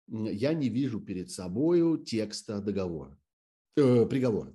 я 0.06 0.52
не 0.52 0.68
вижу 0.68 1.00
перед 1.00 1.30
собой 1.30 2.04
текста 2.04 2.60
договора, 2.60 3.18
э, 3.76 4.06
приговора. 4.06 4.54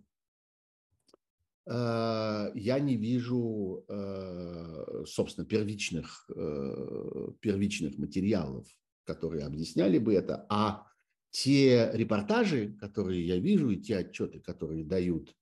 Э, 1.65 2.51
я 2.55 2.79
не 2.79 2.95
вижу, 2.97 3.85
э, 3.87 5.03
собственно, 5.05 5.45
первичных, 5.45 6.29
э, 6.35 7.27
первичных 7.41 7.97
материалов, 7.97 8.67
которые 9.05 9.45
объясняли 9.45 9.99
бы 9.99 10.13
это, 10.13 10.45
а 10.49 10.87
те 11.31 11.91
репортажи, 11.93 12.75
которые 12.79 13.25
я 13.25 13.37
вижу, 13.37 13.69
и 13.69 13.77
те 13.77 13.97
отчеты, 13.97 14.39
которые 14.39 14.83
дают 14.83 15.35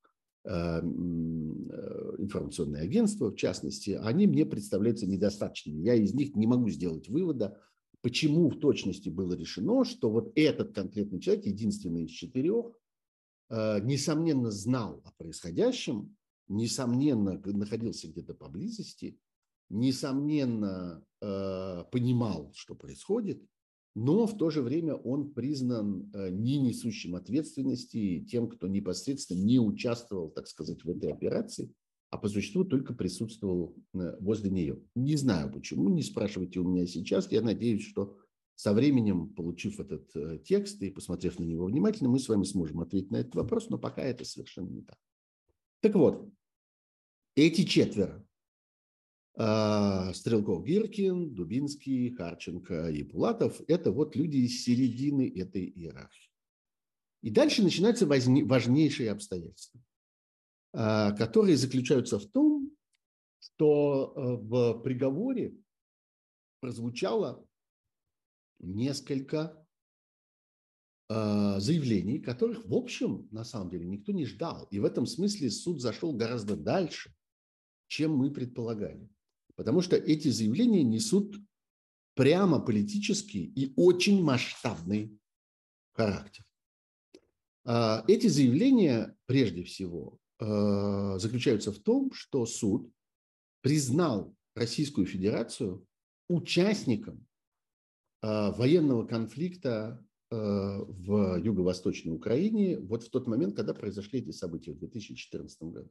информационные 0.47 2.83
агентства, 2.83 3.31
в 3.31 3.35
частности, 3.35 3.99
они 4.01 4.27
мне 4.27 4.45
представляются 4.45 5.05
недостаточными. 5.05 5.81
Я 5.81 5.95
из 5.95 6.13
них 6.13 6.35
не 6.35 6.47
могу 6.47 6.69
сделать 6.69 7.09
вывода, 7.09 7.59
почему 8.01 8.49
в 8.49 8.57
точности 8.59 9.09
было 9.09 9.33
решено, 9.33 9.83
что 9.83 10.09
вот 10.09 10.31
этот 10.35 10.73
конкретный 10.73 11.19
человек, 11.19 11.45
единственный 11.45 12.05
из 12.05 12.11
четырех, 12.11 12.67
э, 13.49 13.81
несомненно 13.81 14.51
знал 14.51 15.01
о 15.03 15.11
происходящем, 15.17 16.15
несомненно 16.47 17.41
находился 17.43 18.07
где-то 18.07 18.33
поблизости, 18.33 19.19
несомненно 19.69 21.03
понимал, 21.19 22.53
что 22.53 22.75
происходит, 22.75 23.43
но 23.99 24.27
в 24.27 24.37
то 24.37 24.51
же 24.51 24.61
время 24.61 24.93
он 24.93 25.33
признан 25.33 26.11
э, 26.13 26.29
не 26.29 26.59
несущим 26.59 27.15
ответственности 27.15 28.23
тем, 28.29 28.47
кто 28.47 28.67
непосредственно 28.67 29.39
не 29.39 29.59
участвовал, 29.59 30.29
так 30.29 30.47
сказать, 30.47 30.83
в 30.83 30.89
этой 30.89 31.11
операции, 31.11 31.73
а 32.11 32.19
по 32.19 32.29
существу 32.29 32.63
только 32.63 32.93
присутствовал 32.93 33.75
э, 33.95 34.15
возле 34.19 34.51
нее. 34.51 34.79
Не 34.93 35.15
знаю 35.15 35.51
почему, 35.51 35.89
не 35.89 36.03
спрашивайте 36.03 36.59
у 36.59 36.63
меня 36.63 36.85
сейчас. 36.85 37.31
Я 37.31 37.41
надеюсь, 37.41 37.87
что 37.87 38.15
со 38.53 38.71
временем, 38.71 39.29
получив 39.29 39.79
этот 39.79 40.15
э, 40.15 40.41
текст 40.45 40.79
и 40.83 40.91
посмотрев 40.91 41.39
на 41.39 41.45
него 41.45 41.65
внимательно, 41.65 42.09
мы 42.09 42.19
с 42.19 42.29
вами 42.29 42.43
сможем 42.43 42.81
ответить 42.81 43.09
на 43.09 43.17
этот 43.17 43.33
вопрос, 43.33 43.71
но 43.71 43.79
пока 43.79 44.03
это 44.03 44.25
совершенно 44.25 44.69
не 44.69 44.83
так. 44.83 44.99
Так 45.81 45.95
вот, 45.95 46.29
эти 47.35 47.63
четверо 47.63 48.23
Стрелков 49.37 50.65
Гиркин, 50.65 51.35
Дубинский, 51.35 52.15
Харченко 52.15 52.89
и 52.89 53.03
Пулатов– 53.03 53.61
это 53.67 53.91
вот 53.91 54.15
люди 54.15 54.37
из 54.37 54.63
середины 54.63 55.31
этой 55.35 55.65
иерархии. 55.65 56.31
И 57.21 57.29
дальше 57.29 57.61
начинаются 57.61 58.07
важнейшие 58.07 59.11
обстоятельства, 59.11 59.81
а, 60.73 61.11
которые 61.11 61.57
заключаются 61.57 62.19
в 62.19 62.25
том, 62.25 62.71
что 63.39 64.13
э, 64.15 64.19
в 64.43 64.81
приговоре 64.81 65.55
прозвучало 66.59 67.47
несколько 68.59 69.65
а, 71.09 71.59
заявлений, 71.59 72.19
которых, 72.19 72.65
в 72.65 72.73
общем, 72.73 73.27
на 73.31 73.43
самом 73.43 73.69
деле 73.69 73.85
никто 73.85 74.11
не 74.11 74.25
ждал. 74.25 74.67
И 74.71 74.79
в 74.79 74.85
этом 74.85 75.05
смысле 75.05 75.51
суд 75.51 75.81
зашел 75.81 76.13
гораздо 76.13 76.55
дальше, 76.55 77.15
чем 77.87 78.15
мы 78.15 78.31
предполагали. 78.31 79.09
Потому 79.57 79.81
что 79.81 79.95
эти 79.95 80.29
заявления 80.29 80.83
несут 80.83 81.35
прямо 82.13 82.59
политический 82.59 83.43
и 83.43 83.73
очень 83.75 84.23
масштабный 84.23 85.19
характер. 85.93 86.45
А, 87.65 88.05
эти 88.07 88.27
заявления, 88.27 89.17
прежде 89.25 89.63
всего, 89.63 90.19
а, 90.39 91.17
заключаются 91.17 91.71
в 91.71 91.79
том, 91.79 92.13
что 92.13 92.45
суд 92.45 92.89
признал 93.61 94.35
Российскую 94.55 95.07
Федерацию 95.07 95.85
участником 96.29 97.27
а, 98.21 98.51
военного 98.51 99.05
конфликта 99.05 100.03
в 100.29 101.39
Юго-Восточной 101.39 102.13
Украине 102.13 102.77
вот 102.77 103.03
в 103.03 103.09
тот 103.09 103.27
момент, 103.27 103.55
когда 103.55 103.73
произошли 103.73 104.19
эти 104.19 104.31
события 104.31 104.73
в 104.73 104.79
2014 104.79 105.63
году. 105.63 105.89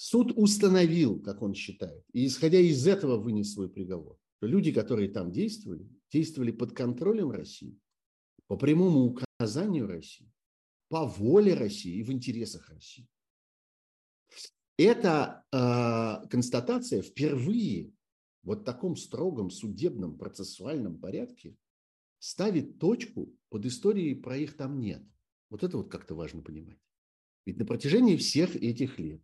Суд 0.00 0.32
установил, 0.36 1.20
как 1.20 1.42
он 1.42 1.54
считает, 1.54 2.04
и 2.12 2.24
исходя 2.28 2.60
из 2.60 2.86
этого 2.86 3.16
вынес 3.16 3.54
свой 3.54 3.68
приговор, 3.68 4.16
что 4.36 4.46
люди, 4.46 4.70
которые 4.70 5.08
там 5.08 5.32
действовали, 5.32 5.90
действовали 6.12 6.52
под 6.52 6.72
контролем 6.72 7.32
России, 7.32 7.76
по 8.46 8.56
прямому 8.56 9.06
указанию 9.06 9.88
России, 9.88 10.30
по 10.88 11.04
воле 11.04 11.54
России 11.54 11.96
и 11.96 12.04
в 12.04 12.12
интересах 12.12 12.68
России. 12.68 13.08
Эта 14.76 15.42
э, 15.50 16.28
констатация 16.28 17.02
впервые 17.02 17.92
вот 18.44 18.60
в 18.60 18.64
таком 18.64 18.94
строгом 18.94 19.50
судебном 19.50 20.16
процессуальном 20.16 21.00
порядке 21.00 21.56
ставит 22.20 22.78
точку 22.78 23.34
под 23.48 23.66
историей 23.66 24.14
про 24.14 24.36
их 24.36 24.56
там 24.56 24.78
нет. 24.78 25.02
Вот 25.50 25.64
это 25.64 25.76
вот 25.76 25.90
как-то 25.90 26.14
важно 26.14 26.40
понимать. 26.40 26.78
Ведь 27.46 27.56
на 27.56 27.66
протяжении 27.66 28.16
всех 28.16 28.54
этих 28.54 29.00
лет 29.00 29.20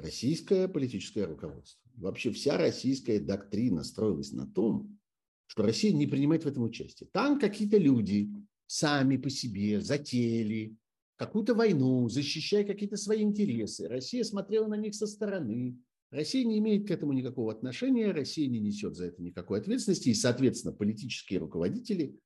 российское 0.00 0.68
политическое 0.68 1.24
руководство, 1.24 1.80
вообще 1.96 2.30
вся 2.32 2.56
российская 2.56 3.20
доктрина 3.20 3.84
строилась 3.84 4.32
на 4.32 4.46
том, 4.46 4.98
что 5.46 5.62
Россия 5.62 5.92
не 5.92 6.06
принимает 6.06 6.44
в 6.44 6.48
этом 6.48 6.62
участие. 6.62 7.08
Там 7.12 7.38
какие-то 7.38 7.76
люди 7.76 8.30
сами 8.66 9.16
по 9.16 9.30
себе 9.30 9.80
затеяли 9.80 10.76
какую-то 11.16 11.54
войну, 11.54 12.08
защищая 12.08 12.64
какие-то 12.64 12.96
свои 12.96 13.22
интересы. 13.22 13.88
Россия 13.88 14.24
смотрела 14.24 14.68
на 14.68 14.76
них 14.76 14.94
со 14.94 15.06
стороны. 15.06 15.76
Россия 16.10 16.44
не 16.44 16.58
имеет 16.58 16.88
к 16.88 16.90
этому 16.90 17.12
никакого 17.12 17.52
отношения, 17.52 18.10
Россия 18.10 18.48
не 18.48 18.58
несет 18.58 18.96
за 18.96 19.06
это 19.06 19.22
никакой 19.22 19.60
ответственности, 19.60 20.08
и, 20.08 20.14
соответственно, 20.14 20.72
политические 20.72 21.40
руководители 21.40 22.16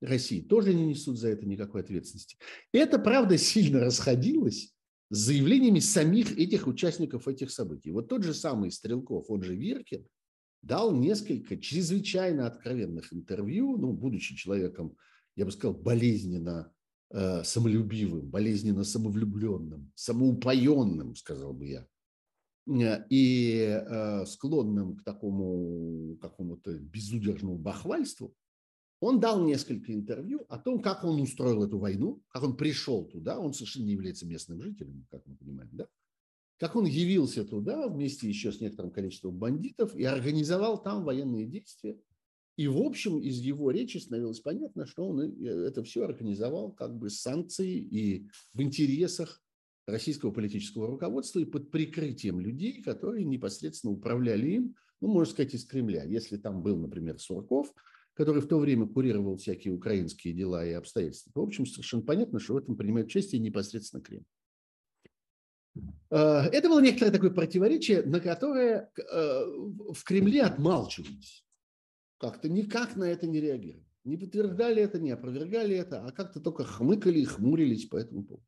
России 0.00 0.40
тоже 0.40 0.74
не 0.74 0.86
несут 0.86 1.18
за 1.18 1.28
это 1.28 1.46
никакой 1.46 1.82
ответственности. 1.82 2.36
Это, 2.72 2.98
правда, 2.98 3.38
сильно 3.38 3.80
расходилось 3.80 4.74
с 5.10 5.18
заявлениями 5.18 5.80
самих 5.80 6.38
этих 6.38 6.66
участников 6.66 7.26
этих 7.26 7.50
событий. 7.50 7.90
Вот 7.90 8.08
тот 8.08 8.22
же 8.22 8.32
самый 8.32 8.70
Стрелков, 8.70 9.26
он 9.28 9.42
же 9.42 9.56
Виркин, 9.56 10.06
дал 10.62 10.94
несколько 10.94 11.56
чрезвычайно 11.56 12.46
откровенных 12.46 13.12
интервью, 13.12 13.76
ну, 13.76 13.92
будучи 13.92 14.36
человеком, 14.36 14.96
я 15.36 15.44
бы 15.44 15.50
сказал, 15.50 15.74
болезненно 15.74 16.72
э, 17.10 17.42
самолюбивым, 17.42 18.28
болезненно 18.28 18.84
самовлюбленным, 18.84 19.90
самоупоенным, 19.96 21.16
сказал 21.16 21.54
бы 21.54 21.66
я, 21.66 21.86
э, 22.68 23.04
и 23.08 23.58
э, 23.68 24.26
склонным 24.26 24.96
к 24.96 25.02
такому 25.02 26.16
какому-то 26.20 26.74
безудержному 26.78 27.58
бахвальству, 27.58 28.34
он 29.00 29.18
дал 29.18 29.42
несколько 29.42 29.94
интервью 29.94 30.44
о 30.48 30.58
том, 30.58 30.80
как 30.80 31.04
он 31.04 31.20
устроил 31.22 31.64
эту 31.64 31.78
войну, 31.78 32.22
как 32.28 32.42
он 32.42 32.56
пришел 32.56 33.06
туда. 33.06 33.40
Он 33.40 33.54
совершенно 33.54 33.84
не 33.84 33.92
является 33.92 34.26
местным 34.26 34.62
жителем, 34.62 35.06
как 35.10 35.26
мы 35.26 35.36
понимаем, 35.36 35.70
да? 35.72 35.88
Как 36.58 36.76
он 36.76 36.84
явился 36.84 37.42
туда 37.44 37.88
вместе 37.88 38.28
еще 38.28 38.52
с 38.52 38.60
некоторым 38.60 38.90
количеством 38.92 39.38
бандитов 39.38 39.96
и 39.96 40.04
организовал 40.04 40.82
там 40.82 41.04
военные 41.04 41.46
действия. 41.46 41.98
И, 42.56 42.68
в 42.68 42.76
общем, 42.76 43.18
из 43.20 43.38
его 43.38 43.70
речи 43.70 43.96
становилось 43.96 44.40
понятно, 44.40 44.84
что 44.84 45.08
он 45.08 45.20
это 45.20 45.82
все 45.82 46.04
организовал 46.04 46.72
как 46.72 46.94
бы 46.98 47.08
с 47.08 47.22
санкцией 47.22 47.78
и 47.78 48.28
в 48.52 48.60
интересах 48.60 49.42
российского 49.86 50.30
политического 50.30 50.86
руководства 50.86 51.40
и 51.40 51.46
под 51.46 51.70
прикрытием 51.70 52.38
людей, 52.38 52.82
которые 52.82 53.24
непосредственно 53.24 53.94
управляли 53.94 54.50
им, 54.50 54.76
ну, 55.00 55.08
можно 55.08 55.32
сказать, 55.32 55.54
из 55.54 55.64
Кремля. 55.64 56.04
Если 56.04 56.36
там 56.36 56.62
был, 56.62 56.76
например, 56.76 57.18
Сурков– 57.18 57.72
который 58.20 58.42
в 58.42 58.48
то 58.48 58.58
время 58.58 58.86
курировал 58.86 59.38
всякие 59.38 59.72
украинские 59.72 60.34
дела 60.34 60.62
и 60.66 60.72
обстоятельства. 60.72 61.32
В 61.34 61.42
общем, 61.42 61.64
совершенно 61.64 62.02
понятно, 62.02 62.38
что 62.38 62.52
в 62.52 62.58
этом 62.58 62.76
принимает 62.76 63.06
участие 63.06 63.40
непосредственно 63.40 64.02
Кремль. 64.02 64.26
Э, 66.10 66.42
это 66.52 66.68
было 66.68 66.82
некоторое 66.82 67.12
такое 67.12 67.30
противоречие, 67.30 68.02
на 68.02 68.20
которое 68.20 68.92
э, 68.94 69.02
в 69.94 70.04
Кремле 70.04 70.42
отмалчивались. 70.42 71.46
Как-то 72.18 72.50
никак 72.50 72.94
на 72.94 73.04
это 73.04 73.26
не 73.26 73.40
реагировали. 73.40 73.86
Не 74.04 74.18
подтверждали 74.18 74.82
это, 74.82 74.98
не 74.98 75.12
опровергали 75.12 75.74
это, 75.74 76.04
а 76.04 76.12
как-то 76.12 76.40
только 76.40 76.64
хмыкали 76.64 77.20
и 77.20 77.24
хмурились 77.24 77.86
по 77.86 77.96
этому 77.96 78.24
поводу. 78.24 78.46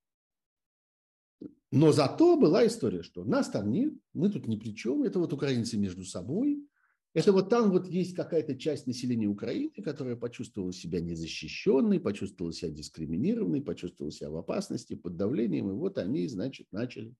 Но 1.70 1.92
зато 1.92 2.36
была 2.36 2.66
история, 2.66 3.02
что 3.02 3.24
нас 3.24 3.48
там 3.48 3.70
нет, 3.70 3.94
мы 4.12 4.28
тут 4.28 4.46
ни 4.46 4.56
при 4.56 4.76
чем, 4.76 5.02
это 5.02 5.18
вот 5.18 5.32
украинцы 5.32 5.78
между 5.78 6.04
собой, 6.04 6.68
это 7.14 7.32
вот 7.32 7.50
там 7.50 7.70
вот 7.70 7.86
есть 7.86 8.14
какая-то 8.14 8.56
часть 8.56 8.86
населения 8.86 9.26
Украины, 9.26 9.82
которая 9.82 10.16
почувствовала 10.16 10.72
себя 10.72 11.00
незащищенной, 11.00 12.00
почувствовала 12.00 12.52
себя 12.54 12.70
дискриминированной, 12.70 13.60
почувствовала 13.60 14.10
себя 14.10 14.30
в 14.30 14.36
опасности, 14.36 14.94
под 14.94 15.16
давлением, 15.16 15.70
и 15.70 15.74
вот 15.74 15.98
они, 15.98 16.26
значит, 16.26 16.68
начали 16.72 17.14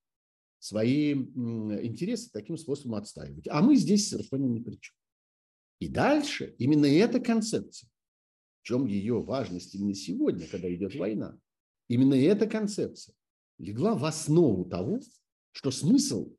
свои 0.58 1.12
интересы 1.12 2.30
таким 2.32 2.56
способом 2.56 2.94
отстаивать. 2.94 3.48
А 3.48 3.60
мы 3.60 3.76
здесь 3.76 4.08
совершенно 4.08 4.46
ни 4.46 4.60
при 4.60 4.76
чем. 4.76 4.94
И 5.80 5.88
дальше 5.88 6.54
именно 6.58 6.86
эта 6.86 7.20
концепция, 7.20 7.90
в 8.60 8.66
чем 8.66 8.86
ее 8.86 9.20
важность 9.20 9.74
именно 9.74 9.94
сегодня, 9.94 10.46
когда 10.46 10.72
идет 10.72 10.94
война, 10.94 11.36
именно 11.88 12.14
эта 12.14 12.46
концепция 12.46 13.14
легла 13.58 13.94
в 13.94 14.04
основу 14.04 14.64
того, 14.64 15.00
что 15.50 15.70
смысл 15.70 16.34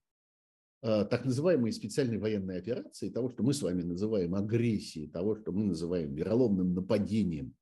так 0.84 1.24
называемые 1.24 1.72
специальные 1.72 2.20
военные 2.20 2.60
операции, 2.60 3.10
того, 3.10 3.30
что 3.30 3.42
мы 3.42 3.54
с 3.54 3.62
вами 3.62 3.84
называем 3.84 4.36
агрессией, 4.36 5.08
того, 5.08 5.36
что 5.36 5.54
мы 5.54 5.64
называем 5.64 6.14
вероломным 6.14 6.74
нападением 6.74 7.56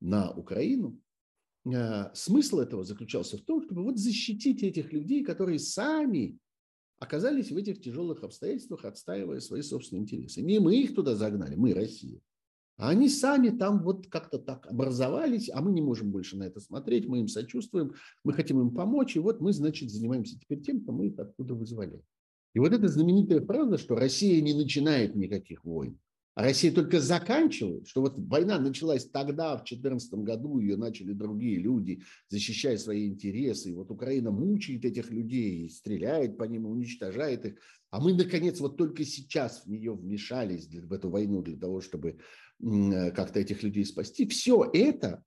на 0.00 0.32
Украину, 0.32 1.00
э, 1.64 2.12
смысл 2.14 2.58
этого 2.58 2.82
заключался 2.84 3.38
в 3.38 3.42
том, 3.42 3.62
чтобы 3.62 3.84
вот 3.84 3.98
защитить 3.98 4.62
этих 4.64 4.92
людей, 4.92 5.24
которые 5.24 5.60
сами 5.60 6.38
оказались 6.98 7.52
в 7.52 7.56
этих 7.56 7.80
тяжелых 7.80 8.24
обстоятельствах, 8.24 8.84
отстаивая 8.84 9.40
свои 9.40 9.62
собственные 9.62 10.02
интересы. 10.02 10.42
Не 10.42 10.58
мы 10.58 10.76
их 10.76 10.94
туда 10.94 11.14
загнали, 11.14 11.54
мы 11.54 11.72
Россия. 11.72 12.20
А 12.78 12.90
они 12.90 13.08
сами 13.08 13.50
там 13.50 13.82
вот 13.82 14.06
как-то 14.08 14.38
так 14.38 14.66
образовались, 14.66 15.50
а 15.50 15.62
мы 15.62 15.72
не 15.72 15.80
можем 15.80 16.10
больше 16.10 16.36
на 16.36 16.44
это 16.44 16.60
смотреть, 16.60 17.06
мы 17.06 17.20
им 17.20 17.28
сочувствуем, 17.28 17.94
мы 18.22 18.34
хотим 18.34 18.60
им 18.60 18.74
помочь, 18.74 19.16
и 19.16 19.18
вот 19.18 19.40
мы, 19.40 19.52
значит, 19.52 19.90
занимаемся 19.90 20.38
теперь 20.38 20.60
тем, 20.60 20.82
что 20.82 20.92
мы 20.92 21.06
их 21.06 21.18
оттуда 21.18 21.54
вызволяем. 21.54 22.02
И 22.56 22.58
вот 22.58 22.72
эта 22.72 22.88
знаменитая 22.88 23.42
фраза, 23.42 23.76
что 23.76 23.96
Россия 23.96 24.40
не 24.40 24.54
начинает 24.54 25.14
никаких 25.14 25.62
войн, 25.62 25.98
а 26.34 26.42
Россия 26.42 26.72
только 26.72 27.00
заканчивает, 27.00 27.86
что 27.86 28.00
вот 28.00 28.14
война 28.16 28.58
началась 28.58 29.04
тогда, 29.04 29.58
в 29.58 29.64
2014 29.64 30.14
году, 30.14 30.58
ее 30.58 30.78
начали 30.78 31.12
другие 31.12 31.58
люди, 31.58 32.00
защищая 32.30 32.78
свои 32.78 33.08
интересы. 33.08 33.68
И 33.68 33.74
вот 33.74 33.90
Украина 33.90 34.30
мучает 34.30 34.86
этих 34.86 35.10
людей, 35.10 35.68
стреляет 35.68 36.38
по 36.38 36.44
ним, 36.44 36.64
уничтожает 36.64 37.44
их. 37.44 37.58
А 37.90 38.00
мы, 38.00 38.14
наконец, 38.14 38.58
вот 38.58 38.78
только 38.78 39.04
сейчас 39.04 39.66
в 39.66 39.68
нее 39.68 39.92
вмешались, 39.92 40.66
в 40.66 40.92
эту 40.94 41.10
войну, 41.10 41.42
для 41.42 41.58
того, 41.58 41.82
чтобы 41.82 42.20
как-то 42.58 43.38
этих 43.38 43.62
людей 43.62 43.84
спасти. 43.84 44.26
Все 44.26 44.64
это 44.72 45.22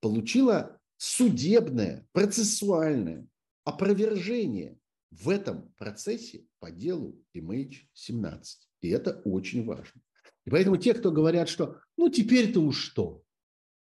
получило 0.00 0.80
судебное, 0.96 2.06
процессуальное 2.12 3.26
опровержение 3.64 4.78
в 5.10 5.28
этом 5.28 5.72
процессе 5.76 6.46
по 6.58 6.70
делу 6.70 7.20
MH17. 7.36 8.42
И 8.82 8.88
это 8.88 9.20
очень 9.24 9.64
важно. 9.64 10.00
И 10.46 10.50
поэтому 10.50 10.76
те, 10.76 10.94
кто 10.94 11.10
говорят, 11.10 11.48
что 11.48 11.78
ну 11.96 12.08
теперь-то 12.08 12.60
уж 12.60 12.78
что, 12.78 13.22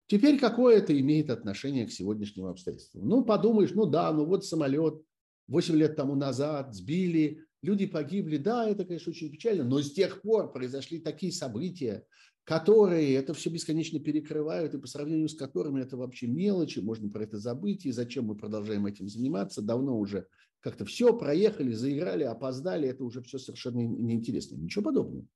теперь 0.06 0.38
какое 0.38 0.78
это 0.78 0.98
имеет 0.98 1.30
отношение 1.30 1.86
к 1.86 1.92
сегодняшним 1.92 2.46
обстоятельствам? 2.46 3.08
Ну 3.08 3.24
подумаешь, 3.24 3.72
ну 3.72 3.86
да, 3.86 4.12
ну 4.12 4.26
вот 4.26 4.44
самолет 4.44 5.02
8 5.48 5.74
лет 5.76 5.96
тому 5.96 6.14
назад 6.14 6.74
сбили, 6.74 7.44
люди 7.62 7.86
погибли, 7.86 8.36
да, 8.36 8.68
это, 8.68 8.84
конечно, 8.84 9.10
очень 9.10 9.30
печально, 9.30 9.64
но 9.64 9.80
с 9.80 9.92
тех 9.92 10.20
пор 10.20 10.52
произошли 10.52 10.98
такие 10.98 11.32
события, 11.32 12.04
которые 12.44 13.14
это 13.14 13.34
все 13.34 13.50
бесконечно 13.50 14.00
перекрывают, 14.00 14.74
и 14.74 14.78
по 14.78 14.86
сравнению 14.86 15.28
с 15.28 15.34
которыми 15.34 15.80
это 15.80 15.96
вообще 15.96 16.26
мелочи, 16.26 16.80
можно 16.80 17.08
про 17.08 17.22
это 17.24 17.38
забыть, 17.38 17.86
и 17.86 17.92
зачем 17.92 18.26
мы 18.26 18.36
продолжаем 18.36 18.86
этим 18.86 19.08
заниматься, 19.08 19.62
давно 19.62 19.98
уже 19.98 20.26
как-то 20.62 20.84
все 20.84 21.16
проехали, 21.16 21.72
заиграли, 21.72 22.22
опоздали, 22.22 22.88
это 22.88 23.04
уже 23.04 23.20
все 23.22 23.38
совершенно 23.38 23.80
неинтересно. 23.80 24.56
Ничего 24.56 24.84
подобного. 24.84 25.26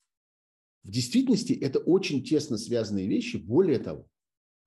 В 0.85 0.91
действительности 0.91 1.53
это 1.53 1.81
очень 1.81 2.23
тесно 2.23 2.57
связанные 2.57 3.09
вещи. 3.09 3.37
Более 3.37 3.81
того, 3.81 4.09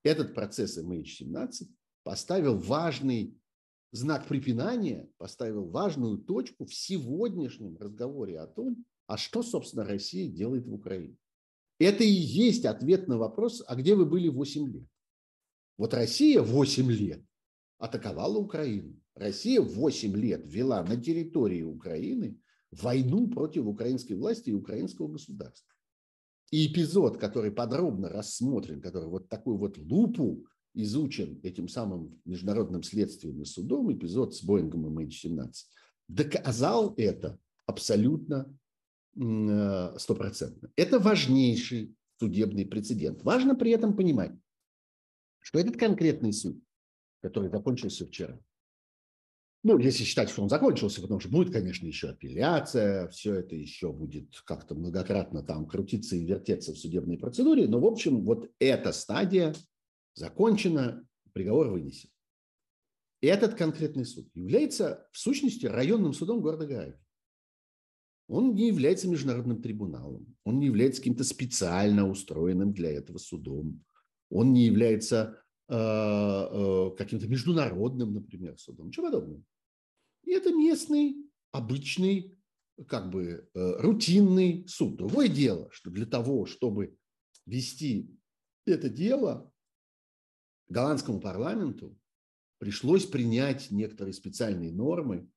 этот 0.04 0.36
процесс 0.36 0.78
MH17 0.78 1.68
поставил 2.04 2.58
важный 2.58 3.40
знак 3.94 4.28
препинания, 4.28 5.10
поставил 5.18 5.66
важную 5.70 6.18
точку 6.18 6.66
в 6.66 6.74
сегодняшнем 6.74 7.78
разговоре 7.78 8.40
о 8.40 8.48
том, 8.48 8.86
а 9.08 9.16
что, 9.16 9.42
собственно, 9.42 9.86
Россия 9.86 10.30
делает 10.30 10.68
в 10.68 10.74
Украине. 10.74 11.16
Это 11.80 12.04
и 12.04 12.12
есть 12.12 12.66
ответ 12.66 13.08
на 13.08 13.18
вопрос, 13.18 13.64
а 13.66 13.76
где 13.78 13.96
вы 13.96 14.06
были 14.06 14.28
8 14.28 14.68
лет? 14.74 14.88
Вот 15.78 15.94
Россия 15.94 16.42
8 16.42 16.92
лет 16.92 17.24
атаковала 17.80 18.38
Украину. 18.38 18.96
Россия 19.16 19.62
8 19.62 20.16
лет 20.16 20.44
вела 20.46 20.84
на 20.84 21.02
территории 21.02 21.64
Украины 21.64 22.38
войну 22.72 23.28
против 23.30 23.66
украинской 23.66 24.14
власти 24.14 24.52
и 24.52 24.54
украинского 24.54 25.08
государства. 25.08 25.74
И 26.52 26.68
эпизод, 26.68 27.18
который 27.18 27.52
подробно 27.52 28.10
рассмотрен, 28.10 28.82
который 28.82 29.10
вот 29.10 29.30
такую 29.30 29.58
вот 29.58 29.78
лупу 29.78 30.46
изучен 30.74 31.40
этим 31.44 31.68
самым 31.68 32.22
международным 32.26 32.84
следствием 32.84 33.42
и 33.42 33.46
судом, 33.46 33.92
эпизод 33.92 34.36
с 34.36 34.44
Боингом 34.44 34.98
MH17, 34.98 35.52
доказал 36.08 36.94
это 36.98 37.40
абсолютно 37.66 38.54
э, 39.16 39.96
стопроцентно. 39.98 40.72
Это 40.76 41.00
важнейший 41.00 41.96
судебный 42.20 42.66
прецедент. 42.66 43.24
Важно 43.24 43.56
при 43.56 43.72
этом 43.72 43.96
понимать, 43.96 44.34
что 45.40 45.60
этот 45.60 45.78
конкретный 45.78 46.34
суд 46.34 46.62
который 47.22 47.50
закончился 47.50 48.06
вчера, 48.06 48.40
Ну, 49.64 49.78
если 49.78 50.04
считать, 50.04 50.30
что 50.30 50.42
он 50.42 50.50
закончился, 50.50 51.02
потому 51.02 51.20
что 51.20 51.30
будет, 51.30 51.52
конечно, 51.52 51.86
еще 51.86 52.10
апелляция, 52.10 53.10
все 53.10 53.36
это 53.36 53.56
еще 53.56 53.92
будет 53.92 54.40
как-то 54.46 54.74
многократно 54.74 55.44
там 55.44 55.68
крутиться 55.68 56.16
и 56.16 56.26
вертеться 56.26 56.74
в 56.74 56.78
судебной 56.78 57.18
процедуре. 57.18 57.68
Но, 57.68 57.80
в 57.80 57.86
общем, 57.86 58.24
вот 58.24 58.50
эта 58.60 58.94
стадия 58.94 59.54
закончена, 60.14 61.06
приговор 61.34 61.70
вынесен. 61.70 62.10
Этот 63.22 63.56
конкретный 63.56 64.06
суд 64.06 64.30
является, 64.34 65.08
в 65.12 65.20
сущности, 65.20 65.66
районным 65.66 66.14
судом 66.14 66.42
города 66.42 66.66
Гааги. 66.66 66.98
Он 68.30 68.54
не 68.54 68.68
является 68.68 69.10
международным 69.10 69.62
трибуналом, 69.62 70.38
он 70.46 70.60
не 70.60 70.68
является 70.68 71.02
каким-то 71.02 71.24
специально 71.24 72.08
устроенным 72.08 72.72
для 72.72 72.92
этого 72.92 73.18
судом, 73.18 73.84
он 74.30 74.54
не 74.54 74.66
является 74.66 75.42
каким-то 75.70 77.28
международным, 77.28 78.14
например, 78.14 78.58
судом, 78.58 78.88
ничего 78.88 79.06
подобного. 79.06 79.44
И 80.24 80.32
это 80.32 80.52
местный, 80.52 81.16
обычный, 81.52 82.36
как 82.88 83.10
бы 83.12 83.50
э, 83.54 83.82
рутинный 83.82 84.66
суд. 84.68 84.96
Другое 84.96 85.28
дело, 85.28 85.70
что 85.72 85.92
для 85.92 86.06
того, 86.06 86.46
чтобы 86.46 86.98
вести 87.46 88.10
это 88.66 88.90
дело, 88.90 89.52
голландскому 90.70 91.20
парламенту 91.20 91.98
пришлось 92.58 93.06
принять 93.06 93.72
некоторые 93.72 94.14
специальные 94.14 94.72
нормы, 94.72 95.30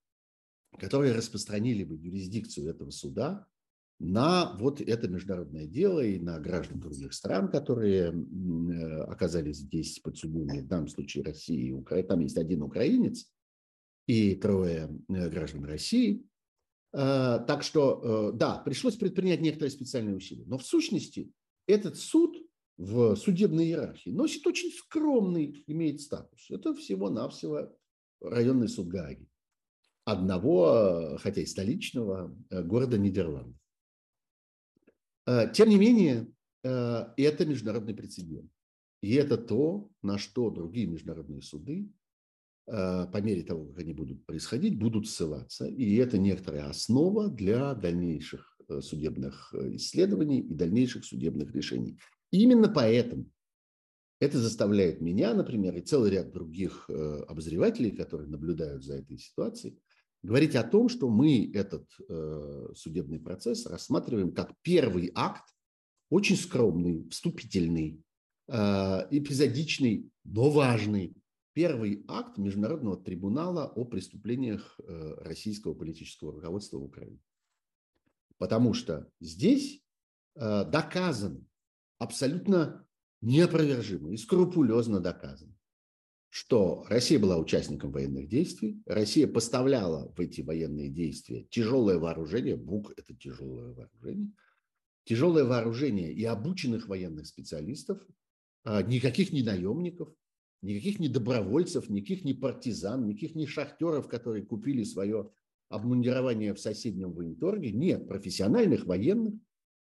которые 0.79 1.13
распространили 1.13 1.85
бы 1.85 1.97
юрисдикцию 1.97 2.71
этого 2.71 2.91
суда 2.91 3.47
на 4.03 4.57
вот 4.59 4.81
это 4.81 5.09
международное 5.09 5.67
дело 5.67 6.01
и 6.01 6.19
на 6.19 6.39
граждан 6.41 6.81
других 6.81 7.13
стран, 7.15 7.49
которые 7.49 8.11
э, 8.11 9.01
оказались 9.03 9.59
здесь 9.59 10.01
подсудимыми, 10.01 10.61
в 10.61 10.67
данном 10.67 10.89
случае 10.89 11.25
России 11.25 11.69
и 11.69 11.73
Украины. 11.73 12.09
Там 12.09 12.21
есть 12.21 12.37
один 12.37 12.63
украинец 12.63 13.31
и 14.07 14.35
трое 14.35 14.91
э, 15.09 15.29
граждан 15.31 15.65
России. 15.65 16.27
Э, 16.93 17.39
так 17.47 17.63
что, 17.63 18.33
да, 18.35 18.59
пришлось 18.59 18.97
предпринять 18.97 19.41
некоторые 19.41 19.71
специальные 19.71 20.17
усилия. 20.17 20.45
Но 20.47 20.59
в 20.59 20.67
сущности 20.67 21.33
этот 21.67 21.97
суд 21.97 22.37
в 22.77 23.15
судебной 23.15 23.67
иерархии 23.67 24.11
носит 24.11 24.47
очень 24.47 24.73
скромный, 24.73 25.63
имеет 25.69 26.01
статус. 26.01 26.51
Это 26.51 26.75
всего-навсего 26.75 27.73
районный 28.21 28.69
суд 28.69 28.89
Гааги 28.89 29.29
одного, 30.05 31.19
хотя 31.21 31.41
и 31.43 31.47
столичного, 31.47 32.37
э, 32.51 32.63
города 32.63 32.99
Нидерландов. 32.99 33.62
Э, 35.27 35.51
тем 35.53 35.69
не 35.69 35.79
менее, 35.79 36.29
э, 36.65 37.05
это 37.17 37.47
международный 37.47 37.95
прецедент. 37.95 38.51
И 39.03 39.15
это 39.15 39.37
то, 39.37 39.91
на 40.03 40.19
что 40.19 40.51
другие 40.51 40.87
международные 40.87 41.43
суды, 41.43 41.91
по 42.65 43.21
мере 43.21 43.43
того, 43.43 43.67
как 43.67 43.81
они 43.81 43.93
будут 43.93 44.25
происходить, 44.25 44.79
будут 44.79 45.09
ссылаться. 45.09 45.67
И 45.67 45.97
это 45.97 46.17
некоторая 46.17 46.69
основа 46.69 47.29
для 47.29 47.75
дальнейших 47.75 48.57
судебных 48.81 49.53
исследований 49.53 50.39
и 50.39 50.55
дальнейших 50.55 51.05
судебных 51.05 51.53
решений. 51.53 51.99
Именно 52.31 52.69
поэтому 52.69 53.29
это 54.21 54.39
заставляет 54.39 55.01
меня, 55.01 55.35
например, 55.35 55.77
и 55.77 55.81
целый 55.81 56.13
ряд 56.13 56.31
других 56.31 56.89
обозревателей, 56.89 57.91
которые 57.91 58.31
наблюдают 58.31 58.85
за 58.85 58.99
этой 58.99 59.19
ситуацией, 59.19 59.81
говорить 60.23 60.55
о 60.55 60.63
том, 60.63 60.89
что 60.89 61.09
мы 61.09 61.51
этот 61.53 61.89
э, 62.09 62.69
судебный 62.75 63.19
процесс 63.19 63.67
рассматриваем 63.67 64.33
как 64.33 64.53
первый 64.63 65.11
акт, 65.15 65.45
очень 66.11 66.37
скромный, 66.37 67.09
вступительный, 67.09 68.03
э, 68.49 68.55
эпизодичный, 69.11 70.11
но 70.25 70.51
важный, 70.51 71.15
первый 71.55 72.05
акт 72.09 72.39
Международного 72.39 72.97
трибунала 72.97 73.67
о 73.67 73.85
преступлениях 73.85 74.79
э, 74.79 75.15
российского 75.19 75.75
политического 75.75 76.33
руководства 76.33 76.79
в 76.79 76.85
Украине. 76.85 77.21
Потому 78.39 78.75
что 78.75 79.09
здесь 79.21 79.83
э, 80.35 80.65
доказано, 80.65 81.45
абсолютно 81.99 82.87
неопровержимо 83.21 84.13
и 84.13 84.17
скрупулезно 84.17 85.01
доказано, 85.01 85.55
что 86.33 86.87
Россия 86.89 87.19
была 87.19 87.37
участником 87.37 87.93
военных 87.93 88.27
действий, 88.27 88.83
Россия 88.87 89.27
поставляла 89.27 90.11
в 90.17 90.19
эти 90.19 90.41
военные 90.41 90.89
действия 90.89 91.47
тяжелое 91.51 91.99
вооружение, 91.99 92.57
БУК– 92.57 92.95
это 92.97 93.15
тяжелое 93.15 93.75
вооружение, 93.75 94.33
тяжелое 95.05 95.45
вооружение 95.45 96.11
и 96.11 96.25
обученных 96.25 96.89
военных 96.89 97.27
специалистов, 97.27 98.01
а, 98.65 98.83
никаких 98.83 99.31
не 99.35 99.43
наемников, 99.43 100.09
никаких 100.63 101.01
не 101.01 101.09
добровольцев, 101.09 101.91
никаких 101.91 102.25
не 102.25 102.33
партизан, 102.33 103.05
никаких 103.05 103.35
не 103.35 103.47
шахтеров, 103.47 104.09
которые 104.09 104.43
купили 104.43 104.85
свое 104.85 105.31
обмундирование 105.69 106.55
в 106.55 106.61
соседнем 106.61 107.13
военторге. 107.13 107.73
Нет, 107.73 108.09
профессиональных 108.09 108.87
военных, 108.87 109.35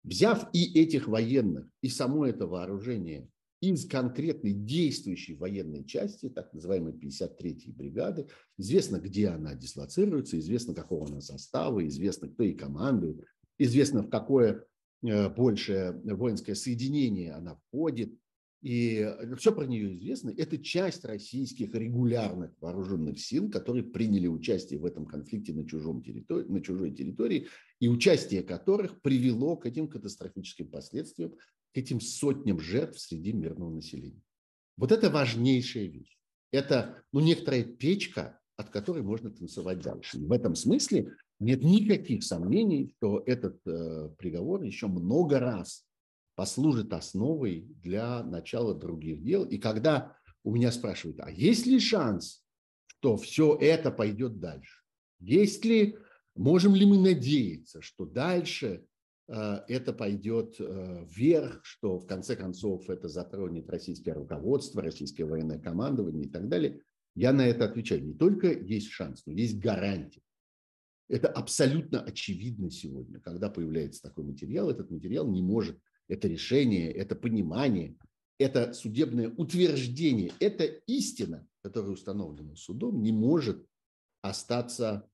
взяв 0.04 0.48
и 0.52 0.78
этих 0.78 1.09
военных, 1.09 1.68
и 1.80 1.88
само 1.88 2.24
это 2.24 2.46
вооружение 2.46 3.28
из 3.61 3.87
конкретной 3.87 4.53
действующей 4.53 5.35
военной 5.35 5.85
части, 5.85 6.29
так 6.29 6.53
называемой 6.53 6.92
53-й 6.92 7.73
бригады. 7.73 8.29
Известно, 8.59 8.99
где 8.99 9.29
она 9.29 9.55
дислоцируется, 9.55 10.38
известно, 10.38 10.75
какого 10.75 11.07
она 11.07 11.21
состава, 11.21 11.87
известно, 11.87 12.29
кто 12.29 12.42
ей 12.42 12.55
командует, 12.55 13.25
известно, 13.59 14.03
в 14.03 14.11
какое 14.11 14.64
э, 15.03 15.29
большее 15.31 15.92
воинское 15.92 16.55
соединение 16.55 17.33
она 17.33 17.57
входит. 17.57 18.14
И 18.62 19.09
все 19.38 19.53
про 19.53 19.64
нее 19.64 19.92
известно. 19.92 20.31
Это 20.37 20.59
часть 20.59 21.05
российских 21.05 21.75
регулярных 21.75 22.51
вооруженных 22.61 23.21
сил, 23.21 23.51
которые 23.51 23.85
приняли 23.85 24.27
участие 24.27 24.81
в 24.81 24.87
этом 24.87 25.07
конфликте 25.07 25.53
на, 25.53 25.66
чужом 25.69 26.03
территории, 26.03 26.49
на 26.49 26.61
чужой 26.61 26.90
территории, 26.90 27.47
и 27.79 27.88
участие 27.88 28.42
которых 28.42 29.01
привело 29.03 29.57
к 29.57 29.66
этим 29.66 29.88
катастрофическим 29.88 30.69
последствиям, 30.69 31.35
к 31.76 31.78
этим 31.78 32.00
сотням 32.00 32.58
жертв 32.58 32.98
среди 32.98 33.34
мирного 33.34 33.70
населения. 33.70 34.22
Вот 34.78 34.92
это 34.92 35.10
важнейшая 35.10 35.84
вещь. 35.84 36.16
Это 36.50 37.02
ну, 37.12 37.20
некоторая 37.20 37.64
печка, 37.64 38.40
от 38.56 38.70
которой 38.70 39.02
можно 39.02 39.30
танцевать 39.30 39.80
дальше. 39.80 40.16
И 40.16 40.24
в 40.24 40.32
этом 40.32 40.54
смысле 40.54 41.12
нет 41.38 41.62
никаких 41.62 42.24
сомнений, 42.24 42.94
что 42.96 43.22
этот 43.26 43.60
э, 43.66 44.08
приговор 44.16 44.62
еще 44.62 44.86
много 44.86 45.38
раз 45.38 45.84
послужит 46.34 46.94
основой 46.94 47.66
для 47.82 48.22
начала 48.22 48.74
других 48.74 49.22
дел. 49.22 49.44
И 49.44 49.58
когда 49.58 50.16
у 50.44 50.54
меня 50.54 50.72
спрашивают, 50.72 51.20
а 51.20 51.30
есть 51.30 51.66
ли 51.66 51.78
шанс, 51.78 52.42
что 52.86 53.18
все 53.18 53.54
это 53.54 53.90
пойдет 53.90 54.40
дальше? 54.40 54.80
Есть 55.20 55.62
ли, 55.66 55.98
можем 56.34 56.74
ли 56.74 56.86
мы 56.86 56.96
надеяться, 56.96 57.82
что 57.82 58.06
дальше 58.06 58.86
это 59.28 59.92
пойдет 59.92 60.56
э, 60.60 61.04
вверх, 61.08 61.60
что 61.64 61.98
в 61.98 62.06
конце 62.06 62.36
концов 62.36 62.88
это 62.88 63.08
затронет 63.08 63.68
российское 63.68 64.12
руководство, 64.12 64.82
российское 64.82 65.24
военное 65.24 65.58
командование 65.58 66.26
и 66.26 66.28
так 66.28 66.48
далее. 66.48 66.80
Я 67.16 67.32
на 67.32 67.46
это 67.46 67.64
отвечаю. 67.64 68.04
Не 68.04 68.14
только 68.14 68.52
есть 68.52 68.90
шанс, 68.90 69.24
но 69.26 69.32
есть 69.32 69.58
гарантия. 69.58 70.22
Это 71.08 71.28
абсолютно 71.28 72.00
очевидно 72.02 72.70
сегодня. 72.70 73.20
Когда 73.20 73.50
появляется 73.50 74.02
такой 74.02 74.24
материал, 74.24 74.70
этот 74.70 74.90
материал 74.90 75.26
не 75.28 75.42
может, 75.42 75.78
это 76.08 76.28
решение, 76.28 76.92
это 76.92 77.16
понимание, 77.16 77.96
это 78.38 78.74
судебное 78.74 79.30
утверждение, 79.30 80.32
это 80.38 80.64
истина, 80.64 81.46
которая 81.62 81.92
установлена 81.92 82.54
судом, 82.54 83.02
не 83.02 83.10
может 83.10 83.66
остаться, 84.22 85.08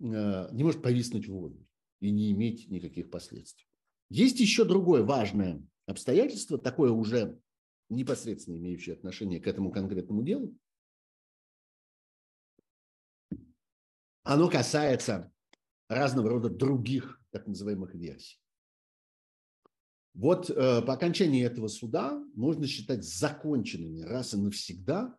э, 0.00 0.48
не 0.52 0.64
может 0.64 0.82
повиснуть 0.82 1.28
в 1.28 1.32
воздухе 1.32 1.71
и 2.02 2.10
не 2.10 2.32
иметь 2.32 2.68
никаких 2.68 3.10
последствий. 3.10 3.66
Есть 4.10 4.40
еще 4.40 4.64
другое 4.64 5.04
важное 5.04 5.62
обстоятельство, 5.86 6.58
такое 6.58 6.90
уже 6.90 7.40
непосредственно 7.88 8.56
имеющее 8.56 8.94
отношение 8.94 9.40
к 9.40 9.46
этому 9.46 9.70
конкретному 9.70 10.22
делу. 10.24 10.54
Оно 14.24 14.50
касается 14.50 15.32
разного 15.88 16.28
рода 16.28 16.50
других 16.50 17.20
так 17.30 17.46
называемых 17.46 17.94
версий. 17.94 18.40
Вот 20.14 20.50
э, 20.50 20.82
по 20.82 20.92
окончании 20.92 21.44
этого 21.44 21.68
суда 21.68 22.22
можно 22.34 22.66
считать 22.66 23.04
законченными 23.04 24.00
раз 24.00 24.34
и 24.34 24.36
навсегда 24.36 25.16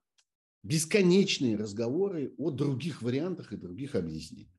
бесконечные 0.64 1.56
разговоры 1.56 2.34
о 2.38 2.52
других 2.52 3.02
вариантах 3.02 3.54
и 3.54 3.58
других 3.58 3.96
объяснениях. 3.96 4.52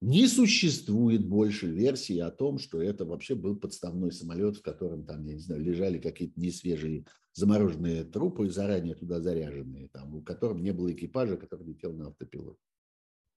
Не 0.00 0.26
существует 0.26 1.26
больше 1.26 1.66
версии 1.66 2.18
о 2.18 2.30
том, 2.30 2.58
что 2.58 2.82
это 2.82 3.04
вообще 3.04 3.34
был 3.34 3.56
подставной 3.56 4.12
самолет, 4.12 4.56
в 4.56 4.62
котором 4.62 5.04
там, 5.04 5.24
я 5.24 5.34
не 5.34 5.40
знаю, 5.40 5.62
лежали 5.62 5.98
какие-то 5.98 6.38
несвежие 6.38 7.06
замороженные 7.32 8.04
трупы, 8.04 8.50
заранее 8.50 8.94
туда 8.94 9.20
заряженные, 9.20 9.88
там, 9.88 10.14
у 10.14 10.22
которых 10.22 10.60
не 10.60 10.72
было 10.72 10.92
экипажа, 10.92 11.36
который 11.36 11.66
летел 11.66 11.92
на 11.92 12.08
автопилот. 12.08 12.58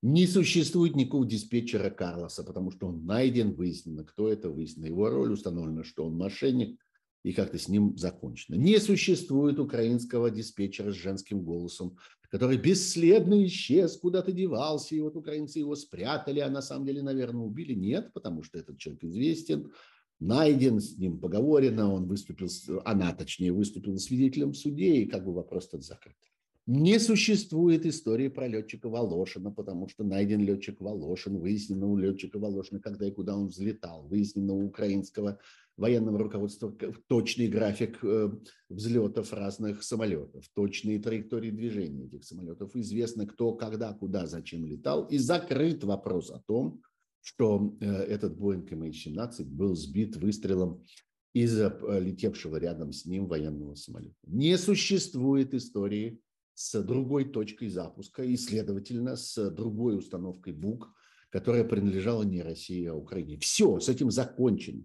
Не 0.04 0.28
существует 0.28 0.96
никакого 0.96 1.26
диспетчера 1.26 1.90
Карлоса, 1.90 2.44
потому 2.44 2.70
что 2.70 2.88
он 2.88 3.06
найден, 3.06 3.54
выяснено, 3.54 4.04
кто 4.04 4.30
это, 4.30 4.50
выяснено 4.50 4.86
его 4.86 5.10
роль, 5.10 5.32
установлено, 5.32 5.84
что 5.84 6.06
он 6.06 6.16
мошенник, 6.16 6.80
и 7.24 7.34
как-то 7.34 7.58
с 7.58 7.68
ним 7.68 7.98
закончено. 7.98 8.56
Не 8.56 8.80
существует 8.80 9.60
украинского 9.60 10.30
диспетчера 10.30 10.92
с 10.92 10.96
женским 10.96 11.42
голосом, 11.42 11.98
который 12.30 12.58
бесследно 12.58 13.46
исчез, 13.46 13.98
куда-то 13.98 14.32
девался, 14.32 14.96
и 14.96 15.00
вот 15.00 15.16
украинцы 15.16 15.60
его 15.60 15.76
спрятали, 15.76 16.40
а 16.40 16.50
на 16.50 16.62
самом 16.62 16.86
деле, 16.86 17.02
наверное, 17.02 17.42
убили. 17.42 17.74
Нет, 17.74 18.12
потому 18.14 18.44
что 18.44 18.60
этот 18.60 18.78
человек 18.78 19.04
известен, 19.04 19.72
найден, 20.20 20.80
с 20.80 20.98
ним 20.98 21.20
поговорено, 21.20 21.94
он 21.94 22.08
выступил, 22.08 22.50
она, 22.86 23.14
точнее, 23.14 23.52
выступила 23.52 23.98
свидетелем 23.98 24.52
в 24.52 24.58
суде, 24.58 24.98
и 24.98 25.06
как 25.06 25.26
бы 25.26 25.34
вопрос 25.34 25.70
тот 25.70 25.84
закрыт. 25.84 26.16
Не 26.68 27.00
существует 27.00 27.86
истории 27.86 28.28
про 28.28 28.46
летчика 28.46 28.90
Волошина, 28.90 29.52
потому 29.52 29.88
что 29.88 30.04
найден 30.04 30.42
летчик 30.42 30.82
Волошин, 30.82 31.40
выяснено 31.40 31.88
у 31.88 31.96
летчика 31.96 32.40
Волошина, 32.40 32.82
когда 32.82 33.08
и 33.08 33.12
куда 33.12 33.38
он 33.38 33.48
взлетал, 33.48 34.06
выяснено 34.06 34.54
у 34.54 34.66
украинского 34.66 35.40
военного 35.78 36.20
руководства 36.20 36.76
точный 37.08 37.48
график 37.48 38.04
э, 38.04 38.32
взлетов 38.68 39.32
разных 39.32 39.82
самолетов, 39.82 40.44
точные 40.54 41.00
траектории 41.00 41.52
движения 41.52 42.08
этих 42.08 42.26
самолетов, 42.26 42.76
известно 42.76 43.26
кто, 43.26 43.54
когда, 43.54 43.94
куда, 43.94 44.28
зачем 44.28 44.66
летал, 44.66 45.06
и 45.06 45.18
закрыт 45.20 45.86
вопрос 45.86 46.32
о 46.32 46.40
том, 46.40 46.82
что 47.22 47.78
э, 47.80 47.86
этот 47.86 48.38
Боинг 48.38 48.74
MH17 48.74 49.46
был 49.46 49.74
сбит 49.74 50.18
выстрелом 50.18 50.84
из 51.34 51.58
э, 51.58 51.72
летевшего 52.02 52.58
рядом 52.58 52.92
с 52.92 53.06
ним 53.06 53.28
военного 53.28 53.76
самолета. 53.76 54.18
Не 54.26 54.58
существует 54.58 55.54
истории 55.54 56.20
с 56.58 56.82
другой 56.82 57.26
точкой 57.26 57.70
запуска 57.70 58.24
и, 58.24 58.36
следовательно, 58.36 59.16
с 59.16 59.52
другой 59.52 59.96
установкой 59.96 60.54
БУК, 60.54 60.92
которая 61.30 61.64
принадлежала 61.64 62.24
не 62.24 62.42
России, 62.42 62.84
а 62.88 62.96
Украине. 62.96 63.38
Все, 63.38 63.80
с 63.80 63.90
этим 63.90 64.10
закончено. 64.10 64.84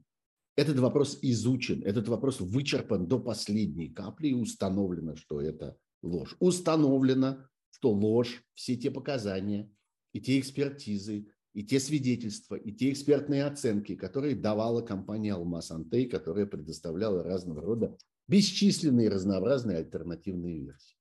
Этот 0.55 0.79
вопрос 0.79 1.19
изучен, 1.23 1.83
этот 1.83 2.09
вопрос 2.09 2.41
вычерпан 2.41 3.09
до 3.09 3.19
последней 3.19 3.89
капли 3.89 4.29
и 4.29 4.35
установлено, 4.35 5.17
что 5.17 5.41
это 5.41 5.79
ложь. 6.03 6.37
Установлено, 6.41 7.47
что 7.71 7.91
ложь, 7.91 8.45
все 8.53 8.77
те 8.77 8.91
показания 8.91 9.71
и 10.13 10.21
те 10.21 10.39
экспертизы, 10.39 11.27
и 11.55 11.65
те 11.65 11.81
свидетельства, 11.81 12.57
и 12.57 12.71
те 12.73 12.93
экспертные 12.93 13.47
оценки, 13.47 13.95
которые 13.97 14.37
давала 14.37 14.83
компания 14.83 15.33
«Алмаз 15.33 15.71
Антей», 15.71 16.07
которая 16.07 16.45
предоставляла 16.45 17.23
разного 17.23 17.63
рода 17.63 17.97
бесчисленные 18.29 19.09
разнообразные 19.09 19.79
альтернативные 19.79 20.61
версии. 20.61 20.97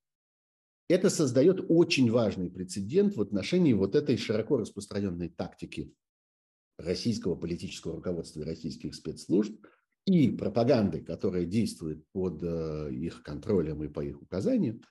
Это 0.92 1.10
создает 1.10 1.64
очень 1.70 2.12
важный 2.12 2.50
прецедент 2.50 3.16
в 3.16 3.22
отношении 3.22 3.72
вот 3.72 3.96
этой 3.96 4.18
широко 4.18 4.58
распространенной 4.58 5.30
тактики 5.30 5.96
российского 6.78 7.36
политического 7.36 7.96
руководства 7.96 8.42
и 8.42 8.44
российских 8.44 8.94
спецслужб 8.94 9.66
и 10.06 10.30
пропаганды, 10.32 11.00
которая 11.00 11.46
действует 11.46 12.06
под 12.12 12.44
э, 12.44 12.90
их 12.92 13.24
контролем 13.24 13.82
и 13.86 13.88
по 13.88 14.02
их 14.02 14.22
указаниям, 14.22 14.82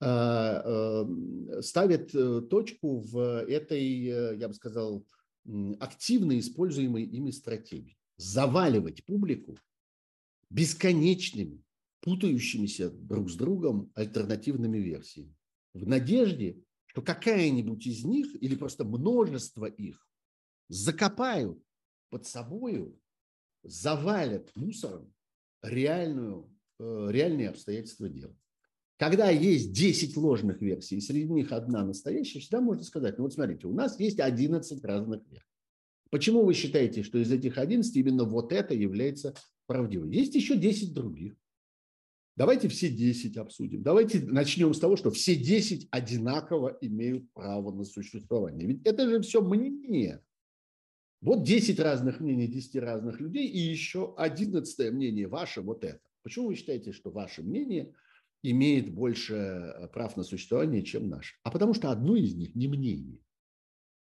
а, 0.00 1.04
эм, 1.04 1.62
ставит 1.62 2.14
э, 2.14 2.42
точку 2.42 2.98
в 2.98 3.42
этой, 3.46 4.06
э, 4.06 4.36
я 4.36 4.48
бы 4.48 4.54
сказал, 4.54 5.06
активно 5.80 6.38
используемой 6.38 7.04
ими 7.04 7.30
стратегии. 7.30 7.96
Заваливать 8.18 9.02
публику 9.06 9.56
бесконечными, 10.50 11.64
путающимися 12.00 12.90
друг 12.90 13.30
с 13.30 13.34
другом 13.34 13.90
альтернативными 13.94 14.78
версиями 14.78 15.34
в 15.74 15.86
надежде, 15.86 16.62
что 16.86 17.02
какая-нибудь 17.02 17.86
из 17.86 18.04
них 18.04 18.26
или 18.40 18.54
просто 18.56 18.84
множество 18.84 19.66
их 19.66 20.06
закопают 20.68 21.62
под 22.10 22.26
собою, 22.26 22.98
завалят 23.62 24.50
мусором 24.54 25.12
реальную, 25.62 26.50
э, 26.78 27.08
реальные 27.10 27.50
обстоятельства 27.50 28.08
дела. 28.08 28.36
Когда 28.96 29.30
есть 29.30 29.72
10 29.72 30.16
ложных 30.16 30.60
версий, 30.60 30.96
и 30.96 31.00
среди 31.00 31.28
них 31.28 31.52
одна 31.52 31.84
настоящая, 31.84 32.40
всегда 32.40 32.60
можно 32.60 32.82
сказать, 32.82 33.16
ну 33.16 33.24
вот 33.24 33.32
смотрите, 33.32 33.66
у 33.66 33.72
нас 33.72 33.98
есть 34.00 34.18
11 34.18 34.84
разных 34.84 35.22
версий. 35.28 35.44
Почему 36.10 36.44
вы 36.44 36.54
считаете, 36.54 37.02
что 37.02 37.18
из 37.18 37.30
этих 37.30 37.58
11 37.58 37.94
именно 37.94 38.24
вот 38.24 38.52
это 38.52 38.74
является 38.74 39.34
правдивой? 39.66 40.14
Есть 40.14 40.34
еще 40.34 40.56
10 40.56 40.94
других. 40.94 41.36
Давайте 42.38 42.68
все 42.68 42.88
10 42.88 43.36
обсудим. 43.36 43.82
Давайте 43.82 44.20
начнем 44.20 44.72
с 44.72 44.78
того, 44.78 44.96
что 44.96 45.10
все 45.10 45.34
10 45.34 45.88
одинаково 45.90 46.78
имеют 46.80 47.32
право 47.32 47.72
на 47.72 47.82
существование. 47.82 48.64
Ведь 48.64 48.86
это 48.86 49.10
же 49.10 49.20
все 49.22 49.42
мнение. 49.42 50.22
Вот 51.20 51.42
10 51.42 51.80
разных 51.80 52.20
мнений 52.20 52.46
10 52.46 52.76
разных 52.76 53.18
людей 53.18 53.48
и 53.48 53.58
еще 53.58 54.14
11 54.16 54.92
мнение 54.92 55.26
ваше, 55.26 55.62
вот 55.62 55.82
это. 55.82 55.98
Почему 56.22 56.46
вы 56.46 56.54
считаете, 56.54 56.92
что 56.92 57.10
ваше 57.10 57.42
мнение 57.42 57.92
имеет 58.44 58.94
больше 58.94 59.34
э, 59.34 59.88
прав 59.88 60.16
на 60.16 60.22
существование, 60.22 60.84
чем 60.84 61.08
наше? 61.08 61.34
А 61.42 61.50
потому 61.50 61.74
что 61.74 61.90
одно 61.90 62.14
из 62.14 62.36
них 62.36 62.54
не 62.54 62.68
мнение. 62.68 63.18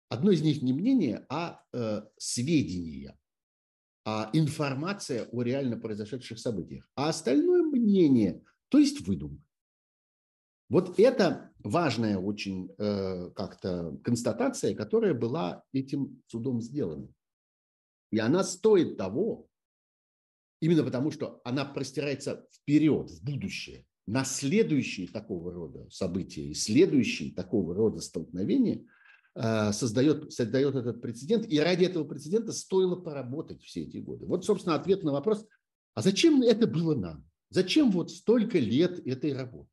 Одно 0.08 0.32
из 0.32 0.42
них 0.42 0.60
не 0.60 0.72
мнение, 0.72 1.24
а 1.28 1.62
э, 1.72 2.02
сведения 2.16 3.16
а 4.04 4.28
информация 4.34 5.24
о 5.32 5.42
реально 5.42 5.78
произошедших 5.78 6.38
событиях, 6.38 6.86
а 6.94 7.08
остальное 7.08 7.62
мнение, 7.84 8.42
то 8.68 8.78
есть 8.78 9.06
выдумка. 9.06 9.42
Вот 10.68 10.98
это 10.98 11.52
важная 11.58 12.18
очень 12.18 12.70
э, 12.78 13.30
как-то 13.30 13.96
констатация, 14.02 14.74
которая 14.74 15.14
была 15.14 15.62
этим 15.72 16.22
судом 16.26 16.60
сделана. 16.60 17.08
И 18.10 18.18
она 18.18 18.42
стоит 18.42 18.96
того, 18.96 19.46
именно 20.60 20.82
потому 20.82 21.10
что 21.10 21.40
она 21.44 21.64
простирается 21.64 22.46
вперед, 22.52 23.10
в 23.10 23.22
будущее, 23.22 23.86
на 24.06 24.24
следующие 24.24 25.08
такого 25.08 25.52
рода 25.52 25.88
события 25.90 26.42
и 26.42 26.54
следующие 26.54 27.32
такого 27.34 27.74
рода 27.74 28.00
столкновения– 28.00 28.84
Э, 29.36 29.72
создает, 29.72 30.32
создает 30.32 30.76
этот 30.76 31.00
прецедент, 31.00 31.46
и 31.48 31.58
ради 31.58 31.84
этого 31.84 32.04
прецедента 32.04 32.52
стоило 32.52 32.94
поработать 32.94 33.62
все 33.64 33.82
эти 33.82 33.96
годы. 33.96 34.26
Вот, 34.26 34.44
собственно, 34.44 34.76
ответ 34.76 35.02
на 35.02 35.10
вопрос, 35.10 35.44
а 35.94 36.02
зачем 36.02 36.40
это 36.42 36.68
было 36.68 36.94
нам? 36.94 37.24
Зачем 37.54 37.92
вот 37.92 38.10
столько 38.10 38.58
лет 38.58 39.06
этой 39.06 39.32
работы? 39.32 39.70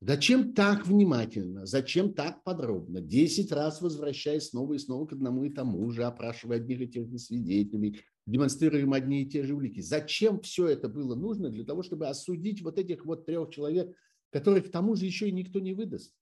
Зачем 0.00 0.52
так 0.52 0.84
внимательно, 0.84 1.64
зачем 1.64 2.12
так 2.12 2.42
подробно, 2.42 3.00
десять 3.00 3.52
раз 3.52 3.80
возвращаясь 3.80 4.48
снова 4.48 4.74
и 4.74 4.78
снова 4.78 5.06
к 5.06 5.12
одному 5.12 5.44
и 5.44 5.50
тому 5.50 5.88
же, 5.92 6.02
опрашивая 6.02 6.56
одних 6.56 6.80
и 6.80 6.88
тех 6.88 7.08
же 7.08 7.20
свидетелей, 7.20 8.00
демонстрируем 8.26 8.92
одни 8.92 9.22
и 9.22 9.30
те 9.30 9.44
же 9.44 9.54
улики. 9.54 9.80
Зачем 9.80 10.40
все 10.40 10.66
это 10.66 10.88
было 10.88 11.14
нужно 11.14 11.50
для 11.50 11.64
того, 11.64 11.84
чтобы 11.84 12.08
осудить 12.08 12.62
вот 12.62 12.80
этих 12.80 13.04
вот 13.06 13.26
трех 13.26 13.50
человек, 13.50 13.96
которых 14.30 14.66
к 14.66 14.72
тому 14.72 14.96
же 14.96 15.06
еще 15.06 15.28
и 15.28 15.32
никто 15.32 15.60
не 15.60 15.72
выдаст? 15.72 16.12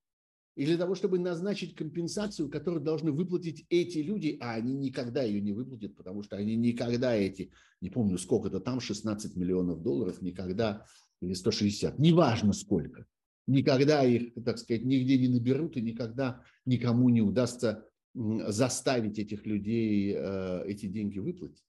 И 0.54 0.66
для 0.66 0.76
того, 0.76 0.94
чтобы 0.94 1.18
назначить 1.18 1.74
компенсацию, 1.74 2.50
которую 2.50 2.82
должны 2.82 3.10
выплатить 3.10 3.64
эти 3.70 3.98
люди, 3.98 4.36
а 4.40 4.52
они 4.52 4.74
никогда 4.74 5.22
ее 5.22 5.40
не 5.40 5.52
выплатят, 5.52 5.96
потому 5.96 6.22
что 6.22 6.36
они 6.36 6.56
никогда 6.56 7.14
эти, 7.14 7.52
не 7.80 7.88
помню 7.88 8.18
сколько-то 8.18 8.60
там, 8.60 8.80
16 8.80 9.34
миллионов 9.36 9.82
долларов, 9.82 10.20
никогда, 10.20 10.84
или 11.20 11.32
160, 11.32 11.98
неважно 11.98 12.52
сколько, 12.52 13.06
никогда 13.46 14.04
их, 14.04 14.34
так 14.44 14.58
сказать, 14.58 14.84
нигде 14.84 15.18
не 15.18 15.28
наберут 15.28 15.76
и 15.76 15.80
никогда 15.80 16.42
никому 16.66 17.08
не 17.08 17.22
удастся 17.22 17.86
заставить 18.14 19.18
этих 19.18 19.46
людей 19.46 20.14
э, 20.14 20.64
эти 20.66 20.86
деньги 20.86 21.18
выплатить. 21.18 21.64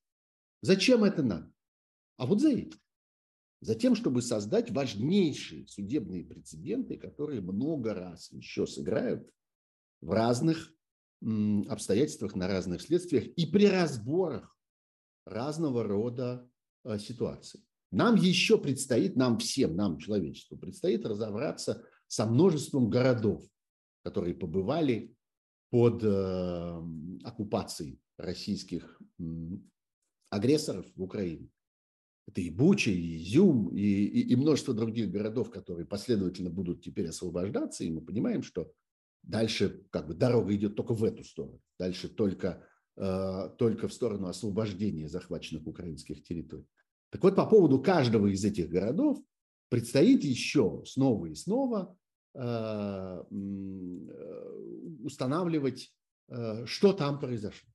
Зачем 0.61 1.05
это 1.05 1.23
надо? 1.23 1.51
А 2.17 2.25
вот 2.25 2.41
за 2.41 2.49
этим. 2.49 2.79
Затем, 3.63 3.95
чтобы 3.95 4.21
создать 4.21 4.71
важнейшие 4.71 5.67
судебные 5.67 6.25
прецеденты, 6.25 6.97
которые 6.97 7.39
много 7.39 7.93
раз 7.93 8.29
еще 8.31 8.67
сыграют 8.67 9.25
в 10.01 10.11
разных 10.11 10.73
обстоятельствах, 11.21 12.35
на 12.35 12.49
разных 12.49 12.81
следствиях 12.81 13.25
и 13.25 13.45
при 13.45 13.67
разборах 13.67 14.53
разного 15.25 15.85
рода 15.85 16.45
э, 16.83 16.99
ситуаций. 16.99 17.65
Нам 17.89 18.15
еще 18.15 18.57
предстоит, 18.57 19.15
нам 19.15 19.37
всем, 19.37 19.77
нам, 19.77 19.97
человечеству, 19.97 20.57
предстоит 20.57 21.05
разобраться 21.05 21.85
со 22.07 22.25
множеством 22.25 22.89
городов, 22.89 23.45
которые 24.03 24.35
побывали 24.35 25.15
под 25.69 26.03
э, 26.03 26.81
оккупацией 27.23 28.01
российских 28.17 29.01
агрессоров 30.29 30.85
в 30.97 31.01
Украине. 31.01 31.47
Это 32.27 32.41
и 32.41 32.49
Буча, 32.49 32.91
и 32.91 33.17
Изюм, 33.17 33.69
и, 33.75 33.81
и, 33.81 34.31
и 34.31 34.35
множество 34.35 34.73
других 34.73 35.11
городов, 35.11 35.51
которые 35.51 35.85
последовательно 35.85 36.49
будут 36.49 36.81
теперь 36.81 37.09
освобождаться, 37.09 37.83
и 37.83 37.91
мы 37.91 38.01
понимаем, 38.01 38.43
что 38.43 38.71
дальше 39.23 39.85
как 39.89 40.07
бы 40.07 40.13
дорога 40.13 40.55
идет 40.55 40.75
только 40.75 40.93
в 40.93 41.03
эту 41.03 41.23
сторону, 41.23 41.59
дальше 41.77 42.07
только, 42.07 42.65
э, 42.95 43.49
только 43.57 43.87
в 43.87 43.93
сторону 43.93 44.27
освобождения 44.27 45.09
захваченных 45.09 45.67
украинских 45.67 46.23
территорий. 46.23 46.67
Так 47.09 47.23
вот, 47.23 47.35
по 47.35 47.45
поводу 47.45 47.81
каждого 47.81 48.27
из 48.27 48.43
этих 48.43 48.69
городов 48.69 49.19
предстоит 49.69 50.23
еще 50.23 50.83
снова 50.85 51.25
и 51.27 51.35
снова 51.35 51.97
э, 52.35 52.39
э 52.39 53.23
устанавливать, 55.03 55.93
э, 56.29 56.65
что 56.65 56.93
там 56.93 57.19
произошло. 57.19 57.69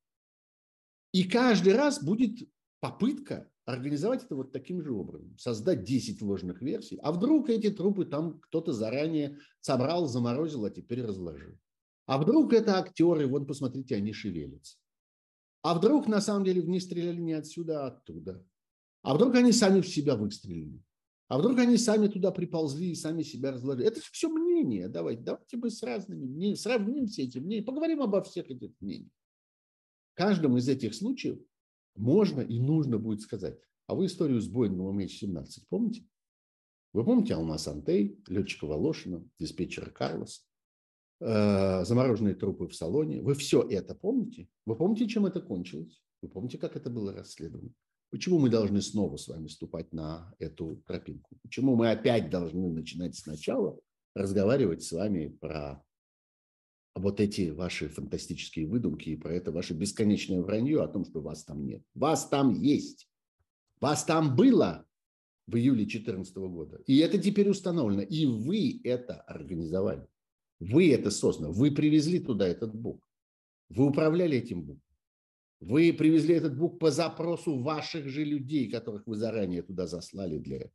И 1.13 1.25
каждый 1.25 1.75
раз 1.75 2.03
будет 2.03 2.49
попытка 2.81 3.51
организовать 3.69 4.25
это 4.25 4.35
вот 4.35 4.51
таким 4.51 4.83
же 4.83 4.93
образом. 4.93 5.37
Создать 5.39 5.85
10 5.85 6.23
ложных 6.23 6.63
версий. 6.63 6.99
А 7.03 7.13
вдруг 7.13 7.51
эти 7.51 7.71
трупы 7.71 8.07
там 8.07 8.41
кто-то 8.41 8.73
заранее 8.73 9.39
собрал, 9.61 10.07
заморозил, 10.07 10.65
а 10.65 10.71
теперь 10.71 11.05
разложил. 11.05 11.59
А 12.07 12.17
вдруг 12.17 12.55
это 12.55 12.79
актеры, 12.79 13.27
вот 13.27 13.47
посмотрите, 13.47 13.97
они 13.97 14.15
шевелятся. 14.15 14.79
А 15.61 15.75
вдруг 15.75 16.09
на 16.09 16.23
самом 16.23 16.45
деле 16.45 16.63
в 16.63 16.69
них 16.69 16.83
стреляли 16.83 17.21
не 17.21 17.35
отсюда, 17.35 17.85
а 17.85 17.89
оттуда. 17.89 18.43
А 19.03 19.15
вдруг 19.15 19.35
они 19.35 19.53
сами 19.53 19.83
в 19.83 19.89
себя 19.89 20.17
выстрелили. 20.17 20.83
А 21.29 21.39
вдруг 21.39 21.59
они 21.59 21.77
сами 21.77 22.09
туда 22.09 22.31
приползли 22.31 22.93
и 22.93 22.95
сами 22.95 23.23
себя 23.23 23.53
разложили. 23.53 23.87
Это 23.87 24.01
все 24.01 24.31
мнение. 24.31 24.89
Давайте, 24.89 25.23
давайте 25.23 25.59
мы 25.59 25.69
с 25.69 25.83
разными 25.83 26.25
мнениями, 26.25 26.55
сравним 26.55 27.07
все 27.07 27.25
эти 27.25 27.37
мнения, 27.37 27.63
поговорим 27.63 28.01
обо 28.01 28.23
всех 28.23 28.51
этих 28.51 28.71
мнениях. 28.81 29.13
Каждому 30.15 30.57
из 30.57 30.67
этих 30.71 30.95
случаев 30.95 31.39
можно 31.99 32.41
и 32.41 32.59
нужно 32.61 32.99
будет 32.99 33.21
сказать. 33.21 33.59
А 33.87 33.95
вы 33.95 34.07
историю 34.07 34.41
с 34.41 34.49
Боингом 34.49 34.99
MH17 34.99 35.47
помните? 35.69 36.07
Вы 36.93 37.05
помните 37.05 37.35
Алмаз 37.35 37.69
Антей, 37.69 38.19
летчика 38.29 38.67
Волошина, 38.67 39.25
диспетчера 39.39 39.91
Карлоса, 39.91 40.43
э, 41.21 41.85
замороженные 41.85 42.35
трупы 42.35 42.69
в 42.69 42.75
салоне? 42.75 43.21
Вы 43.21 43.35
все 43.35 43.63
это 43.63 43.95
помните? 43.95 44.49
Вы 44.67 44.77
помните, 44.77 45.07
чем 45.07 45.27
это 45.27 45.41
кончилось? 45.41 46.03
Вы 46.23 46.29
помните, 46.29 46.59
как 46.59 46.77
это 46.77 46.91
было 46.91 47.13
расследовано? 47.13 47.71
Почему 48.11 48.39
мы 48.39 48.49
должны 48.49 48.81
снова 48.81 49.17
с 49.17 49.29
вами 49.29 49.49
ступать 49.49 49.93
на 49.93 50.35
эту 50.39 50.83
тропинку? 50.87 51.37
Почему 51.43 51.77
мы 51.77 51.91
опять 51.91 52.31
должны 52.31 52.71
начинать 52.71 53.17
сначала 53.17 53.79
разговаривать 54.15 54.83
с 54.83 54.93
вами 54.93 55.29
про 55.29 55.85
вот 56.99 57.21
эти 57.21 57.51
ваши 57.51 57.89
фантастические 57.89 58.67
выдумки 58.67 59.11
и 59.11 59.17
про 59.17 59.33
это 59.33 59.53
ваше 59.53 59.75
бесконечное 59.75 60.41
вранье 60.41 60.83
о 60.83 60.89
том, 60.89 61.05
что 61.05 61.21
вас 61.21 61.45
там 61.45 61.65
нет. 61.65 61.83
Вас 61.95 62.29
там 62.29 62.53
есть. 62.53 63.09
Вас 63.81 64.05
там 64.05 64.37
было 64.37 64.87
в 65.47 65.57
июле 65.57 65.85
2014 65.85 66.37
года. 66.37 66.83
И 66.87 66.99
это 66.99 67.19
теперь 67.19 67.49
установлено. 67.49 68.03
И 68.03 68.27
вы 68.27 68.81
это 68.85 69.21
организовали. 69.23 70.07
Вы 70.61 70.93
это 70.93 71.11
создали. 71.11 71.53
Вы 71.53 71.71
привезли 71.71 72.19
туда 72.19 72.47
этот 72.47 72.75
бук. 72.75 73.03
Вы 73.69 73.87
управляли 73.87 74.39
этим 74.39 74.63
буком. 74.63 74.83
Вы 75.61 75.93
привезли 75.93 76.35
этот 76.35 76.57
бук 76.57 76.79
по 76.79 76.91
запросу 76.91 77.59
ваших 77.59 78.09
же 78.09 78.25
людей, 78.25 78.71
которых 78.71 79.07
вы 79.07 79.17
заранее 79.17 79.63
туда 79.63 79.87
заслали 79.87 80.39
для 80.39 80.57
этого. 80.59 80.73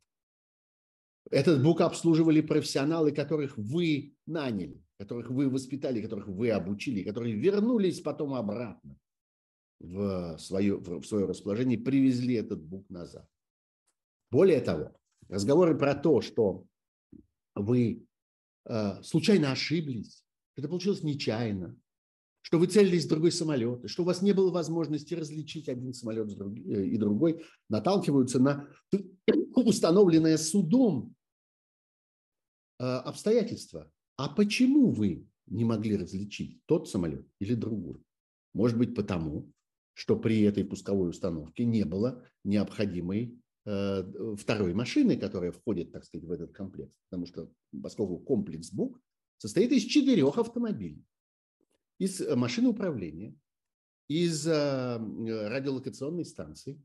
Этот 1.30 1.62
бук 1.62 1.80
обслуживали 1.80 2.40
профессионалы, 2.40 3.12
которых 3.12 3.56
вы 3.56 4.14
наняли 4.26 4.84
которых 4.98 5.30
вы 5.30 5.50
воспитали, 5.50 6.00
которых 6.00 6.28
вы 6.28 6.50
обучили, 6.50 7.02
которые 7.02 7.34
вернулись 7.34 8.00
потом 8.00 8.34
обратно 8.34 8.96
в 9.80 10.38
свое, 10.38 10.76
в 10.76 11.04
свое 11.04 11.26
расположение, 11.26 11.78
привезли 11.78 12.36
этот 12.36 12.62
бук 12.62 12.88
назад. 12.88 13.28
Более 14.30 14.60
того, 14.60 14.96
разговоры 15.28 15.76
про 15.76 15.94
то, 15.94 16.20
что 16.20 16.66
вы 17.54 18.06
э, 18.64 19.02
случайно 19.02 19.52
ошиблись, 19.52 20.24
это 20.56 20.68
получилось 20.68 21.02
нечаянно, 21.02 21.76
что 22.44 22.58
вы 22.58 22.66
целились 22.66 23.06
в 23.06 23.08
другой 23.08 23.32
самолет, 23.32 23.88
что 23.88 24.02
у 24.02 24.04
вас 24.04 24.20
не 24.20 24.34
было 24.34 24.50
возможности 24.50 25.14
различить 25.14 25.66
один 25.66 25.94
самолет 25.94 26.28
э, 26.38 26.84
и 26.84 26.98
другой, 26.98 27.42
наталкиваются 27.70 28.38
на 28.38 28.68
установленное 29.54 30.36
судом 30.36 31.14
э, 32.78 32.84
обстоятельства, 32.84 33.90
а 34.18 34.28
почему 34.28 34.90
вы 34.90 35.26
не 35.46 35.64
могли 35.64 35.96
различить 35.96 36.60
тот 36.66 36.86
самолет 36.86 37.26
или 37.40 37.54
другой? 37.54 38.02
Может 38.52 38.76
быть, 38.76 38.94
потому, 38.94 39.50
что 39.94 40.14
при 40.14 40.42
этой 40.42 40.64
пусковой 40.64 41.08
установке 41.08 41.64
не 41.64 41.84
было 41.84 42.26
необходимой 42.44 43.40
э, 43.64 44.36
второй 44.36 44.74
машины, 44.74 45.16
которая 45.16 45.50
входит, 45.50 45.92
так 45.92 46.04
сказать, 46.04 46.26
в 46.26 46.30
этот 46.30 46.52
комплект. 46.52 46.92
Потому 47.08 47.24
что, 47.24 47.50
поскольку 47.82 48.18
комплекс 48.18 48.70
БУК 48.70 49.00
состоит 49.38 49.72
из 49.72 49.84
четырех 49.84 50.36
автомобилей. 50.36 51.02
Из 51.98 52.20
машины 52.34 52.68
управления, 52.68 53.36
из 54.08 54.46
э, 54.46 54.96
радиолокационной 55.48 56.24
станции, 56.24 56.80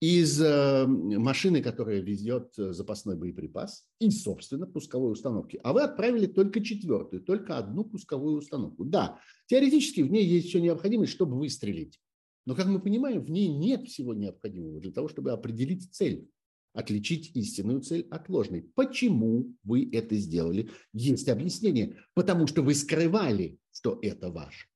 из 0.00 0.40
э, 0.40 0.86
машины, 0.86 1.62
которая 1.62 2.00
везет 2.00 2.52
э, 2.58 2.72
запасной 2.72 3.16
боеприпас, 3.16 3.86
и, 3.98 4.10
собственно, 4.10 4.66
пусковой 4.66 5.12
установки. 5.12 5.58
А 5.64 5.72
вы 5.72 5.82
отправили 5.82 6.26
только 6.26 6.62
четвертую, 6.62 7.22
только 7.22 7.56
одну 7.56 7.84
пусковую 7.84 8.36
установку. 8.36 8.84
Да, 8.84 9.18
теоретически 9.46 10.02
в 10.02 10.10
ней 10.10 10.26
есть 10.26 10.48
все 10.48 10.60
необходимое, 10.60 11.06
чтобы 11.06 11.38
выстрелить. 11.38 11.98
Но, 12.44 12.54
как 12.54 12.66
мы 12.66 12.80
понимаем, 12.80 13.24
в 13.24 13.30
ней 13.30 13.48
нет 13.48 13.88
всего 13.88 14.14
необходимого 14.14 14.80
для 14.80 14.92
того, 14.92 15.08
чтобы 15.08 15.32
определить 15.32 15.92
цель, 15.92 16.28
отличить 16.76 17.34
истинную 17.34 17.80
цель 17.80 18.06
от 18.10 18.28
ложной. 18.28 18.62
Почему 18.74 19.56
вы 19.64 19.88
это 19.92 20.14
сделали? 20.16 20.70
Есть 20.92 21.28
объяснение. 21.28 21.96
Потому 22.14 22.46
что 22.46 22.62
вы 22.62 22.74
скрывали, 22.74 23.58
что 23.72 23.98
это 24.02 24.30
ваше. 24.30 24.68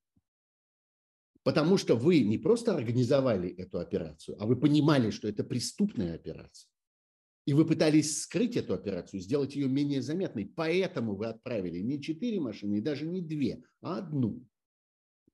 Потому 1.43 1.77
что 1.77 1.97
вы 1.97 2.21
не 2.21 2.39
просто 2.39 2.75
организовали 2.75 3.49
эту 3.49 3.79
операцию, 3.79 4.37
а 4.41 4.47
вы 4.47 4.57
понимали, 4.57 5.11
что 5.11 5.29
это 5.29 5.43
преступная 5.43 6.15
операция. 6.15 6.69
И 7.47 7.55
вы 7.55 7.65
пытались 7.65 8.23
скрыть 8.23 8.57
эту 8.57 8.75
операцию, 8.75 9.21
сделать 9.21 9.57
ее 9.57 9.67
менее 9.67 10.03
заметной. 10.03 10.47
Поэтому 10.47 11.17
вы 11.17 11.27
отправили 11.27 11.81
не 11.81 12.01
четыре 12.01 12.41
машины, 12.41 12.79
и 12.79 12.83
даже 12.83 13.07
не 13.07 13.23
две, 13.23 13.63
а 13.81 13.99
одну. 13.99 14.45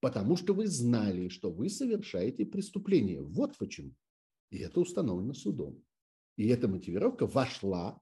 Потому 0.01 0.37
что 0.37 0.55
вы 0.55 0.69
знали, 0.69 1.29
что 1.29 1.51
вы 1.51 1.69
совершаете 1.69 2.47
преступление. 2.47 3.21
Вот 3.21 3.59
почему. 3.59 3.93
И 4.51 4.59
это 4.59 4.81
установлено 4.81 5.35
судом. 5.35 5.83
И 6.37 6.49
эта 6.49 6.69
мотивировка 6.69 7.27
вошла 7.27 8.01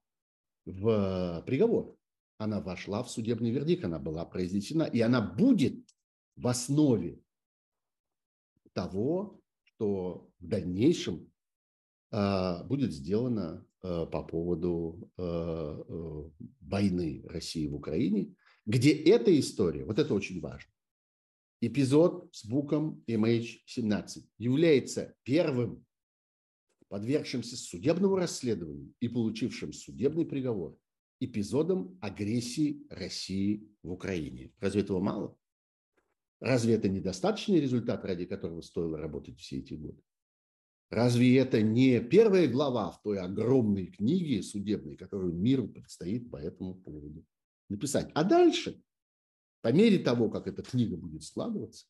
в 0.66 1.42
приговор. 1.46 1.96
Она 2.38 2.60
вошла 2.60 3.02
в 3.02 3.10
судебный 3.10 3.50
вердикт, 3.50 3.84
она 3.84 3.98
была 3.98 4.24
произнесена, 4.24 4.84
и 4.84 5.00
она 5.00 5.20
будет 5.20 5.88
в 6.36 6.48
основе 6.48 7.20
того, 8.72 9.40
что 9.62 10.30
в 10.40 10.46
дальнейшем 10.46 11.30
а, 12.10 12.64
будет 12.64 12.92
сделано 12.92 13.64
а, 13.82 14.06
по 14.06 14.24
поводу 14.24 15.10
а, 15.16 16.30
войны 16.60 17.24
России 17.28 17.68
в 17.68 17.76
Украине, 17.76 18.34
где 18.66 18.92
эта 18.92 19.38
история, 19.38 19.84
вот 19.84 19.98
это 19.98 20.12
очень 20.12 20.40
важно, 20.40 20.72
эпизод 21.60 22.34
с 22.34 22.44
буком 22.44 23.04
MH17 23.06 24.24
является 24.38 25.14
первым 25.22 25.83
подвергшимся 26.94 27.56
судебному 27.56 28.14
расследованию 28.14 28.94
и 29.00 29.08
получившим 29.08 29.72
судебный 29.72 30.24
приговор 30.24 30.78
эпизодом 31.18 31.98
агрессии 32.00 32.86
России 32.88 33.68
в 33.82 33.90
Украине. 33.90 34.52
Разве 34.60 34.82
этого 34.82 35.00
мало? 35.00 35.36
Разве 36.38 36.74
это 36.74 36.88
недостаточный 36.88 37.58
результат, 37.58 38.04
ради 38.04 38.26
которого 38.26 38.60
стоило 38.60 38.96
работать 38.96 39.40
все 39.40 39.58
эти 39.58 39.74
годы? 39.74 40.00
Разве 40.88 41.36
это 41.36 41.62
не 41.62 41.98
первая 41.98 42.46
глава 42.46 42.92
в 42.92 43.02
той 43.02 43.18
огромной 43.18 43.86
книге 43.86 44.40
судебной, 44.44 44.94
которую 44.96 45.34
миру 45.34 45.66
предстоит 45.66 46.30
по 46.30 46.36
этому 46.36 46.76
поводу 46.76 47.24
написать? 47.68 48.08
А 48.14 48.22
дальше, 48.22 48.80
по 49.62 49.72
мере 49.72 49.98
того, 49.98 50.30
как 50.30 50.46
эта 50.46 50.62
книга 50.62 50.96
будет 50.96 51.24
складываться, 51.24 51.86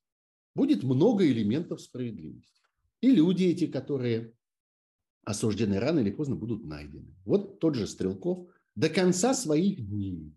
будет 0.54 0.82
много 0.82 1.30
элементов 1.30 1.82
справедливости. 1.82 2.62
И 3.02 3.10
люди 3.10 3.44
эти, 3.44 3.66
которые 3.66 4.32
осуждены 5.24 5.78
рано 5.78 6.00
или 6.00 6.10
поздно, 6.10 6.36
будут 6.36 6.64
найдены. 6.64 7.14
Вот 7.24 7.60
тот 7.60 7.74
же 7.74 7.86
Стрелков 7.86 8.48
до 8.74 8.88
конца 8.88 9.34
своих 9.34 9.86
дней 9.88 10.34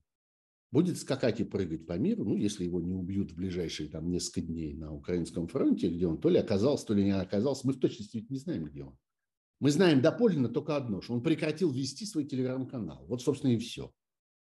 будет 0.72 0.98
скакать 0.98 1.40
и 1.40 1.44
прыгать 1.44 1.86
по 1.88 1.94
миру, 1.94 2.26
ну, 2.26 2.36
если 2.36 2.66
его 2.66 2.82
не 2.82 2.94
убьют 2.94 3.32
в 3.32 3.36
ближайшие 3.36 3.90
там 3.90 4.10
несколько 4.10 4.42
дней 4.42 4.74
на 4.74 4.94
украинском 4.94 5.48
фронте, 5.48 5.90
где 5.90 6.08
он 6.08 6.20
то 6.20 6.30
ли 6.30 6.38
оказался, 6.38 6.88
то 6.88 6.94
ли 6.94 7.04
не 7.04 7.12
оказался, 7.12 7.66
мы 7.66 7.74
в 7.74 7.80
точности 7.80 8.18
ведь 8.18 8.30
не 8.30 8.38
знаем, 8.38 8.66
где 8.66 8.84
он. 8.84 8.98
Мы 9.60 9.72
знаем 9.72 10.02
доподлинно 10.02 10.50
только 10.50 10.76
одно, 10.76 11.02
что 11.02 11.14
он 11.14 11.24
прекратил 11.24 11.72
вести 11.72 12.06
свой 12.06 12.26
телеграм-канал. 12.26 13.06
Вот, 13.08 13.24
собственно, 13.24 13.52
и 13.52 13.58
все. 13.58 13.92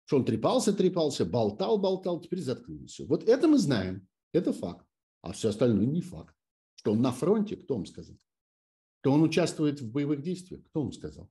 Что 0.06 0.16
он 0.16 0.24
трепался, 0.24 0.72
трепался, 0.72 1.24
болтал, 1.24 1.78
болтал, 1.78 2.20
теперь 2.20 2.40
заткнулся. 2.40 3.04
Вот 3.06 3.28
это 3.28 3.46
мы 3.46 3.58
знаем, 3.58 4.08
это 4.32 4.52
факт. 4.52 4.86
А 5.20 5.32
все 5.32 5.50
остальное 5.50 5.86
не 5.86 6.00
факт. 6.00 6.34
Что 6.74 6.92
он 6.92 7.02
на 7.02 7.12
фронте, 7.12 7.56
кто 7.56 7.74
вам 7.74 7.86
сказал? 7.86 8.16
Что 9.08 9.14
он 9.14 9.22
участвует 9.22 9.80
в 9.80 9.90
боевых 9.90 10.20
действиях, 10.20 10.62
кто 10.64 10.82
вам 10.82 10.92
сказал? 10.92 11.30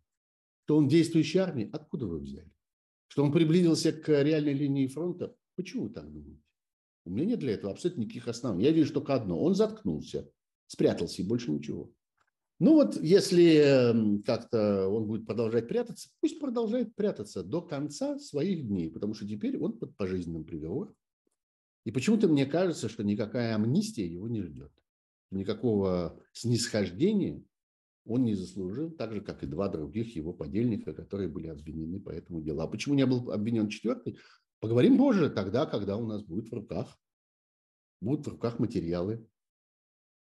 Что 0.63 0.77
он 0.77 0.87
действующий 0.87 1.37
армии, 1.37 1.69
откуда 1.71 2.07
вы 2.07 2.17
взяли? 2.17 2.51
Что 3.07 3.23
он 3.23 3.31
приблизился 3.31 3.91
к 3.91 4.09
реальной 4.23 4.53
линии 4.53 4.87
фронта? 4.87 5.35
Почему 5.55 5.83
вы 5.83 5.89
так 5.91 6.11
думаете? 6.11 6.41
У 7.05 7.11
меня 7.11 7.25
нет 7.25 7.39
для 7.39 7.53
этого 7.53 7.71
абсолютно 7.71 8.01
никаких 8.01 8.27
оснований. 8.29 8.63
Я 8.63 8.71
вижу 8.71 8.93
только 8.93 9.13
одно. 9.13 9.39
Он 9.39 9.53
заткнулся, 9.53 10.27
спрятался 10.65 11.21
и 11.21 11.25
больше 11.25 11.51
ничего. 11.51 11.93
Ну 12.57 12.73
вот, 12.73 12.99
если 12.99 13.57
эм, 13.57 14.23
как-то 14.23 14.87
он 14.87 15.05
будет 15.05 15.27
продолжать 15.27 15.67
прятаться, 15.67 16.09
пусть 16.19 16.39
продолжает 16.39 16.95
прятаться 16.95 17.43
до 17.43 17.61
конца 17.61 18.17
своих 18.17 18.67
дней, 18.67 18.89
потому 18.89 19.13
что 19.13 19.27
теперь 19.27 19.55
он 19.59 19.77
под 19.77 19.95
пожизненным 19.95 20.45
приговором. 20.45 20.95
И 21.85 21.91
почему-то 21.91 22.27
мне 22.27 22.47
кажется, 22.47 22.89
что 22.89 23.03
никакая 23.03 23.53
амнистия 23.53 24.07
его 24.07 24.27
не 24.27 24.41
ждет. 24.41 24.71
Никакого 25.29 26.19
снисхождения 26.33 27.43
он 28.07 28.23
не 28.23 28.35
заслужил, 28.35 28.91
так 28.91 29.13
же, 29.13 29.21
как 29.21 29.43
и 29.43 29.47
два 29.47 29.67
других 29.69 30.15
его 30.15 30.33
подельника, 30.33 30.93
которые 30.93 31.29
были 31.29 31.47
обвинены 31.47 31.99
по 31.99 32.09
этому 32.09 32.41
делу. 32.41 32.61
А 32.61 32.67
почему 32.67 32.95
не 32.95 33.05
был 33.05 33.31
обвинен 33.31 33.69
четвертый? 33.69 34.17
Поговорим 34.59 34.97
позже, 34.97 35.29
тогда, 35.29 35.65
когда 35.65 35.97
у 35.97 36.05
нас 36.05 36.23
будет 36.23 36.49
в 36.49 36.53
руках, 36.53 36.97
будут 38.01 38.25
в 38.25 38.29
руках 38.29 38.59
материалы 38.59 39.27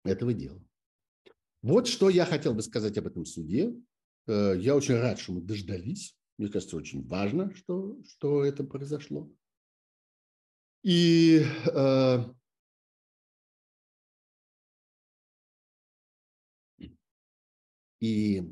этого 0.04 0.32
дела. 0.32 0.62
Вот 1.62 1.86
что 1.86 2.10
я 2.10 2.26
хотел 2.26 2.54
бы 2.54 2.62
сказать 2.62 2.98
об 2.98 3.06
этом 3.06 3.24
суде. 3.24 3.74
Э, 4.26 4.54
я 4.56 4.76
очень 4.76 4.96
рад, 4.96 5.18
что 5.18 5.32
мы 5.32 5.40
дождались. 5.40 6.16
Мне 6.38 6.48
кажется, 6.48 6.76
очень 6.76 7.06
важно, 7.06 7.54
что, 7.54 7.96
что 8.04 8.44
это 8.44 8.64
произошло. 8.64 9.30
И 10.82 11.44
э, 11.66 12.24
И 18.02 18.42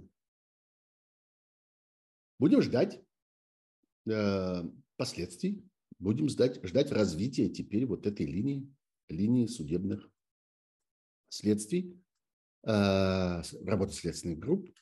будем 2.39 2.63
ждать 2.63 3.03
э, 4.09 4.63
последствий, 4.97 5.69
будем 5.99 6.29
ждать, 6.29 6.65
ждать 6.65 6.93
развития 6.93 7.49
теперь 7.49 7.85
вот 7.85 8.07
этой 8.07 8.27
линии, 8.27 8.73
линии 9.09 9.47
судебных 9.47 10.09
следствий, 11.31 12.01
э, 12.63 13.43
работы 13.65 13.93
следственных 13.93 14.39
групп, 14.39 14.73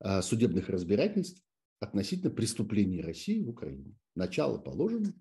э, 0.00 0.20
судебных 0.20 0.68
разбирательств 0.68 1.42
относительно 1.80 2.30
преступлений 2.30 3.00
России 3.00 3.40
в 3.40 3.48
Украине. 3.48 3.96
Начало 4.14 4.58
положено, 4.58 5.14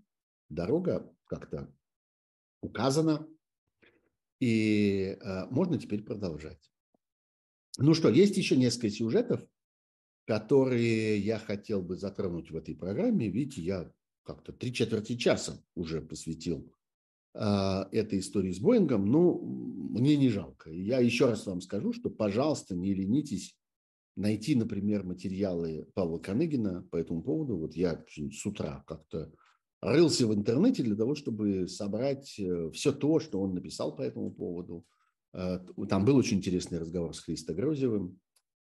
дорога 0.49 1.09
как-то 1.27 1.73
указана, 2.61 3.25
и 4.41 5.17
э, 5.21 5.45
можно 5.51 5.79
теперь 5.79 6.03
продолжать. 6.03 6.69
Ну 7.77 7.93
что, 7.93 8.09
есть 8.09 8.35
еще 8.37 8.57
несколько 8.57 8.89
сюжетов, 8.89 9.41
которые 10.25 11.19
я 11.19 11.37
хотел 11.37 11.83
бы 11.83 11.95
затронуть 11.95 12.49
в 12.49 12.55
этой 12.55 12.75
программе. 12.75 13.29
Видите, 13.29 13.61
я 13.61 13.91
как-то 14.23 14.51
три 14.51 14.73
четверти 14.73 15.15
часа 15.15 15.63
уже 15.75 16.01
посвятил 16.01 16.73
э, 17.35 17.39
этой 17.91 18.19
истории 18.19 18.51
с 18.51 18.59
Боингом. 18.59 19.05
Ну, 19.05 19.39
мне 19.91 20.17
не 20.17 20.29
жалко. 20.29 20.71
Я 20.71 20.99
еще 20.99 21.27
раз 21.27 21.45
вам 21.45 21.61
скажу, 21.61 21.93
что, 21.93 22.09
пожалуйста, 22.09 22.75
не 22.75 22.95
ленитесь 22.95 23.55
найти, 24.15 24.55
например, 24.55 25.03
материалы 25.03 25.87
Павла 25.93 26.17
Коныгина 26.17 26.81
по 26.89 26.97
этому 26.97 27.21
поводу. 27.21 27.57
Вот 27.57 27.75
я 27.75 28.03
с 28.09 28.45
утра 28.45 28.83
как-то 28.87 29.31
рылся 29.81 30.25
в 30.25 30.33
интернете 30.33 30.81
для 30.81 30.95
того, 30.95 31.13
чтобы 31.13 31.67
собрать 31.67 32.39
э, 32.39 32.71
все 32.73 32.91
то, 32.91 33.19
что 33.19 33.39
он 33.39 33.53
написал 33.53 33.95
по 33.95 34.01
этому 34.01 34.31
поводу– 34.31 34.83
там 35.37 36.05
был 36.05 36.15
очень 36.15 36.37
интересный 36.37 36.79
разговор 36.79 37.15
с 37.15 37.19
Христо 37.19 37.53
Грозевым, 37.53 38.19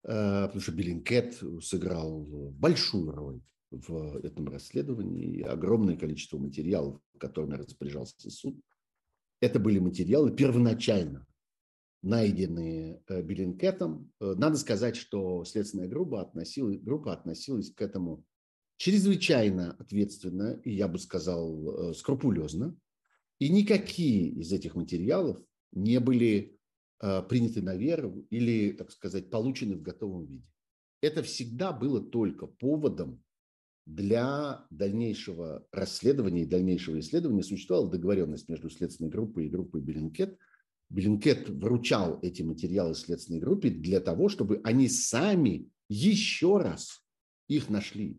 э, 0.05 0.47
потому 0.47 0.61
что 0.61 0.73
Беллинкет 0.73 1.39
сыграл 1.63 2.25
большую 2.53 3.13
роль 3.13 3.41
в 3.71 4.25
этом 4.25 4.49
расследовании. 4.49 5.43
Огромное 5.43 5.97
количество 5.97 6.39
материалов, 6.39 7.01
которыми 7.19 7.55
распоряжался 7.55 8.31
суд. 8.31 8.59
Это 9.41 9.59
были 9.59 9.79
материалы 9.79 10.35
первоначально 10.35 11.27
найденные 12.03 13.03
э, 13.09 13.23
Bellingcat 13.23 13.90
ом. 13.90 14.11
Надо 14.21 14.57
сказать, 14.57 14.97
что 14.97 15.45
следственная 15.45 15.89
группа 15.89 16.23
относилась, 16.23 16.81
группа 16.81 17.13
относилась 17.13 17.71
к 17.71 17.83
этому 17.83 18.25
чрезвычайно 18.79 19.73
ответственно 19.79 20.61
и, 20.65 20.73
я 20.73 20.89
бы 20.89 20.99
сказал, 20.99 21.95
скрупулезно. 21.95 22.75
И 23.39 23.49
никакие 23.51 24.29
из 24.31 24.53
этих 24.53 24.75
материалов 24.75 25.39
не 25.75 26.01
были 26.01 26.37
э, 26.37 26.54
приняты 27.29 27.61
на 27.61 27.77
веру 27.77 28.27
или, 28.31 28.73
так 28.73 28.91
сказать, 28.91 29.31
получены 29.31 29.77
в 29.77 29.83
готовом 29.83 30.27
виде. 30.27 30.47
Это 31.03 31.23
всегда 31.23 31.73
было 31.73 32.01
только 32.01 32.47
поводом 32.47 33.23
для 33.87 34.67
дальнейшего 34.71 35.67
расследования 35.71 36.45
и 36.45 36.47
дальнейшего 36.47 36.99
исследования. 37.01 37.43
Существовала 37.43 37.91
договоренность 37.91 38.49
между 38.49 38.71
следственной 38.71 39.11
группой 39.11 39.47
и 39.47 39.51
группой 39.51 39.83
Bellingcat. 39.83 40.39
Беллинкет 40.89 41.51
вручал 41.51 42.19
эти 42.23 42.43
материалы 42.43 42.95
следственной 42.95 43.41
группе 43.41 43.69
для 43.69 44.01
того, 44.01 44.29
чтобы 44.29 44.61
они 44.65 44.89
сами 44.89 45.69
еще 45.89 46.57
раз 46.57 47.05
их 47.49 47.69
нашли. 47.69 48.19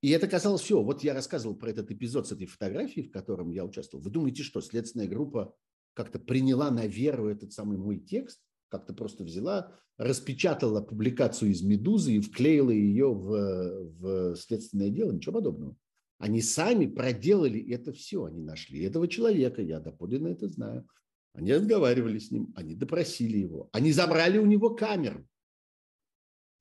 И 0.00 0.10
это 0.10 0.26
казалось 0.26 0.62
все. 0.62 0.82
Вот 0.82 1.04
я 1.04 1.14
рассказывал 1.14 1.56
про 1.56 1.70
этот 1.70 1.90
эпизод 1.90 2.26
с 2.26 2.32
этой 2.32 2.46
фотографией, 2.46 3.06
в 3.06 3.12
котором 3.12 3.50
я 3.50 3.64
участвовал. 3.64 4.02
Вы 4.02 4.10
думаете, 4.10 4.42
что 4.42 4.60
следственная 4.60 5.06
группа 5.06 5.54
как-то 5.98 6.20
приняла 6.20 6.70
на 6.70 6.86
веру 6.86 7.26
этот 7.26 7.52
самый 7.52 7.76
мой 7.76 7.98
текст, 7.98 8.40
как-то 8.68 8.94
просто 8.94 9.24
взяла, 9.24 9.76
распечатала 9.96 10.80
публикацию 10.80 11.50
из 11.50 11.62
«Медузы» 11.62 12.12
и 12.12 12.20
вклеила 12.20 12.70
ее 12.70 13.12
в, 13.12 13.90
в 13.98 14.36
следственное 14.36 14.90
дело. 14.90 15.10
Ничего 15.10 15.32
подобного. 15.32 15.76
Они 16.18 16.40
сами 16.40 16.86
проделали 16.86 17.60
это 17.74 17.92
все. 17.92 18.26
Они 18.26 18.40
нашли 18.40 18.84
этого 18.84 19.08
человека, 19.08 19.60
я 19.60 19.80
доподлинно 19.80 20.28
это 20.28 20.46
знаю. 20.46 20.88
Они 21.32 21.52
разговаривали 21.52 22.20
с 22.20 22.30
ним, 22.30 22.52
они 22.54 22.76
допросили 22.76 23.38
его. 23.38 23.68
Они 23.72 23.90
забрали 23.90 24.38
у 24.38 24.46
него 24.46 24.76
камеру. 24.76 25.26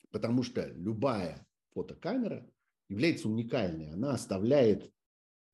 Потому 0.09 0.41
что 0.41 0.67
любая 0.69 1.45
фотокамера 1.75 2.49
является 2.89 3.29
уникальной. 3.29 3.91
Она 3.91 4.13
оставляет 4.15 4.91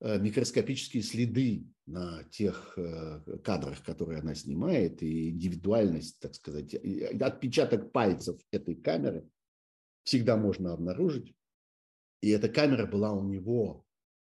Э, 0.04 0.18
микроскопические 0.18 1.02
следы 1.02 1.64
на 1.86 2.24
тех 2.24 2.74
э, 2.76 3.38
кадрах, 3.42 3.82
которые 3.82 4.20
она 4.20 4.34
снимает, 4.34 5.02
и 5.02 5.30
индивидуальность, 5.30 6.18
так 6.18 6.34
сказать, 6.34 6.74
отпечаток 6.74 7.92
пальцев 7.92 8.40
этой 8.50 8.74
камеры 8.74 9.28
всегда 10.04 10.36
можно 10.36 10.72
обнаружить. 10.72 11.34
И 12.22 12.30
эта 12.30 12.48
камера 12.48 12.86
была 12.86 13.12
у 13.12 13.22
него 13.22 13.84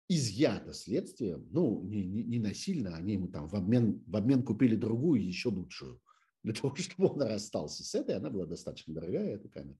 изъята 0.08 0.72
следствием, 0.72 1.46
ну, 1.50 1.82
не, 1.82 2.04
не, 2.04 2.22
не 2.22 2.38
насильно, 2.38 2.96
они 2.96 3.14
ему 3.14 3.28
там 3.28 3.48
в 3.48 3.54
обмен, 3.54 4.02
в 4.06 4.16
обмен 4.16 4.42
купили 4.42 4.76
другую, 4.76 5.24
еще 5.24 5.48
лучшую, 5.50 6.00
для 6.42 6.54
того, 6.54 6.74
чтобы 6.76 7.12
он 7.12 7.22
расстался 7.22 7.84
с 7.84 7.94
этой, 7.94 8.16
она 8.16 8.30
была 8.30 8.46
достаточно 8.46 8.94
дорогая, 8.94 9.34
эта 9.34 9.48
камера. 9.48 9.76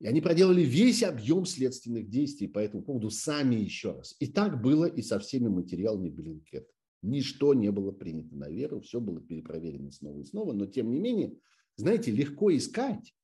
И 0.00 0.06
они 0.06 0.22
проделали 0.22 0.62
весь 0.62 1.02
объем 1.02 1.44
следственных 1.44 2.08
действий 2.08 2.48
по 2.48 2.58
этому 2.58 2.82
поводу 2.82 3.10
сами 3.10 3.56
еще 3.56 3.92
раз. 3.92 4.16
И 4.18 4.26
так 4.26 4.60
было 4.62 4.86
и 4.86 5.02
со 5.02 5.18
всеми 5.18 5.48
материалами 5.48 6.08
Блинкет. 6.08 6.66
Ничто 7.02 7.54
не 7.54 7.70
было 7.70 7.92
принято 7.92 8.34
на 8.36 8.48
веру, 8.48 8.80
все 8.80 9.00
было 9.00 9.20
перепроверено 9.20 9.90
снова 9.90 10.20
и 10.20 10.24
снова, 10.24 10.52
но 10.52 10.66
тем 10.66 10.90
не 10.90 10.98
менее, 10.98 11.38
знаете, 11.76 12.10
легко 12.10 12.54
искать 12.54 13.14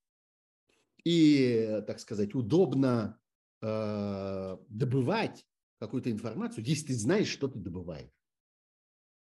и, 1.05 1.83
так 1.87 2.01
сказать, 2.01 2.35
удобно 2.35 3.21
э, 3.61 4.57
добывать 4.69 5.47
какую-то 5.79 6.11
информацию, 6.11 6.65
если 6.65 6.89
ты 6.89 6.95
знаешь, 6.95 7.29
что 7.29 7.49
ты 7.49 7.59
добываешь. 7.59 8.11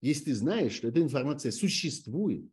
Если 0.01 0.27
ты 0.27 0.35
знаешь, 0.35 0.73
что 0.73 0.89
эта 0.89 1.03
информация 1.03 1.53
существует, 1.53 2.51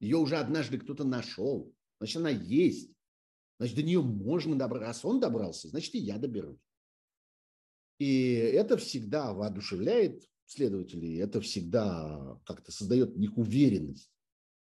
ее 0.00 0.16
уже 0.16 0.36
однажды 0.36 0.78
кто-то 0.78 1.04
нашел, 1.04 1.72
значит, 1.98 2.16
она 2.16 2.30
есть, 2.30 2.96
Значит, 3.58 3.76
до 3.76 3.82
нее 3.82 4.02
можно 4.02 4.56
добраться. 4.56 4.86
Раз 4.86 5.04
он 5.04 5.20
добрался, 5.20 5.68
значит, 5.68 5.94
и 5.94 5.98
я 5.98 6.18
доберусь. 6.18 6.60
И 7.98 8.32
это 8.32 8.76
всегда 8.76 9.32
воодушевляет 9.32 10.28
следователей, 10.46 11.18
это 11.18 11.40
всегда 11.40 12.38
как-то 12.44 12.72
создает 12.72 13.14
в 13.14 13.18
них 13.18 13.36
уверенность 13.36 14.10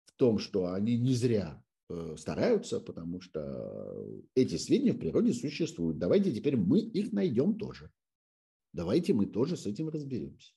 в 0.06 0.14
том, 0.14 0.40
что 0.40 0.74
они 0.74 0.98
не 0.98 1.14
зря 1.14 1.62
э, 1.90 2.16
стараются, 2.18 2.80
потому 2.80 3.22
что 3.22 4.08
эти 4.36 4.56
сведения 4.56 4.94
в 4.94 5.00
природе 5.00 5.34
существуют. 5.34 5.98
Давайте 5.98 6.32
теперь 6.32 6.56
мы 6.56 6.80
их 6.80 7.12
найдем 7.12 7.58
тоже. 7.58 7.92
Давайте 8.72 9.14
мы 9.14 9.26
тоже 9.26 9.58
с 9.58 9.66
этим 9.66 9.90
разберемся. 9.90 10.54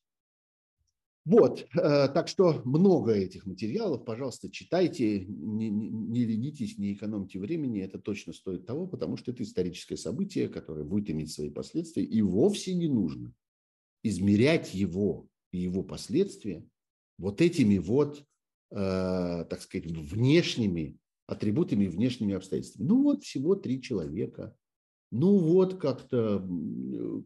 Вот, 1.25 1.67
э, 1.75 2.09
так 2.09 2.29
что 2.29 2.63
много 2.65 3.13
этих 3.13 3.47
материалов, 3.47 4.05
пожалуйста, 4.05 4.49
читайте, 4.49 5.25
не, 5.25 5.71
не, 5.71 5.89
не 5.89 6.25
ленитесь, 6.25 6.79
не 6.79 6.93
экономьте 6.93 7.41
времени, 7.41 7.83
это 7.83 7.99
точно 7.99 8.33
стоит 8.33 8.65
того, 8.65 8.87
потому 8.87 9.17
что 9.17 9.33
это 9.33 9.43
историческое 9.43 9.97
событие, 9.97 10.49
которое 10.49 10.85
будет 10.85 11.11
иметь 11.11 11.33
свои 11.33 11.51
последствия, 11.51 12.05
и 12.05 12.23
вовсе 12.23 12.75
не 12.75 12.87
нужно 12.87 13.35
измерять 14.09 14.75
его 14.75 15.29
и 15.53 15.59
его 15.59 15.83
последствия 15.83 16.65
вот 17.19 17.41
этими 17.41 17.79
вот, 17.79 18.25
э, 18.71 19.45
так 19.49 19.61
сказать, 19.61 19.87
внешними 19.87 20.99
атрибутами, 21.27 21.87
внешними 21.87 22.35
обстоятельствами. 22.35 22.87
Ну 22.87 23.03
вот 23.03 23.25
всего 23.25 23.55
три 23.55 23.81
человека, 23.81 24.57
ну 25.11 25.39
вот 25.39 25.79
как-то 25.79 26.47
э, 26.47 27.23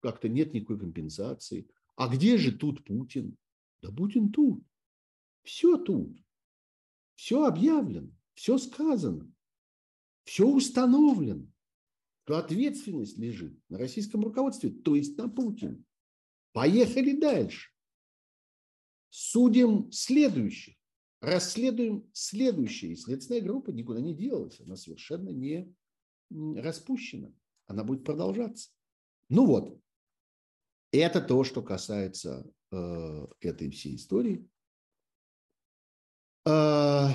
как-то 0.00 0.28
нет 0.28 0.54
никакой 0.54 0.78
компенсации– 0.78 1.68
а 1.96 2.08
где 2.08 2.36
же 2.36 2.52
тут 2.52 2.84
Путин? 2.84 3.36
Да 3.82 3.90
Путин 3.90 4.30
тут. 4.30 4.62
Все 5.42 5.78
тут. 5.78 6.16
Все 7.14 7.46
объявлено, 7.46 8.10
все 8.34 8.58
сказано, 8.58 9.32
все 10.24 10.46
установлено, 10.46 11.46
что 12.26 12.38
ответственность 12.38 13.16
лежит 13.18 13.56
на 13.68 13.78
российском 13.78 14.24
руководстве, 14.24 14.70
то 14.70 14.96
есть 14.96 15.16
на 15.16 15.28
Путине. 15.28 15.82
Поехали 16.52 17.16
дальше. 17.16 17.70
Судим 19.10 19.92
следующих 19.92 20.76
расследуем 21.20 22.08
следующее. 22.12 22.92
И 22.92 22.96
следственная 22.96 23.40
группа 23.40 23.70
никуда 23.70 24.00
не 24.00 24.14
делась. 24.14 24.60
Она 24.60 24.76
совершенно 24.76 25.30
не 25.30 25.72
распущена. 26.30 27.32
Она 27.66 27.84
будет 27.84 28.04
продолжаться. 28.04 28.70
Ну 29.28 29.46
вот, 29.46 29.80
это 30.92 31.20
то, 31.20 31.44
что 31.44 31.62
касается 31.62 32.48
э, 32.72 33.26
этой 33.40 33.70
всей 33.70 33.96
истории. 33.96 34.48
Э, 36.46 37.08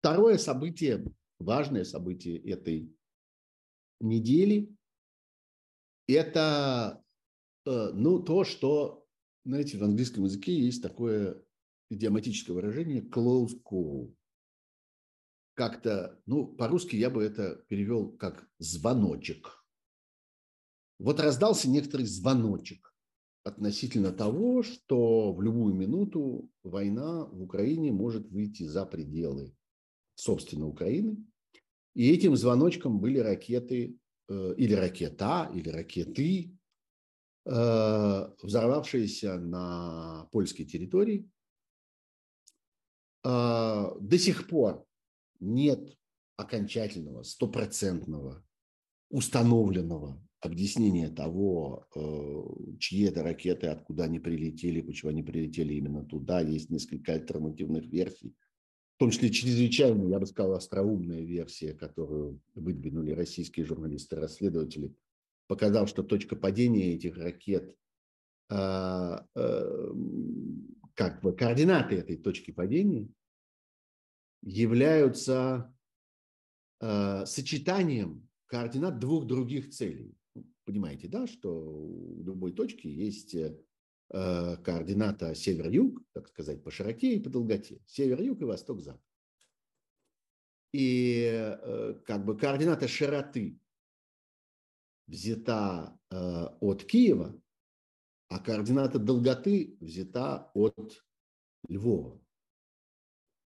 второе 0.00 0.38
событие, 0.38 1.04
важное 1.40 1.84
событие 1.84 2.38
этой 2.38 2.94
недели, 4.00 4.74
это 6.06 7.04
э, 7.66 7.90
ну, 7.92 8.20
то, 8.22 8.44
что, 8.44 9.06
знаете, 9.44 9.78
в 9.78 9.84
английском 9.84 10.24
языке 10.24 10.54
есть 10.58 10.82
такое 10.82 11.42
идиоматическое 11.90 12.54
выражение 12.54 13.02
close 13.02 13.60
call. 13.62 14.14
Как-то, 15.54 16.20
ну, 16.26 16.46
по-русски 16.46 16.96
я 16.96 17.10
бы 17.10 17.22
это 17.22 17.56
перевел 17.68 18.12
как 18.12 18.48
звоночек– 18.58 19.56
вот 21.00 21.18
раздался 21.18 21.66
некоторый 21.70 22.04
звоночек 22.04 22.94
относительно 23.42 24.12
того, 24.12 24.62
что 24.62 25.32
в 25.32 25.40
любую 25.40 25.74
минуту 25.74 26.50
война 26.62 27.24
в 27.24 27.42
Украине 27.42 27.90
может 27.90 28.28
выйти 28.28 28.64
за 28.64 28.84
пределы, 28.84 29.56
собственно, 30.20 30.66
Украины. 30.66 31.16
И 31.94 32.12
этим 32.12 32.36
звоночком 32.36 33.00
были 33.00 33.18
ракеты 33.18 33.96
э, 34.28 34.54
или 34.56 34.74
ракета, 34.74 35.50
или 35.54 35.68
ракеты, 35.68 36.56
э, 37.46 38.30
взорвавшиеся 38.42 39.38
на 39.38 40.28
польской 40.30 40.66
территории. 40.66 41.28
Э, 43.24 43.92
до 43.98 44.18
сих 44.18 44.46
пор 44.46 44.86
нет 45.40 45.96
окончательного, 46.36 47.22
стопроцентного, 47.22 48.44
установленного 49.10 50.22
объяснение 50.40 51.10
того, 51.10 51.86
чьи 52.78 53.04
это 53.04 53.22
ракеты, 53.22 53.66
откуда 53.66 54.04
они 54.04 54.18
прилетели, 54.18 54.80
почему 54.80 55.10
они 55.10 55.22
прилетели 55.22 55.74
именно 55.74 56.02
туда. 56.02 56.40
Есть 56.40 56.70
несколько 56.70 57.12
альтернативных 57.12 57.84
версий, 57.84 58.34
в 59.00 59.02
том 59.02 59.12
числе 59.12 59.30
чрезвычайно, 59.30 60.06
я 60.08 60.18
бы 60.18 60.26
сказал, 60.26 60.52
остроумная 60.52 61.22
версия, 61.22 61.72
которую 61.72 62.42
выдвинули 62.54 63.12
российские 63.12 63.64
журналисты-расследователи, 63.64 64.94
показав, 65.46 65.88
что 65.88 66.02
точка 66.02 66.36
падения 66.36 66.92
этих 66.92 67.16
ракет, 67.16 67.74
а, 68.50 69.26
э, 69.34 69.92
как 70.92 71.22
бы 71.22 71.34
координаты 71.34 71.94
этой 71.94 72.18
точки 72.18 72.50
падения 72.50 73.08
являются 74.42 75.74
э, 76.82 77.24
сочетанием 77.24 78.28
координат 78.44 78.98
двух 78.98 79.26
других 79.26 79.70
целей. 79.70 80.14
Понимаете, 80.66 81.08
да, 81.08 81.26
что 81.26 81.50
у 81.50 82.22
любой 82.22 82.52
точки 82.52 82.86
есть 82.86 83.34
э, 83.34 83.58
координата 84.10 85.34
север-юг, 85.34 86.02
так 86.12 86.28
сказать, 86.28 86.62
по 86.64 86.70
широте 86.70 87.14
и 87.14 87.22
по 87.22 87.30
долготе. 87.30 87.80
Север-юг 87.86 88.40
и 88.40 88.44
восток-запад. 88.44 89.00
И 90.72 91.24
э, 91.32 91.94
как 92.06 92.24
бы 92.24 92.36
координата 92.36 92.88
широты 92.88 93.58
взята 95.06 95.98
э, 96.10 96.16
от 96.60 96.84
Киева, 96.84 97.40
а 98.28 98.42
координата 98.42 98.98
долготы 98.98 99.76
взята 99.80 100.50
от 100.54 101.04
Львова. 101.68 102.20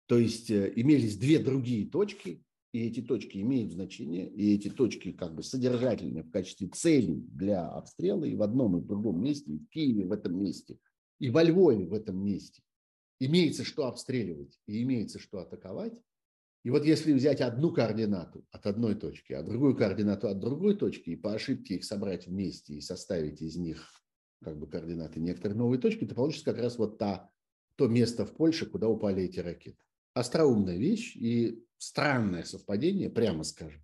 То 0.06 0.18
есть 0.18 0.50
имелись 0.50 1.18
две 1.18 1.38
другие 1.38 1.90
точки, 1.90 2.45
и 2.76 2.86
эти 2.86 3.00
точки 3.00 3.38
имеют 3.38 3.72
значение, 3.72 4.28
и 4.28 4.54
эти 4.54 4.68
точки 4.68 5.10
как 5.12 5.34
бы 5.34 5.42
содержательны 5.42 6.22
в 6.22 6.30
качестве 6.30 6.68
целей 6.68 7.24
для 7.32 7.66
обстрела 7.66 8.24
и 8.24 8.34
в 8.34 8.42
одном 8.42 8.76
и 8.76 8.80
в 8.82 8.86
другом 8.86 9.22
месте, 9.22 9.50
и 9.52 9.58
в 9.58 9.66
Киеве 9.70 10.04
в 10.04 10.12
этом 10.12 10.38
месте, 10.38 10.78
и 11.18 11.30
во 11.30 11.42
Львове 11.42 11.86
в 11.86 11.94
этом 11.94 12.22
месте. 12.22 12.62
Имеется 13.18 13.64
что 13.64 13.86
обстреливать 13.86 14.60
и 14.66 14.82
имеется 14.82 15.18
что 15.18 15.38
атаковать. 15.38 15.98
И 16.64 16.70
вот 16.70 16.84
если 16.84 17.14
взять 17.14 17.40
одну 17.40 17.72
координату 17.72 18.44
от 18.50 18.66
одной 18.66 18.94
точки, 18.94 19.32
а 19.32 19.42
другую 19.42 19.74
координату 19.74 20.28
от 20.28 20.38
другой 20.38 20.76
точки, 20.76 21.10
и 21.10 21.16
по 21.16 21.32
ошибке 21.32 21.76
их 21.76 21.84
собрать 21.84 22.26
вместе 22.26 22.74
и 22.74 22.82
составить 22.82 23.40
из 23.40 23.56
них 23.56 23.90
как 24.44 24.58
бы 24.58 24.66
координаты 24.66 25.18
некоторые 25.18 25.56
новые 25.56 25.80
точки, 25.80 26.04
то 26.04 26.14
получится 26.14 26.44
как 26.44 26.58
раз 26.58 26.76
вот 26.76 26.98
та, 26.98 27.30
то 27.76 27.88
место 27.88 28.26
в 28.26 28.34
Польше, 28.34 28.66
куда 28.66 28.86
упали 28.86 29.22
эти 29.22 29.40
ракеты. 29.40 29.78
Остроумная 30.12 30.76
вещь, 30.76 31.16
и 31.16 31.65
странное 31.78 32.44
совпадение, 32.44 33.10
прямо 33.10 33.44
скажем, 33.44 33.82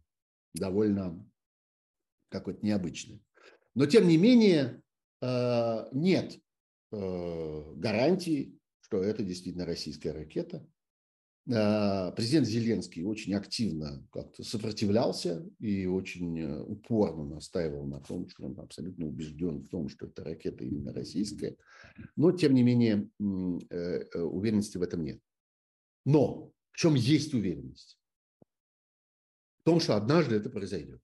довольно 0.54 1.24
какое-то 2.28 2.64
необычное. 2.64 3.20
Но, 3.74 3.86
тем 3.86 4.08
не 4.08 4.16
менее, 4.16 4.82
э, 5.20 5.88
нет 5.92 6.38
э, 6.92 7.72
гарантии, 7.76 8.58
что 8.80 9.02
это 9.02 9.22
действительно 9.22 9.64
российская 9.64 10.12
ракета. 10.12 10.66
Э, 11.50 12.12
президент 12.14 12.46
Зеленский 12.46 13.02
очень 13.04 13.34
активно 13.34 14.06
как-то 14.12 14.44
сопротивлялся 14.44 15.46
и 15.58 15.86
очень 15.86 16.42
упорно 16.62 17.24
настаивал 17.24 17.86
на 17.86 18.00
том, 18.00 18.28
что 18.28 18.44
он 18.44 18.60
абсолютно 18.60 19.06
убежден 19.06 19.60
в 19.60 19.68
том, 19.68 19.88
что 19.88 20.06
эта 20.06 20.24
ракета 20.24 20.64
именно 20.64 20.92
российская. 20.92 21.56
Но, 22.16 22.32
тем 22.32 22.54
не 22.54 22.62
менее, 22.62 23.08
уверенности 23.18 24.76
в 24.76 24.82
этом 24.82 25.02
нет. 25.02 25.20
Но 26.04 26.52
в 26.72 26.76
чем 26.76 26.94
есть 26.94 27.34
уверенность? 27.34 27.98
В 29.60 29.64
том, 29.64 29.80
что 29.80 29.96
однажды 29.96 30.36
это 30.36 30.50
произойдет. 30.50 31.00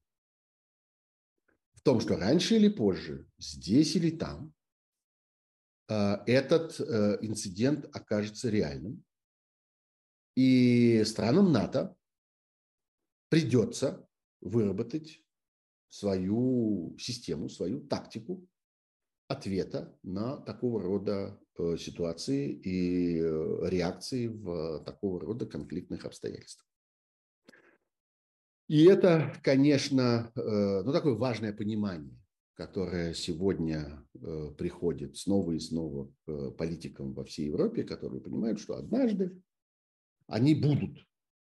В 1.75 1.83
том, 1.83 2.01
что 2.01 2.17
раньше 2.17 2.57
или 2.57 2.69
позже, 2.69 3.29
здесь 3.39 3.95
или 3.95 4.11
там, 4.11 4.53
э, 5.89 6.17
этот 6.27 6.81
э, 6.81 7.19
инцидент 7.21 7.85
окажется 7.95 8.51
реальным. 8.51 9.05
И 10.35 11.05
странам 11.05 11.53
НАТО 11.53 11.97
придется 13.29 14.09
выработать 14.41 15.23
свою 15.89 16.97
систему, 16.99 17.49
свою 17.49 17.81
тактику 17.87 18.47
ответа 19.29 19.97
на 20.03 20.39
такого 20.39 20.83
рода 20.83 21.41
ситуации 21.77 22.53
и 22.53 23.21
э, 23.21 23.69
реакции 23.69 24.29
в 24.29 24.83
такого 24.85 25.21
рода 25.21 25.47
конфликтных 25.47 26.05
обстоятельствах. 26.05 26.67
И 28.69 28.85
это, 28.85 29.33
конечно, 29.43 30.31
э, 30.37 30.83
ну, 30.85 30.93
такое 30.93 31.15
важное 31.15 31.53
понимание, 31.53 32.17
которое 32.55 33.15
сегодня 33.15 34.05
приходит 34.57 35.17
снова 35.17 35.53
и 35.53 35.61
снова 35.61 36.13
к 36.27 36.51
политикам 36.53 37.15
во 37.15 37.25
всей 37.25 37.47
Европе, 37.47 37.85
которые 37.85 38.21
понимают, 38.21 38.59
что 38.59 38.75
однажды 38.75 39.41
они 40.27 40.57
будут 40.57 41.07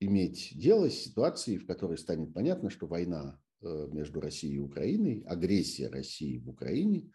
иметь 0.02 0.52
дело 0.56 0.90
с 0.90 0.96
ситуацией, 0.96 1.58
в 1.58 1.66
которой 1.66 1.98
станет 1.98 2.34
понятно, 2.34 2.70
что 2.70 2.86
война 2.86 3.40
между 3.62 4.20
Россией 4.20 4.56
и 4.56 4.60
Украиной, 4.60 5.24
агрессия 5.26 5.88
России 5.88 6.38
в 6.40 6.50
Украине 6.50 7.10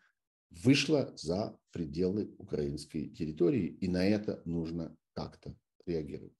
вышла 0.62 1.12
за 1.16 1.56
пределы 1.72 2.34
украинской 2.38 3.08
территории, 3.08 3.66
и 3.66 3.88
на 3.88 4.06
это 4.06 4.42
нужно 4.44 4.96
как-то 5.12 5.56
реагировать. 5.86 6.32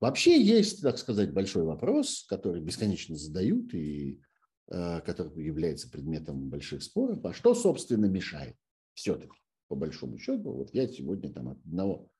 Вообще 0.00 0.40
есть, 0.40 0.82
так 0.82 0.98
сказать, 0.98 1.32
большой 1.32 1.64
вопрос, 1.64 2.26
который 2.28 2.60
бесконечно 2.60 3.16
задают 3.16 3.72
и 3.74 4.20
э, 4.68 5.00
который 5.00 5.42
является 5.44 5.90
предметом 5.90 6.50
больших 6.50 6.82
споров. 6.82 7.24
А 7.24 7.32
что, 7.32 7.54
собственно, 7.54 8.06
мешает 8.06 8.56
все-таки, 8.94 9.38
по 9.68 9.74
большому 9.74 10.18
счету? 10.18 10.52
Вот 10.52 10.74
я 10.74 10.86
сегодня 10.86 11.32
там 11.32 11.48
одного 11.48 12.10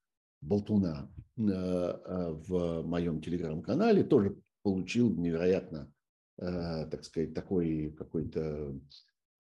болтуна 0.40 1.12
э, 1.36 1.42
э, 1.42 2.30
в 2.46 2.82
моем 2.82 3.20
телеграм-канале 3.20 4.04
тоже 4.04 4.36
получил 4.62 5.14
невероятно, 5.14 5.92
э, 6.38 6.86
так 6.86 7.04
сказать, 7.04 7.34
такой 7.34 7.94
какой-то 7.96 8.78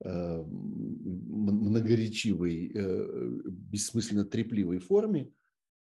многоречивой, 0.04 2.72
э, 2.74 3.40
бессмысленно 3.46 4.24
трепливой 4.24 4.78
форме, 4.78 5.32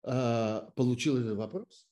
а, 0.03 0.71
получил 0.75 1.17
этот 1.17 1.37
вопрос. 1.37 1.87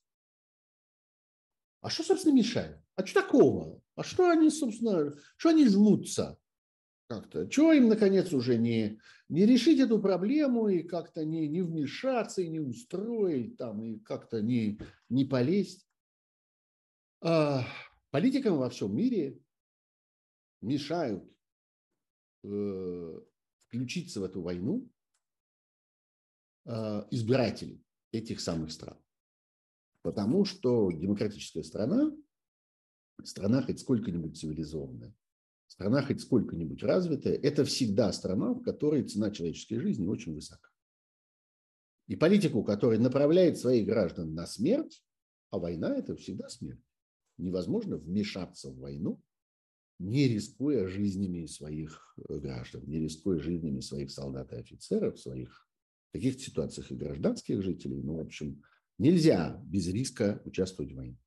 А 1.82 1.90
что, 1.90 2.04
собственно, 2.04 2.34
мешает? 2.34 2.78
А 2.96 3.06
что 3.06 3.22
такого? 3.22 3.82
А 3.96 4.04
что 4.04 4.30
они, 4.30 4.50
собственно, 4.50 5.14
что 5.38 5.50
они 5.50 5.68
жмутся 5.68 6.38
как-то? 7.08 7.48
Чего 7.48 7.72
им, 7.72 7.88
наконец, 7.88 8.34
уже 8.34 8.58
не, 8.58 9.00
не 9.30 9.46
решить 9.46 9.80
эту 9.80 10.02
проблему 10.02 10.68
и 10.68 10.84
как-то 10.84 11.24
не, 11.24 11.48
не 11.48 11.62
вмешаться, 11.62 12.42
и 12.42 12.50
не 12.50 12.60
устроить, 12.60 13.58
там, 13.58 13.82
и 13.84 14.00
как-то 14.00 14.42
не, 14.42 14.80
не 15.08 15.24
полезть? 15.24 15.88
А, 17.22 17.66
политикам 18.12 18.58
во 18.58 18.70
всем 18.70 18.96
мире 18.96 19.40
мешают 20.62 21.24
Э, 21.24 21.39
включиться 22.42 24.20
в 24.20 24.24
эту 24.24 24.42
войну 24.42 24.90
э, 26.66 27.08
избиратели. 27.12 27.84
этих 28.12 28.40
самых 28.40 28.72
стран. 28.72 28.98
Потому 30.02 30.46
что 30.46 30.92
демократическая 30.92 31.64
страна, 31.64 32.12
страна 33.24 33.62
хоть 33.62 33.80
сколько-нибудь 33.80 34.38
цивилизованная, 34.38 35.14
страна 35.68 36.02
хоть 36.02 36.22
сколько-нибудь 36.22 36.82
развитая, 36.82 37.36
это 37.36 37.66
всегда 37.66 38.12
страна, 38.12 38.54
в 38.54 38.64
которой 38.64 39.04
цена 39.04 39.30
человеческой 39.30 39.80
жизни 39.80 40.08
очень 40.08 40.34
высока. 40.34 40.70
И 42.08 42.16
политику, 42.16 42.64
которая 42.64 43.00
направляет 43.00 43.60
своих 43.60 43.86
граждан 43.86 44.34
на 44.34 44.48
смерть, 44.48 45.04
а 45.52 45.60
война– 45.60 45.96
это 45.98 46.16
всегда 46.16 46.50
смерть. 46.50 46.82
Невозможно 47.38 47.98
вмешаться 47.98 48.72
в 48.72 48.80
войну, 48.80 49.22
не 50.00 50.28
рискуя 50.28 50.88
жизнями 50.88 51.46
своих 51.46 52.16
граждан, 52.28 52.84
не 52.88 53.00
рискуя 53.00 53.40
жизнями 53.40 53.82
своих 53.82 54.12
солдат 54.12 54.52
и 54.54 54.56
офицеров, 54.56 55.20
своих 55.20 55.68
в 56.10 56.14
каких-то 56.14 56.42
ситуациях 56.42 56.92
и 56.92 56.96
гражданских 56.96 57.62
жителей. 57.62 58.02
Ну, 58.02 58.16
в 58.16 58.22
общем, 58.22 58.64
нельзя 58.98 59.62
без 59.66 59.88
риска 59.88 60.42
участвовать 60.46 60.94
в 60.94 60.96
войне. 60.96 61.20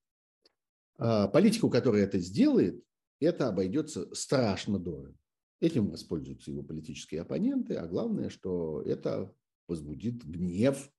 А 0.96 1.28
политику, 1.28 1.70
которая 1.70 2.04
это 2.04 2.18
сделает, 2.18 2.82
это 3.20 3.48
обойдется 3.48 4.12
страшно 4.14 4.78
дорого. 4.78 5.14
Этим 5.60 5.90
воспользуются 5.90 6.50
его 6.50 6.64
политические 6.64 7.20
оппоненты, 7.20 7.74
а 7.74 7.86
главное, 7.86 8.30
что 8.30 8.82
это 8.82 9.32
возбудит 9.68 10.24
гнев 10.24 10.90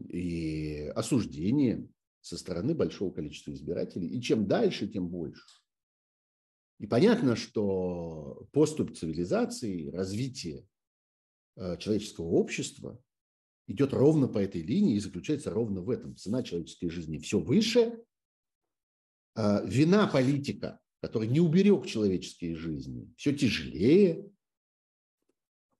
и 0.00 0.90
осуждение 0.96 1.88
со 2.20 2.36
стороны 2.36 2.74
большого 2.74 3.12
количества 3.12 3.52
избирателей. 3.52 4.08
И 4.08 4.20
чем 4.20 4.48
дальше, 4.48 4.88
тем 4.88 5.08
больше. 5.08 5.61
И 6.82 6.86
понятно, 6.88 7.36
что 7.36 8.48
поступ 8.50 8.96
цивилизации, 8.96 9.88
развитие 9.90 10.66
э, 11.54 11.76
человеческого 11.78 12.26
общества 12.30 13.00
идет 13.68 13.92
ровно 13.92 14.26
по 14.26 14.38
этой 14.38 14.62
линии 14.62 14.96
и 14.96 15.00
заключается 15.00 15.50
ровно 15.50 15.80
в 15.80 15.90
этом. 15.90 16.16
Цена 16.16 16.42
человеческой 16.42 16.88
жизни 16.88 17.18
все 17.18 17.38
выше, 17.38 18.02
а 19.36 19.62
вина 19.64 20.08
политика, 20.08 20.80
который 21.00 21.28
не 21.28 21.38
уберег 21.38 21.86
человеческие 21.86 22.56
жизни, 22.56 23.14
все 23.16 23.32
тяжелее, 23.32 24.28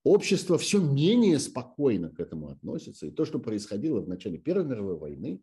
общество 0.05 0.57
все 0.57 0.81
менее 0.81 1.41
спокойно 1.41 2.11
к 2.11 2.21
этому 2.21 2.47
относится. 2.47 3.09
И 3.09 3.11
то, 3.11 3.25
что 3.25 3.41
происходило 3.41 4.01
в 4.01 4.09
начале 4.09 4.39
Первой 4.39 4.67
мировой 4.67 4.97
войны, 4.97 5.43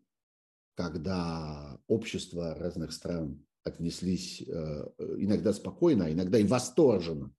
когда 0.74 1.78
общества 1.86 2.54
разных 2.54 2.92
стран 2.92 3.44
отнеслись 3.64 4.42
э, 4.42 4.92
иногда 5.18 5.52
спокойно, 5.52 6.06
а 6.06 6.12
иногда 6.12 6.38
и 6.38 6.44
восторженно 6.44 7.32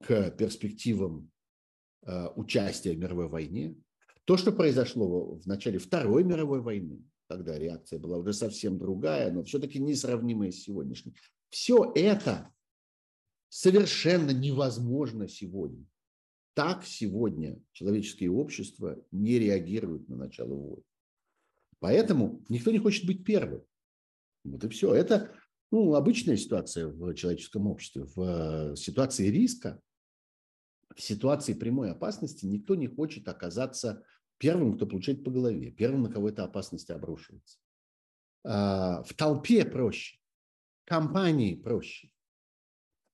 к 0.00 0.30
перспективам 0.30 1.30
э, 2.02 2.28
участия 2.36 2.92
в 2.92 2.98
мировой 2.98 3.28
войне. 3.28 3.76
То, 4.24 4.36
что 4.36 4.52
произошло 4.52 5.36
в 5.36 5.46
начале 5.46 5.78
Второй 5.78 6.24
мировой 6.24 6.60
войны, 6.60 7.02
когда 7.28 7.58
реакция 7.58 7.98
была 7.98 8.18
уже 8.18 8.32
совсем 8.32 8.78
другая, 8.78 9.32
но 9.32 9.42
все-таки 9.44 9.78
несравнимая 9.80 10.52
с 10.52 10.62
сегодняшней. 10.62 11.14
Все 11.48 11.92
это 11.94 12.52
совершенно 13.48 14.30
невозможно 14.30 15.28
сегодня. 15.28 15.84
Так 16.54 16.84
сегодня 16.84 17.60
человеческие 17.72 18.30
общества 18.30 19.02
не 19.10 19.38
реагируют 19.38 20.08
на 20.08 20.16
начало 20.16 20.54
войны. 20.54 20.82
Поэтому 21.80 22.44
никто 22.48 22.70
не 22.70 22.78
хочет 22.78 23.06
быть 23.06 23.24
первым. 23.24 23.64
Вот 24.44 24.62
и 24.64 24.68
все. 24.68 24.94
Это 24.94 25.34
ну, 25.70 25.94
обычная 25.94 26.36
ситуация 26.36 26.88
в 26.88 27.14
человеческом 27.14 27.66
обществе. 27.66 28.04
В 28.04 28.72
э, 28.72 28.76
ситуации 28.76 29.28
риска, 29.28 29.80
в 30.94 31.00
ситуации 31.00 31.54
прямой 31.54 31.92
опасности 31.92 32.46
никто 32.46 32.74
не 32.74 32.88
хочет 32.88 33.28
оказаться 33.28 34.04
первым, 34.38 34.74
кто 34.74 34.86
получает 34.86 35.22
по 35.22 35.30
голове, 35.30 35.70
первым, 35.70 36.02
на 36.02 36.10
кого 36.10 36.28
эта 36.28 36.44
опасность 36.44 36.90
обрушивается. 36.90 37.58
А, 38.44 39.02
в 39.02 39.14
толпе 39.14 39.64
проще, 39.64 40.18
компании 40.84 41.54
проще. 41.54 42.10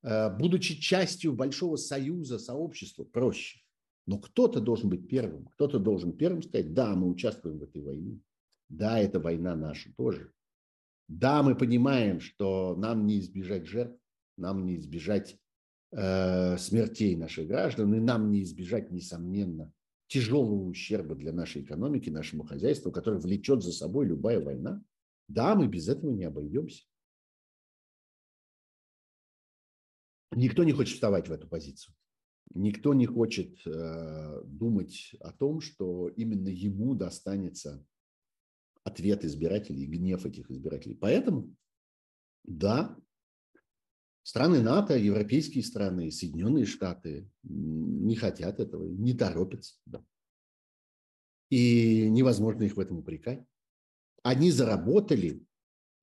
А, 0.03 0.31
будучи 0.31 0.81
частью 0.81 1.35
большого 1.35 1.77
союза, 1.77 2.39
сообщества, 2.39 3.05
проще. 3.05 3.61
Но 4.07 4.19
кто-то 4.19 4.61
должен 4.61 4.89
быть 4.89 5.09
первым, 5.09 5.47
кто-то 5.47 5.81
должен 5.81 6.17
первым 6.17 6.43
сказать, 6.43 6.73
да, 6.73 6.95
мы 6.95 7.09
участвуем 7.09 7.59
в 7.59 7.65
этой 7.65 7.83
войне, 7.83 8.21
да, 8.69 9.01
это 9.01 9.19
война 9.19 9.57
наша 9.57 9.93
тоже. 9.97 10.33
Да, 11.09 11.43
мы 11.43 11.57
понимаем, 11.57 12.21
что 12.21 12.75
нам 12.77 13.07
не 13.07 13.21
избежать 13.21 13.67
жертв, 13.67 13.99
нам 14.37 14.67
не 14.67 14.77
избежать 14.77 15.39
э, 15.93 16.59
смертей 16.59 17.17
наших 17.17 17.47
граждан, 17.47 17.95
и 17.95 18.01
нам 18.01 18.31
не 18.31 18.43
избежать, 18.43 18.91
несомненно, 18.91 19.73
тяжелого 20.09 20.65
ущерба 20.65 21.15
для 21.15 21.33
нашей 21.33 21.63
экономики, 21.63 22.11
нашему 22.11 22.45
хозяйству, 22.45 22.91
который 22.91 23.21
влечет 23.21 23.63
за 23.63 23.73
собой 23.73 24.07
любая 24.07 24.41
война. 24.41 24.83
Да, 25.29 25.55
мы 25.55 25.69
без 25.69 25.89
этого 25.89 26.11
не 26.11 26.25
обойдемся. 26.25 26.85
Никто 30.33 30.65
не 30.65 30.73
хочет 30.73 30.95
вставать 30.95 31.29
в 31.29 31.33
эту 31.33 31.49
позицию. 31.49 31.95
Никто 32.55 32.95
не 32.95 33.07
хочет 33.07 33.59
э, 33.67 34.43
думать 34.45 35.15
о 35.21 35.33
том, 35.33 35.61
что 35.61 36.09
именно 36.09 36.49
ему 36.49 36.95
достанется 36.95 37.85
ответ 38.87 39.25
избирателей 39.25 39.87
гнев 39.87 40.25
этих 40.25 40.49
избирателей. 40.49 40.95
Поэтому, 40.95 41.53
да, 42.45 42.97
страны 44.23 44.63
НАТО, 44.63 44.97
европейские 44.97 45.65
страны, 45.65 46.13
Соединенные 46.13 46.67
Штаты 46.67 47.29
не 47.43 48.15
хотят 48.15 48.61
этого, 48.61 48.87
не 48.89 49.13
торопятся. 49.13 49.75
Да. 49.87 50.05
И 51.51 52.09
невозможно 52.09 52.63
их 52.63 52.77
в 52.77 52.81
этом 52.81 52.99
упрекать. 52.99 53.45
Они 54.23 54.53
заработали 54.53 55.45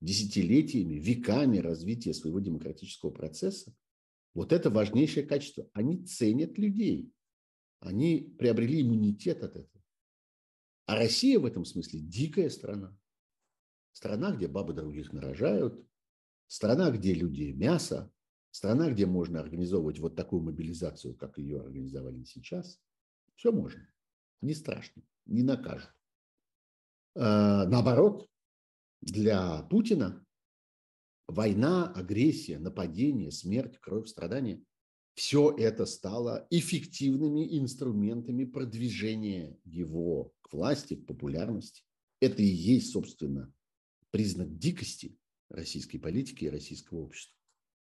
десятилетиями, 0.02 0.96
веками 0.96 1.60
развития 1.60 2.14
своего 2.14 2.40
демократического 2.42 3.12
процесса. 3.12 3.74
Вот 4.34 4.52
это 4.52 4.70
важнейшее 4.70 5.26
качество. 5.26 5.70
Они 5.74 6.06
ценят 6.06 6.58
людей. 6.58 7.10
Они 7.80 8.36
приобрели 8.38 8.82
иммунитет 8.82 9.44
от 9.44 9.56
этого. 9.56 9.83
А 10.86 10.96
Россия 10.96 11.40
в 11.40 11.46
этом 11.46 11.66
смысле 11.66 12.00
дикая 12.00 12.50
страна. 12.50 12.98
Страна, 13.94 14.32
где 14.32 14.48
бабы 14.48 14.74
других 14.74 15.14
нарожают, 15.14 15.88
страна, 16.48 16.92
где 16.92 17.14
люди 17.14 17.52
мясо, 17.52 18.12
страна, 18.52 18.92
где 18.92 19.06
можно 19.06 19.40
организовывать 19.40 20.00
вот 20.00 20.16
такую 20.16 20.42
мобилизацию, 20.42 21.16
как 21.16 21.38
ее 21.38 21.62
организовали 21.62 22.24
сейчас. 22.24 22.80
Все 23.36 23.52
можно. 23.52 23.88
Не 24.42 24.54
страшно, 24.54 25.04
не 25.26 25.44
накажут. 25.44 25.94
А, 27.16 27.66
наоборот, 27.68 28.28
для 29.02 29.64
Путина 29.64 30.26
война, 31.28 31.92
агрессия, 31.94 32.60
нападение, 32.60 33.32
смерть, 33.32 33.78
кровь, 33.80 34.08
страдания– 34.08 34.64
все 35.16 35.56
это 35.58 35.86
стало 35.86 36.48
эффективными 36.50 37.60
инструментами 37.60 38.46
продвижения 38.46 39.60
его 39.64 40.34
к 40.42 40.54
власти, 40.54 40.96
к 40.96 41.06
популярности. 41.06 41.84
Это 42.20 42.42
и 42.42 42.48
есть, 42.48 42.92
собственно, 42.92 43.54
признак 44.12 44.58
дикости 44.58 45.18
российской 45.50 45.98
политики 45.98 46.46
и 46.46 46.50
российского 46.50 47.00
общества. 47.00 47.38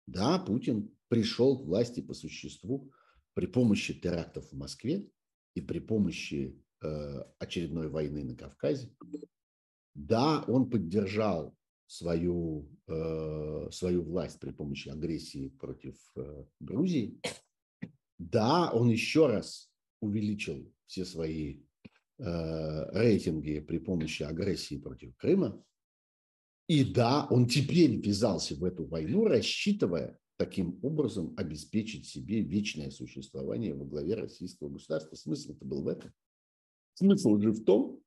Да, 0.06 0.38
Путин 0.38 0.90
пришел 1.08 1.58
к 1.58 1.64
власти 1.64 2.00
по 2.00 2.12
существу 2.12 2.90
при 3.34 3.46
помощи 3.46 3.94
терактов 3.94 4.50
в 4.50 4.56
Москве 4.56 5.08
и 5.54 5.60
при 5.60 5.78
помощи 5.78 6.60
э, 6.82 7.22
очередной 7.38 7.88
войны 7.88 8.24
на 8.24 8.36
Кавказе. 8.36 8.94
Да, 9.94 10.42
он 10.48 10.68
поддержал 10.68 11.56
свою, 11.92 12.66
э, 12.88 13.68
свою 13.70 14.02
власть 14.02 14.40
при 14.40 14.50
помощи 14.50 14.88
агрессии 14.88 15.48
против 15.48 15.94
э, 16.16 16.44
Грузии. 16.58 17.20
Да, 18.18 18.70
он 18.72 18.88
еще 18.88 19.26
раз 19.26 19.70
увеличил 20.00 20.72
все 20.86 21.04
свои 21.04 21.60
э, 22.18 22.90
рейтинги 22.98 23.60
при 23.60 23.78
помощи 23.78 24.22
агрессии 24.22 24.78
против 24.78 25.14
Крыма. 25.16 25.62
И 26.66 26.82
да, 26.82 27.26
он 27.28 27.46
теперь 27.46 27.96
ввязался 27.96 28.54
в 28.56 28.64
эту 28.64 28.86
войну, 28.86 29.26
рассчитывая 29.26 30.18
таким 30.38 30.78
образом 30.82 31.34
обеспечить 31.36 32.06
себе 32.06 32.40
вечное 32.40 32.90
существование 32.90 33.74
во 33.74 33.84
главе 33.84 34.14
российского 34.14 34.70
государства. 34.70 35.14
Смысл-то 35.14 35.66
был 35.66 35.82
в 35.82 35.88
этом. 35.88 36.10
Смысл 36.94 37.36
же 37.38 37.50
в 37.50 37.62
том, 37.64 38.00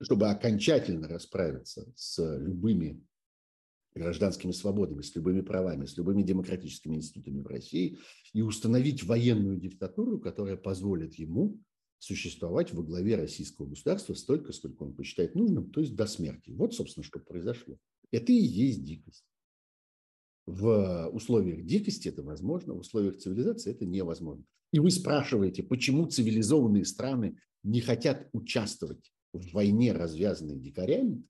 чтобы 0.00 0.28
окончательно 0.30 1.08
расправиться 1.08 1.92
с 1.96 2.38
любыми 2.38 3.04
гражданскими 3.94 4.52
свободами, 4.52 5.02
с 5.02 5.14
любыми 5.14 5.40
правами, 5.40 5.86
с 5.86 5.96
любыми 5.96 6.22
демократическими 6.22 6.96
институтами 6.96 7.40
в 7.40 7.46
России 7.46 7.98
и 8.32 8.42
установить 8.42 9.02
военную 9.04 9.58
диктатуру, 9.58 10.18
которая 10.18 10.56
позволит 10.56 11.14
ему 11.14 11.60
существовать 11.98 12.72
во 12.72 12.82
главе 12.82 13.16
российского 13.16 13.66
государства 13.66 14.14
столько, 14.14 14.52
сколько 14.52 14.82
он 14.82 14.94
посчитает 14.94 15.34
нужным, 15.34 15.70
то 15.70 15.80
есть 15.80 15.94
до 15.94 16.06
смерти. 16.06 16.50
Вот, 16.50 16.74
собственно, 16.74 17.04
что 17.04 17.20
произошло. 17.20 17.78
Это 18.10 18.32
и 18.32 18.42
есть 18.42 18.82
дикость. 18.82 19.24
В 20.46 21.08
условиях 21.12 21.64
дикости 21.64 22.08
это 22.08 22.22
возможно, 22.22 22.74
в 22.74 22.78
условиях 22.78 23.18
цивилизации 23.18 23.70
это 23.70 23.86
невозможно. 23.86 24.44
И 24.72 24.80
вы 24.80 24.90
спрашиваете, 24.90 25.62
почему 25.62 26.06
цивилизованные 26.06 26.84
страны 26.84 27.38
не 27.62 27.80
хотят 27.80 28.28
участвовать 28.32 29.12
в 29.32 29.52
войне, 29.52 29.92
развязанной 29.92 30.58
дикарями? 30.58 31.22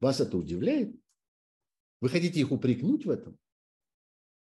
Вас 0.00 0.20
это 0.20 0.36
удивляет? 0.36 0.94
Вы 2.00 2.08
хотите 2.08 2.40
их 2.40 2.52
упрекнуть 2.52 3.06
в 3.06 3.10
этом? 3.10 3.38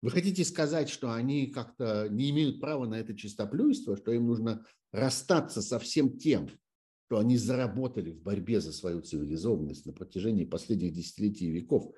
Вы 0.01 0.11
хотите 0.11 0.45
сказать, 0.45 0.89
что 0.89 1.11
они 1.11 1.47
как-то 1.47 2.07
не 2.09 2.29
имеют 2.29 2.61
права 2.61 2.85
на 2.85 2.99
это 2.99 3.15
чистоплюйство, 3.15 3.97
что 3.97 4.11
им 4.11 4.27
нужно 4.27 4.65
расстаться 4.91 5.61
со 5.61 5.79
всем 5.79 6.17
тем, 6.17 6.49
что 7.07 7.19
они 7.19 7.37
заработали 7.37 8.11
в 8.11 8.21
борьбе 8.21 8.61
за 8.61 8.71
свою 8.73 9.01
цивилизованность 9.01 9.85
на 9.85 9.93
протяжении 9.93 10.45
последних 10.45 10.93
десятилетий 10.93 11.47
и 11.47 11.51
веков, 11.51 11.91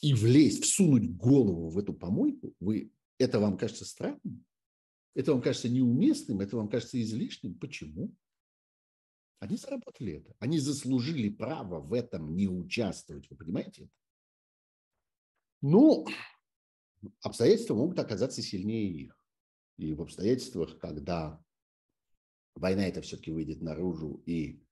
и 0.00 0.14
влезть, 0.14 0.64
всунуть 0.64 1.16
голову 1.16 1.68
в 1.68 1.78
эту 1.78 1.92
помойку, 1.92 2.54
вы, 2.60 2.92
это 3.18 3.40
вам 3.40 3.58
кажется 3.58 3.84
странным? 3.84 4.44
Это 5.14 5.32
вам 5.32 5.42
кажется 5.42 5.68
неуместным? 5.68 6.40
Это 6.40 6.56
вам 6.56 6.68
кажется 6.68 7.00
излишним? 7.00 7.54
Почему? 7.54 8.14
Они 9.40 9.56
заработали 9.56 10.14
это. 10.14 10.34
Они 10.38 10.58
заслужили 10.58 11.28
право 11.30 11.80
в 11.80 11.92
этом 11.92 12.34
не 12.36 12.46
участвовать. 12.46 13.28
Вы 13.28 13.36
понимаете 13.36 13.84
это? 13.84 13.92
Ну, 15.62 16.06
обстоятельства 17.22 17.74
могут 17.74 17.98
оказаться 17.98 18.42
сильнее 18.42 18.90
их. 18.90 19.16
И 19.76 19.94
в 19.94 20.02
обстоятельствах, 20.02 20.78
когда 20.78 21.42
война 22.54 22.86
это 22.86 23.00
все-таки 23.02 23.30
выйдет 23.30 23.62
наружу 23.62 24.22
и 24.26 24.62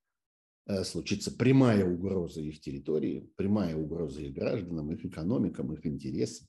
э, 0.67 0.85
случится 0.85 1.31
прямая 1.31 1.85
угроза 1.85 2.41
их 2.43 2.61
территории, 2.61 3.31
прямая 3.37 3.77
угроза 3.77 4.23
их 4.23 4.35
гражданам, 4.35 4.93
их 4.93 5.05
экономикам, 5.05 5.73
их 5.73 5.87
интересам, 5.87 6.47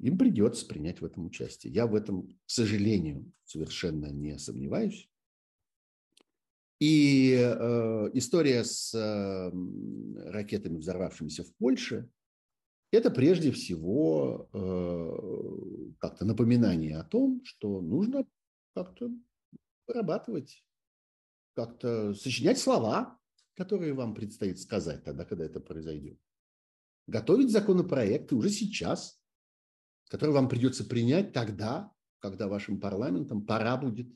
им 0.00 0.18
придется 0.18 0.66
принять 0.66 1.00
в 1.00 1.04
этом 1.04 1.26
участие. 1.26 1.72
Я 1.72 1.86
в 1.86 1.94
этом, 1.94 2.28
к 2.28 2.50
сожалению, 2.50 3.32
совершенно 3.44 4.12
не 4.12 4.38
сомневаюсь. 4.38 5.10
И 6.78 7.32
э, 7.34 8.10
история 8.12 8.62
с 8.62 8.94
э, 8.94 10.30
ракетами, 10.30 10.76
взорвавшимися 10.76 11.44
в 11.44 11.54
Польше, 11.54 12.10
это 12.90 13.10
прежде 13.10 13.50
всего 13.52 14.48
э, 14.52 15.92
как-то 15.98 16.24
напоминание 16.24 16.98
о 16.98 17.04
том, 17.04 17.42
что 17.44 17.80
нужно 17.80 18.26
как-то 18.74 19.10
вырабатывать, 19.86 20.64
как-то 21.54 22.14
сочинять 22.14 22.58
слова, 22.58 23.18
которые 23.54 23.94
вам 23.94 24.14
предстоит 24.14 24.60
сказать 24.60 25.04
тогда, 25.04 25.24
когда 25.24 25.44
это 25.44 25.60
произойдет. 25.60 26.18
Готовить 27.06 27.50
законопроекты 27.50 28.34
уже 28.34 28.50
сейчас, 28.50 29.20
которые 30.08 30.34
вам 30.34 30.48
придется 30.48 30.84
принять 30.84 31.32
тогда, 31.32 31.92
когда 32.18 32.48
вашим 32.48 32.80
парламентом 32.80 33.44
пора 33.44 33.76
будет 33.76 34.08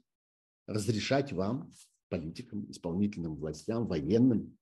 разрешать 0.67 1.33
вам, 1.33 1.73
политикам, 2.09 2.71
исполнительным 2.71 3.37
властям, 3.37 3.87
военным, 3.87 4.59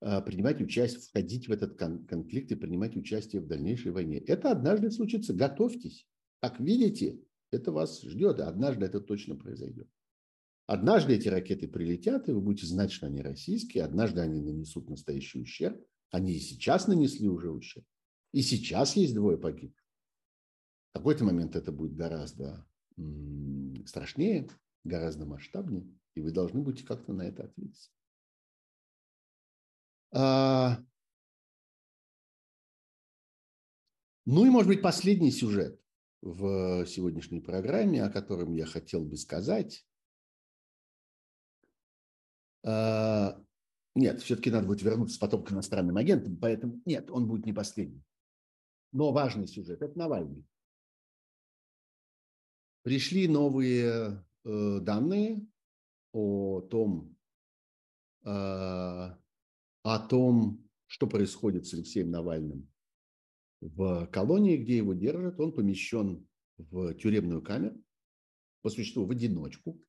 принимать 0.00 0.60
участие, 0.60 1.00
входить 1.00 1.48
в 1.48 1.52
этот 1.52 1.76
конфликт 1.76 2.52
и 2.52 2.54
принимать 2.54 2.96
участие 2.96 3.42
в 3.42 3.46
дальнейшей 3.46 3.92
войне. 3.92 4.18
Это 4.18 4.50
однажды 4.52 4.90
случится. 4.90 5.34
Готовьтесь. 5.34 6.06
Как 6.40 6.60
видите, 6.60 7.20
это 7.50 7.72
вас 7.72 8.02
ждет, 8.02 8.40
однажды 8.40 8.86
это 8.86 9.00
точно 9.00 9.34
произойдет. 9.34 9.88
Однажды 10.66 11.14
эти 11.14 11.28
ракеты 11.28 11.66
прилетят, 11.66 12.28
и 12.28 12.32
вы 12.32 12.40
будете 12.40 12.66
знать, 12.66 12.92
что 12.92 13.06
они 13.06 13.22
российские. 13.22 13.84
Однажды 13.84 14.20
они 14.20 14.40
нанесут 14.40 14.88
настоящий 14.88 15.40
ущерб. 15.40 15.82
Они 16.10 16.34
и 16.34 16.40
сейчас 16.40 16.86
нанесли 16.86 17.26
уже 17.28 17.50
ущерб. 17.50 17.86
И 18.32 18.42
сейчас 18.42 18.94
есть 18.94 19.14
двое 19.14 19.38
погибших. 19.38 19.84
В 20.90 20.98
какой-то 20.98 21.24
момент 21.24 21.56
это 21.56 21.72
будет 21.72 21.94
гораздо 21.94 22.66
страшнее, 23.86 24.48
гораздо 24.84 25.24
масштабнее, 25.24 25.86
и 26.14 26.20
вы 26.20 26.30
должны 26.32 26.60
будете 26.60 26.84
как-то 26.86 27.12
на 27.12 27.22
это 27.22 27.44
ответить. 27.44 27.90
А, 30.10 30.78
ну 34.24 34.46
и, 34.46 34.50
может 34.50 34.68
быть, 34.68 34.82
последний 34.82 35.30
сюжет 35.30 35.80
в 36.20 36.86
сегодняшней 36.86 37.40
программе, 37.40 38.02
о 38.02 38.10
котором 38.10 38.54
я 38.54 38.66
хотел 38.66 39.04
бы 39.04 39.16
сказать. 39.16 39.86
А, 42.64 43.40
нет, 43.94 44.22
все-таки 44.22 44.50
надо 44.50 44.66
будет 44.66 44.82
вернуться 44.82 45.18
потом 45.18 45.44
к 45.44 45.52
иностранным 45.52 45.96
агентам, 45.96 46.36
поэтому 46.36 46.80
нет, 46.84 47.10
он 47.10 47.26
будет 47.26 47.46
не 47.46 47.52
последний. 47.52 48.02
Но 48.92 49.12
важный 49.12 49.46
сюжет– 49.46 49.82
это 49.82 49.98
Навальный. 49.98 50.46
Пришли 52.82 53.28
новые 53.28 54.24
э, 54.44 54.78
данные 54.80 55.46
о 56.12 56.62
том, 56.62 57.16
э, 58.24 59.16
о 59.82 59.98
том, 59.98 60.68
что 60.86 61.06
происходит 61.06 61.66
с 61.66 61.74
Алексеем 61.74 62.10
Навальным 62.10 62.68
в 63.60 64.06
колонии, 64.06 64.56
где 64.56 64.76
его 64.76 64.94
держат. 64.94 65.38
Он 65.40 65.52
помещен 65.52 66.26
в 66.56 66.94
тюремную 66.94 67.42
камеру, 67.42 67.82
по 68.62 68.70
существу 68.70 69.04
в 69.06 69.10
одиночку. 69.10 69.80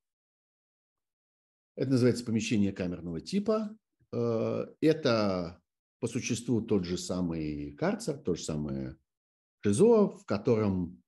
Это 1.76 1.92
называется 1.92 2.26
помещение 2.26 2.72
камерного 2.72 3.22
типа. 3.22 3.78
Э, 4.12 4.66
это 4.82 5.62
по 6.00 6.08
существу 6.08 6.62
тот 6.62 6.86
же 6.86 6.98
самый 6.98 7.74
карцер, 7.74 8.18
то 8.18 8.36
же 8.36 8.44
самое 8.44 8.98
ШИЗО, 9.64 10.10
в 10.10 10.26
котором 10.26 11.02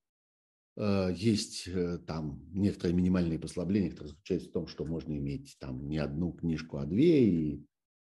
э, 0.78 1.10
есть 1.16 1.68
э, 1.68 2.00
там 2.00 2.42
некоторые 2.52 2.96
минимальные 2.96 3.40
послабления, 3.40 3.92
которые 3.92 4.10
заключаются 4.10 4.50
в 4.50 4.54
том, 4.54 4.68
что 4.68 4.86
можно 4.86 5.14
иметь 5.14 5.58
там 5.60 5.88
не 5.88 5.98
одну 5.98 6.34
книжку, 6.34 6.78
а 6.78 6.86
две, 6.86 7.30
и 7.30 7.66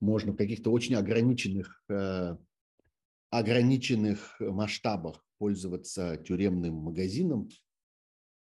можно 0.05 0.31
в 0.31 0.37
каких-то 0.37 0.71
очень 0.71 0.95
ограниченных, 0.95 1.83
э, 1.89 2.37
ограниченных 3.31 4.39
масштабах 4.39 5.25
пользоваться 5.37 6.17
тюремным 6.17 6.75
магазином, 6.75 7.49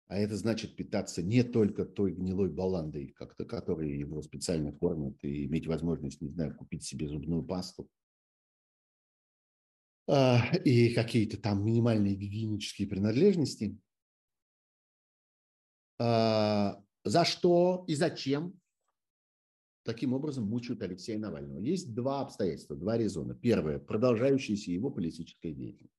а 0.08 0.16
это 0.16 0.36
значит 0.36 0.74
питаться 0.74 1.22
не 1.22 1.42
только 1.44 1.84
той 1.84 2.12
гнилой 2.12 2.48
баландой, 2.48 3.14
как-то, 3.16 3.44
которой 3.44 3.96
его 3.96 4.22
специально 4.22 4.72
кормят, 4.72 5.16
и 5.22 5.46
иметь 5.46 5.66
возможность, 5.66 6.20
не 6.20 6.30
знаю, 6.30 6.56
купить 6.56 6.84
себе 6.84 7.06
зубную 7.06 7.44
пасту, 7.44 7.88
а, 10.08 10.44
и 10.64 10.92
какие-то 10.94 11.36
там 11.36 11.64
минимальные 11.64 12.16
гигиенические 12.16 12.88
принадлежности. 12.88 13.78
А, 16.00 16.82
за 17.04 17.24
что 17.24 17.84
и 17.86 17.94
зачем 17.94 18.60
таким 19.82 20.12
образом 20.12 20.44
мучают 20.44 20.82
Алексея 20.82 21.18
Навального. 21.18 21.58
Есть 21.58 21.94
два 21.94 22.20
обстоятельства, 22.20 22.76
два 22.76 22.98
резона. 22.98 23.34
Первое– 23.34 23.78
продолжающаяся 23.80 24.70
его 24.70 24.90
политическая 24.90 25.52
деятельность. 25.52 25.94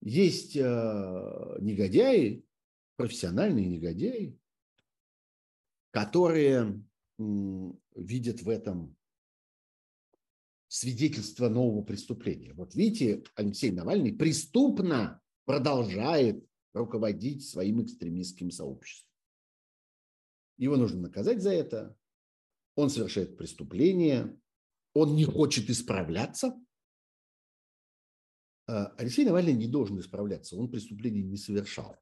Есть 0.00 0.56
э, 0.56 1.56
негодяи, 1.60 2.44
профессиональные 2.96 3.66
негодяи, 3.66 4.38
которые 5.90 6.82
видят 7.18 8.42
в 8.42 8.48
этом 8.48 8.96
свидетельство 10.68 11.48
нового 11.48 11.82
преступления. 11.82 12.52
Вот 12.52 12.74
видите, 12.74 13.22
Алексей 13.36 13.70
Навальный 13.70 14.12
преступно 14.12 15.22
продолжает 15.44 16.44
руководить 16.72 17.48
своим 17.48 17.82
экстремистским 17.82 18.50
сообществом. 18.50 19.13
Его 20.56 20.76
нужно 20.76 21.00
наказать 21.00 21.42
за 21.42 21.50
это. 21.50 21.96
Он 22.76 22.90
совершает 22.90 23.36
преступление. 23.36 24.38
Он 24.94 25.14
не 25.16 25.24
хочет 25.24 25.68
исправляться. 25.70 26.54
А 28.66 28.86
Алексей 28.96 29.24
Навальный 29.24 29.52
не 29.52 29.68
должен 29.68 29.98
исправляться. 30.00 30.56
Он 30.56 30.70
преступление 30.70 31.22
не 31.22 31.36
совершал. 31.36 31.96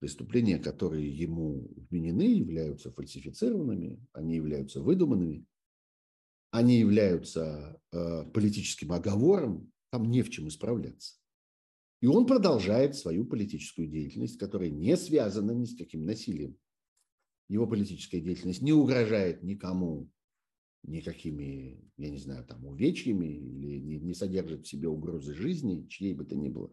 Преступления, 0.00 0.58
которые 0.58 1.10
ему 1.10 1.68
вменены, 1.90 2.22
являются 2.22 2.92
фальсифицированными, 2.92 4.06
они 4.12 4.36
являются 4.36 4.80
выдуманными, 4.80 5.44
они 6.50 6.78
являются 6.78 7.80
э, 7.90 8.24
политическим 8.32 8.92
оговором, 8.92 9.72
там 9.90 10.04
не 10.04 10.22
в 10.22 10.30
чем 10.30 10.48
исправляться. 10.48 11.16
И 12.00 12.06
он 12.06 12.26
продолжает 12.26 12.94
свою 12.94 13.24
политическую 13.26 13.88
деятельность, 13.88 14.38
которая 14.38 14.70
не 14.70 14.96
связана 14.96 15.50
ни 15.50 15.64
с 15.64 15.76
каким 15.76 16.04
насилием 16.04 16.56
его 17.48 17.66
политическая 17.66 18.20
деятельность 18.20 18.62
не 18.62 18.72
угрожает 18.72 19.42
никому 19.42 20.08
никакими, 20.82 21.80
я 21.96 22.10
не 22.10 22.18
знаю, 22.18 22.44
там, 22.44 22.64
увечьями 22.66 23.26
или 23.26 23.78
не, 23.78 23.98
не 23.98 24.14
содержит 24.14 24.66
в 24.66 24.68
себе 24.68 24.88
угрозы 24.88 25.34
жизни, 25.34 25.86
чьей 25.88 26.14
бы 26.14 26.24
то 26.24 26.36
ни 26.36 26.48
было. 26.48 26.72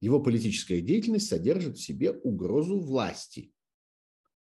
Его 0.00 0.20
политическая 0.20 0.80
деятельность 0.80 1.28
содержит 1.28 1.76
в 1.76 1.82
себе 1.82 2.12
угрозу 2.12 2.80
власти, 2.80 3.52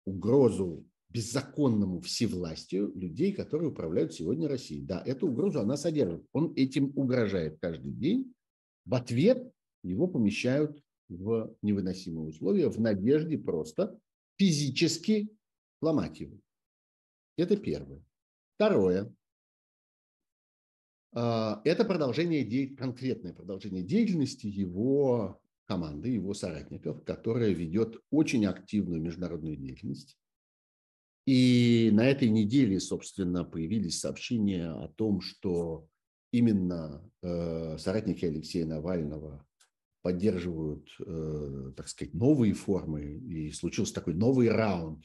угрозу 0.05 0.87
беззаконному 1.11 2.01
всевластию 2.01 2.93
людей, 2.95 3.33
которые 3.33 3.71
управляют 3.71 4.15
сегодня 4.15 4.49
Россией. 4.49 4.83
Да, 4.83 5.03
эту 5.05 5.29
угрозу 5.29 5.61
она 5.61 5.77
содержит. 5.77 6.27
Он 6.33 6.53
этим 6.55 6.93
угрожает 6.97 7.59
каждый 7.61 7.93
день. 7.93 8.33
В 8.85 8.95
ответ 8.95 9.51
его 9.83 10.07
помещают 10.07 10.83
в 11.09 11.57
невыносимые 11.63 12.29
условия 12.29 12.69
в 12.69 12.79
надежде 12.81 13.39
просто 13.39 13.99
физически 14.37 15.31
ломать 15.81 16.20
его. 16.20 16.39
Это 17.37 17.57
первое. 17.57 18.05
Второе. 18.57 19.14
А, 21.12 21.61
это 21.64 21.85
продолжение, 21.85 22.76
конкретное 22.76 23.33
продолжение 23.33 23.83
деятельности 23.83 24.47
его 24.47 25.41
команды, 25.66 26.09
его 26.09 26.35
соратников, 26.35 27.05
которая 27.05 27.51
ведет 27.51 28.01
очень 28.11 28.47
активную 28.47 29.01
международную 29.01 29.57
деятельность. 29.57 30.18
И 31.26 31.91
на 31.93 32.09
этой 32.09 32.31
неделе, 32.31 32.81
собственно, 32.81 33.45
появились 33.45 34.01
сообщения 34.01 34.70
о 34.70 34.89
том, 34.89 35.20
что 35.20 35.87
именно 36.33 37.09
э, 37.22 37.76
соратники 37.79 38.24
Алексея 38.24 38.64
Навального 38.64 39.47
поддерживают, 40.01 40.89
э, 41.01 41.72
так 41.76 41.89
сказать, 41.89 42.14
новые 42.14 42.55
формы, 42.55 43.03
и 43.03 43.51
случился 43.51 43.93
такой 43.93 44.14
новый 44.14 44.49
раунд 44.49 45.05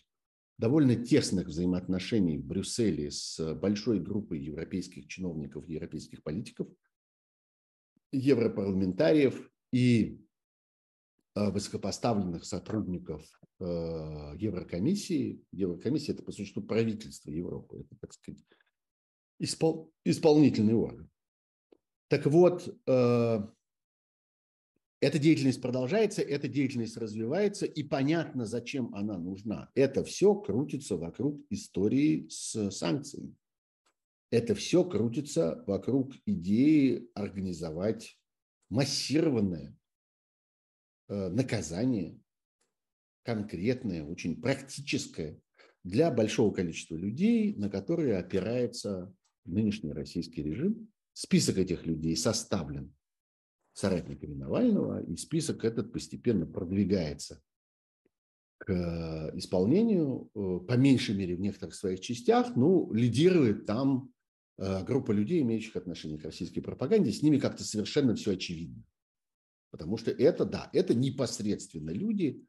довольно 0.58 0.96
тесных 0.96 1.48
взаимоотношений 1.48 2.38
в 2.38 2.46
Брюсселе 2.46 3.12
с 3.12 3.54
большой 3.56 4.00
группой 4.00 4.40
европейских 4.40 5.08
чиновников, 5.08 5.68
европейских 5.68 6.24
политиков, 6.24 6.68
европарламентариев 8.12 9.50
и 9.72 10.22
э, 11.36 11.50
высокопоставленных 11.50 12.46
сотрудников 12.46 13.26
э, 13.60 13.64
Еврокомиссии. 14.38 15.44
Еврокомиссия– 15.52 16.14
это, 16.16 16.24
по 16.24 16.32
существу, 16.32 16.62
правительство 16.62 17.32
Европы. 17.32 17.80
Это, 17.80 17.96
так 18.00 18.14
сказать, 18.14 18.40
испол, 19.40 19.92
исполнительный 20.06 20.76
орган. 20.76 21.10
Так 22.08 22.28
вот, 22.28 22.68
э, 22.86 23.48
эта 25.04 25.20
деятельность 25.20 25.62
продолжается, 25.62 26.22
эта 26.22 26.48
деятельность 26.48 26.96
развивается, 26.96 27.66
и 27.66 27.84
понятно, 27.84 28.46
зачем 28.46 28.96
она 28.96 29.18
нужна. 29.18 29.70
Это 29.76 30.06
все 30.06 30.34
крутится 30.34 30.96
вокруг 30.96 31.42
истории 31.50 32.26
с 32.30 32.72
санкциями. 32.72 33.36
Это 34.32 34.56
все 34.56 34.86
крутится 34.86 35.62
вокруг 35.68 36.14
идеи 36.26 37.10
организовать 37.16 38.18
массированное 38.70 39.76
э, 41.10 41.28
наказание, 41.28 42.18
конкретное, 43.24 44.06
очень 44.06 44.42
практическое 44.42 45.38
для 45.84 46.12
большого 46.12 46.54
количества 46.54 46.96
людей, 46.96 47.54
на 47.56 47.70
которые 47.70 48.18
опирается 48.18 49.14
нынешний 49.44 49.92
российский 49.92 50.44
режим. 50.44 50.88
Список 51.12 51.58
этих 51.58 51.86
людей 51.86 52.16
составлен 52.16 52.96
соратниками 53.74 54.36
Навального, 54.36 55.04
и 55.04 55.16
список 55.16 55.66
этот 55.66 55.92
постепенно 55.92 56.46
продвигается 56.46 57.42
к 58.60 58.72
э, 58.72 59.38
исполнению, 59.38 60.30
э, 60.36 60.60
по 60.66 60.74
меньшей 60.74 61.16
мере 61.16 61.36
в 61.36 61.42
некоторых 61.42 61.76
своих 61.76 62.00
частях, 62.00 62.56
ну, 62.56 62.92
лидирует 62.94 63.66
там 63.66 64.14
э, 64.58 64.84
группа 64.84 65.12
людей, 65.12 65.42
имеющих 65.42 65.76
отношение 65.76 66.18
к 66.18 66.24
российской 66.24 66.62
пропаганде, 66.62 67.12
с 67.12 67.22
ними 67.22 67.40
как-то 67.40 67.64
совершенно 67.64 68.16
все 68.16 68.32
очевидно. 68.32 68.84
Потому 69.72 69.98
что 69.98 70.12
это, 70.12 70.46
да, 70.46 70.70
это 70.72 70.94
непосредственно 70.94 71.90
люди, 71.90 72.46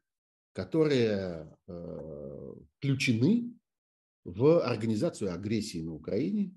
которые 0.53 1.57
включены 2.77 3.51
в 4.23 4.61
организацию 4.61 5.33
агрессии 5.33 5.81
на 5.81 5.95
Украине, 5.95 6.53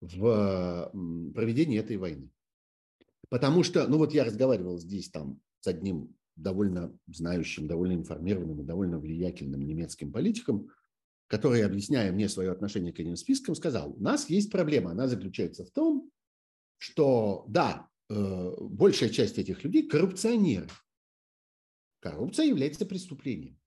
в 0.00 0.90
проведение 1.32 1.78
этой 1.78 1.98
войны. 1.98 2.32
Потому 3.32 3.62
что, 3.62 3.88
ну 3.88 3.96
вот 3.96 4.12
я 4.12 4.24
разговаривал 4.24 4.76
здесь 4.76 5.08
там 5.08 5.40
с 5.60 5.66
одним 5.66 6.14
довольно 6.36 6.94
знающим, 7.06 7.66
довольно 7.66 7.94
информированным 7.94 8.60
и 8.60 8.64
довольно 8.66 8.98
влиятельным 8.98 9.62
немецким 9.62 10.12
политиком, 10.12 10.68
который, 11.28 11.64
объясняя 11.64 12.12
мне 12.12 12.28
свое 12.28 12.50
отношение 12.50 12.92
к 12.92 13.00
этим 13.00 13.16
спискам, 13.16 13.54
сказал, 13.54 13.94
у 13.94 14.02
нас 14.02 14.28
есть 14.28 14.52
проблема, 14.52 14.90
она 14.90 15.08
заключается 15.08 15.64
в 15.64 15.70
том, 15.70 16.10
что, 16.76 17.46
да, 17.48 17.88
э, 18.10 18.50
большая 18.60 19.08
часть 19.08 19.38
этих 19.38 19.64
людей 19.64 19.88
коррупционеры. 19.88 20.68
Коррупция 22.00 22.44
является 22.44 22.84
преступлением. 22.84 23.58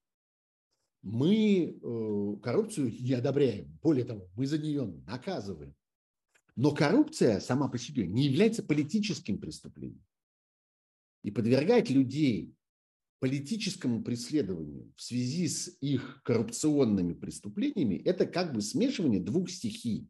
Мы 1.02 1.76
э, 1.82 2.40
коррупцию 2.44 2.94
не 3.02 3.14
одобряем. 3.14 3.80
Более 3.82 4.06
того, 4.06 4.30
мы 4.36 4.46
за 4.46 4.60
нее 4.60 4.86
наказываем. 5.08 5.76
Но 6.56 6.74
коррупция 6.74 7.40
сама 7.40 7.68
по 7.68 7.78
себе 7.78 8.08
не 8.08 8.26
является 8.26 8.64
политическим 8.64 9.38
преступлением. 9.38 10.06
И 11.24 11.32
подвергать 11.32 11.90
людей 11.90 12.56
политическому 13.20 14.04
преследованию 14.04 14.94
в 14.96 15.02
связи 15.02 15.48
с 15.48 15.76
их 15.82 16.22
коррупционными 16.24 17.14
преступлениями– 17.14 17.96
это 18.06 18.26
как 18.26 18.54
бы 18.54 18.62
смешивание 18.62 19.20
двух 19.20 19.50
стихий. 19.50 20.08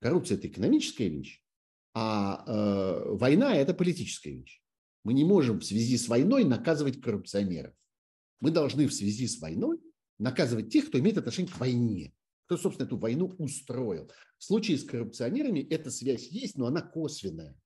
Коррупция– 0.00 0.36
это 0.38 0.48
экономическая 0.48 1.08
вещь, 1.08 1.42
а 1.94 2.44
э, 2.46 3.14
война– 3.14 3.54
это 3.56 3.74
политическая 3.74 4.32
вещь. 4.32 4.60
Мы 5.04 5.14
не 5.14 5.24
можем 5.24 5.60
в 5.60 5.64
связи 5.64 5.96
с 5.96 6.08
войной 6.08 6.44
наказывать 6.44 7.00
коррупционеров. 7.00 7.74
Мы 8.40 8.50
должны 8.50 8.86
в 8.88 8.94
связи 8.94 9.26
с 9.26 9.40
войной 9.40 9.80
наказывать 10.18 10.72
тех, 10.72 10.88
кто 10.88 10.98
имеет 10.98 11.18
отношение 11.18 11.52
к 11.52 11.60
войне 11.60 12.12
кто, 12.52 12.58
собственно, 12.58 12.86
эту 12.86 12.98
войну 12.98 13.34
устроил. 13.38 14.10
В 14.36 14.44
случае 14.44 14.76
с 14.76 14.84
коррупционерами 14.84 15.60
эта 15.60 15.90
связь 15.90 16.28
есть, 16.28 16.58
но 16.58 16.66
она 16.66 16.82
косвенная. 16.82 17.56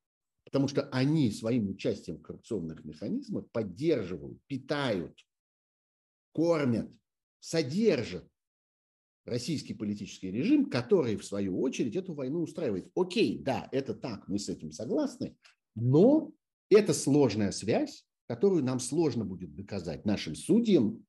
Потому 0.45 0.69
что 0.69 0.83
они 0.91 1.33
своим 1.33 1.69
участием 1.71 2.19
в 2.19 2.23
коррупционных 2.23 2.85
механизмах 2.85 3.51
поддерживают, 3.51 4.39
питают, 4.47 5.19
кормят, 6.33 6.89
содержат 7.41 8.29
российский 9.25 9.75
политический 9.75 10.31
режим, 10.31 10.71
который, 10.71 11.17
в 11.17 11.25
свою 11.25 11.61
очередь, 11.61 11.97
эту 11.97 12.15
войну 12.15 12.43
устраивает. 12.43 12.89
Окей, 12.95 13.41
да, 13.43 13.69
это 13.73 13.93
так, 13.93 14.29
мы 14.29 14.39
с 14.39 14.49
этим 14.49 14.71
согласны, 14.71 15.37
но 15.75 16.33
это 16.71 16.95
сложная 16.95 17.51
связь, 17.51 18.07
которую 18.29 18.63
нам 18.63 18.79
сложно 18.79 19.25
будет 19.25 19.53
доказать 19.57 20.05
нашим 20.05 20.37
судьям, 20.37 21.05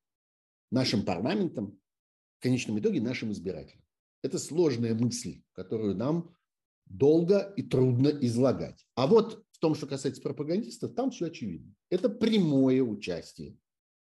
нашим 0.72 1.04
парламентам, 1.04 1.78
в 2.38 2.42
конечном 2.42 2.78
итоге 2.78 3.00
нашим 3.00 3.32
избирателям. 3.32 3.84
Это 4.22 4.38
сложная 4.38 4.94
мысль, 4.94 5.42
которую 5.52 5.96
нам 5.96 6.34
долго 6.86 7.52
и 7.56 7.62
трудно 7.62 8.08
излагать. 8.08 8.86
А 8.94 9.06
вот 9.06 9.44
в 9.52 9.58
том, 9.58 9.74
что 9.74 9.86
касается 9.86 10.22
пропагандистов, 10.22 10.94
там 10.94 11.10
все 11.10 11.26
очевидно. 11.26 11.74
Это 11.90 12.08
прямое 12.08 12.82
участие 12.82 13.56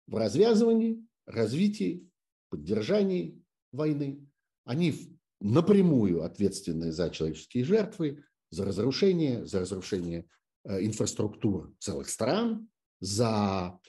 в 0.07 0.15
развязывании, 0.15 1.05
развитии, 1.25 2.09
поддержании 2.49 3.43
войны. 3.71 4.25
Они 4.65 5.19
напрямую 5.39 6.23
ответственны 6.23 6.91
за 6.91 7.09
человеческие 7.09 7.65
жертвы, 7.65 8.23
за 8.49 8.65
разрушение, 8.65 9.45
за 9.45 9.59
разрушение 9.59 10.25
э, 10.63 10.85
инфраструктур 10.85 11.73
целых 11.79 12.09
стран, 12.09 12.69
за 12.99 13.79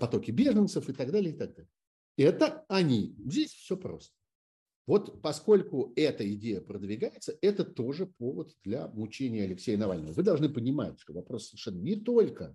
потоки 0.00 0.30
беженцев 0.30 0.88
и 0.88 0.92
так 0.92 1.12
далее, 1.12 1.34
и 1.34 1.36
так 1.36 1.54
далее. 1.54 1.68
Это 2.16 2.64
они. 2.68 3.14
Здесь 3.18 3.52
все 3.52 3.76
просто. 3.76 4.14
Вот 4.86 5.22
поскольку 5.22 5.92
эта 5.96 6.30
идея 6.34 6.60
продвигается, 6.60 7.36
это 7.40 7.64
тоже 7.64 8.06
повод 8.06 8.54
для 8.62 8.86
мучения 8.88 9.44
Алексея 9.44 9.78
Навального. 9.78 10.12
Вы 10.12 10.22
должны 10.22 10.48
понимать, 10.48 11.00
что 11.00 11.14
вопрос 11.14 11.48
совершенно 11.48 11.80
не 11.80 11.96
только 11.96 12.54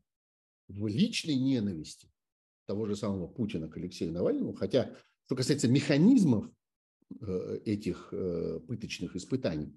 в 0.67 0.85
личной 0.87 1.35
ненависти 1.35 2.11
того 2.67 2.85
же 2.85 2.95
самого 2.95 3.27
Путина 3.27 3.67
к 3.67 3.77
Алексею 3.77 4.11
Навальному, 4.11 4.53
хотя, 4.53 4.95
что 5.25 5.35
касается 5.35 5.67
механизмов 5.67 6.45
э, 7.19 7.61
этих 7.65 8.09
э, 8.11 8.59
пыточных 8.67 9.15
испытаний, 9.15 9.75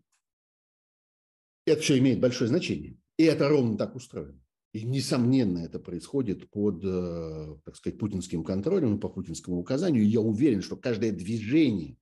это 1.65 1.81
все 1.81 1.99
имеет 1.99 2.21
большое 2.21 2.49
значение. 2.49 2.99
И 3.17 3.25
это 3.25 3.49
ровно 3.49 3.79
так 3.79 3.95
устроено. 3.95 4.39
И, 4.73 4.85
несомненно, 4.85 5.59
это 5.59 5.79
происходит 5.79 6.51
под, 6.51 6.83
э, 6.83 7.57
так 7.65 7.77
сказать, 7.77 7.99
путинским 7.99 8.43
контролем, 8.43 8.99
по 8.99 9.11
путинскому 9.11 9.59
указанию. 9.59 10.03
И 10.03 10.07
я 10.09 10.21
уверен, 10.21 10.63
что 10.63 10.77
каждое 10.77 11.13
движение, 11.13 11.99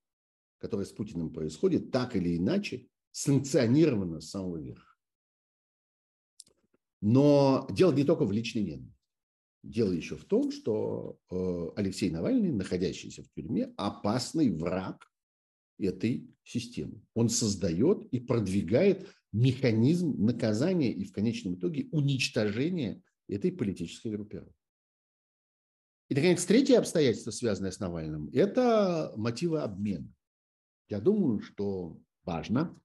которое 0.59 0.84
с 0.84 0.92
Путиным 0.92 1.32
происходит, 1.32 1.90
так 1.90 2.14
или 2.14 2.36
иначе 2.36 2.86
санкционировано 3.10 4.20
с 4.20 4.30
самого 4.30 4.59
верха. 4.59 4.94
Но 7.01 7.66
дело 7.70 7.92
не 7.92 8.05
только 8.05 8.24
в 8.24 8.30
личной 8.30 8.62
ненависти. 8.62 8.94
Дело 9.62 9.92
еще 9.92 10.16
в 10.16 10.24
том, 10.24 10.52
что 10.52 11.18
э, 11.30 11.70
Алексей 11.76 12.10
Навальный, 12.10 12.52
находящийся 12.52 13.24
в 13.24 13.30
тюрьме, 13.30 13.74
опасный 13.76 14.51
враг 14.51 15.10
этой 15.76 16.34
системы. 16.44 17.02
Он 17.14 17.28
создает 17.28 18.05
и 18.12 18.20
продвигает 18.20 19.09
механизм 19.32 20.15
наказания 20.24 20.93
и 20.93 21.05
в 21.05 21.12
конечном 21.12 21.55
итоге 21.55 21.89
уничтожения 21.93 23.02
этой 23.28 23.52
политической 23.52 24.09
группировки. 24.12 24.55
И, 26.09 26.15
наконец, 26.15 26.44
третье 26.44 26.78
обстоятельство, 26.78 27.31
связанное 27.31 27.70
с 27.70 27.78
Навальным, 27.78 28.28
это 28.32 29.12
мотивы 29.16 29.61
обмена. 29.61 30.12
Я 30.89 31.01
думаю, 31.01 31.40
что 31.40 32.01
важно, 32.24 32.77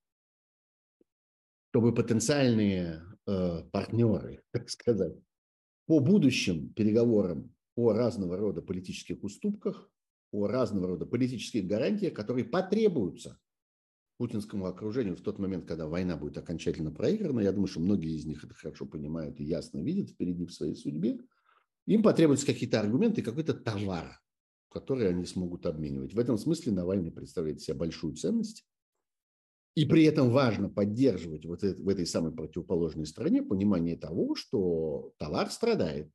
чтобы 1.72 1.94
потенциальные 1.94 3.02
э, 3.26 3.64
партнеры, 3.72 4.44
так 4.52 4.70
сказать, 4.70 5.16
по 5.88 6.00
будущим 6.00 6.70
переговорам 6.74 7.54
о 7.76 7.94
разного 7.94 8.38
рода 8.38 8.62
политических 8.62 9.24
уступках, 9.24 9.90
о 10.32 10.48
разного 10.48 10.88
рода 10.88 11.06
политических 11.06 11.66
гарантиях, 11.66 12.14
которые 12.14 12.46
потребуются 12.46 13.40
путинскому 14.18 14.66
окружению 14.66 15.16
в 15.16 15.22
тот 15.22 15.40
момент, 15.40 15.66
когда 15.66 15.88
война 15.88 16.16
будет 16.16 16.38
окончательно 16.38 16.92
проиграна, 16.92 17.42
я 17.42 17.52
думаю, 17.52 17.68
что 17.68 17.80
многие 17.80 18.16
из 18.16 18.26
них 18.26 18.44
это 18.44 18.54
хорошо 18.54 18.86
понимают 18.86 19.40
и 19.40 19.44
ясно 19.44 19.80
видят 19.80 20.10
впереди 20.10 20.46
в 20.46 20.54
своей 20.54 20.76
судьбе, 20.76 21.20
им 21.86 22.02
потребуются 22.02 22.46
какие-то 22.46 22.80
аргументы, 22.80 23.22
какой-то 23.22 23.54
товар, 23.54 24.20
который 24.70 25.10
они 25.10 25.26
смогут 25.26 25.66
обменивать. 25.66 26.14
В 26.14 26.20
этом 26.20 26.38
смысле 26.38 26.72
Навальный 26.72 27.12
представляет 27.12 27.62
себе 27.62 27.78
большую 27.78 28.16
ценность. 28.16 28.66
И 29.76 29.86
при 29.86 30.06
этом 30.06 30.30
важно 30.32 30.70
поддерживать 30.70 31.46
вот 31.46 31.64
это, 31.64 31.82
в 31.84 31.90
этой 31.90 32.06
самой 32.06 32.32
противоположной 32.32 33.06
стране 33.06 33.44
понимание 33.44 33.98
того, 33.98 34.34
что 34.36 35.14
товар 35.18 35.52
страдает, 35.52 36.10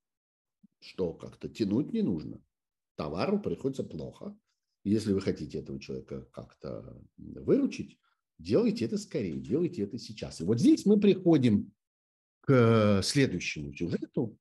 что 0.81 1.12
как-то 1.12 1.48
тянуть 1.48 1.93
не 1.93 2.01
нужно. 2.01 2.43
Товару 2.97 3.39
приходится 3.39 3.85
плохо. 3.85 4.35
Если 4.85 5.12
вы 5.12 5.20
хотите 5.20 5.59
этого 5.59 5.78
человека 5.78 6.27
как-то 6.32 7.01
выручить, 7.16 7.98
делайте 8.39 8.86
это 8.86 8.97
скорее, 8.97 9.39
делайте 9.39 9.82
это 9.82 9.98
сейчас. 9.98 10.40
И 10.40 10.44
вот 10.44 10.59
здесь 10.59 10.86
мы 10.86 10.98
приходим 10.98 11.73
к 12.40 13.02
следующему 13.02 13.74
сюжету, 13.74 14.39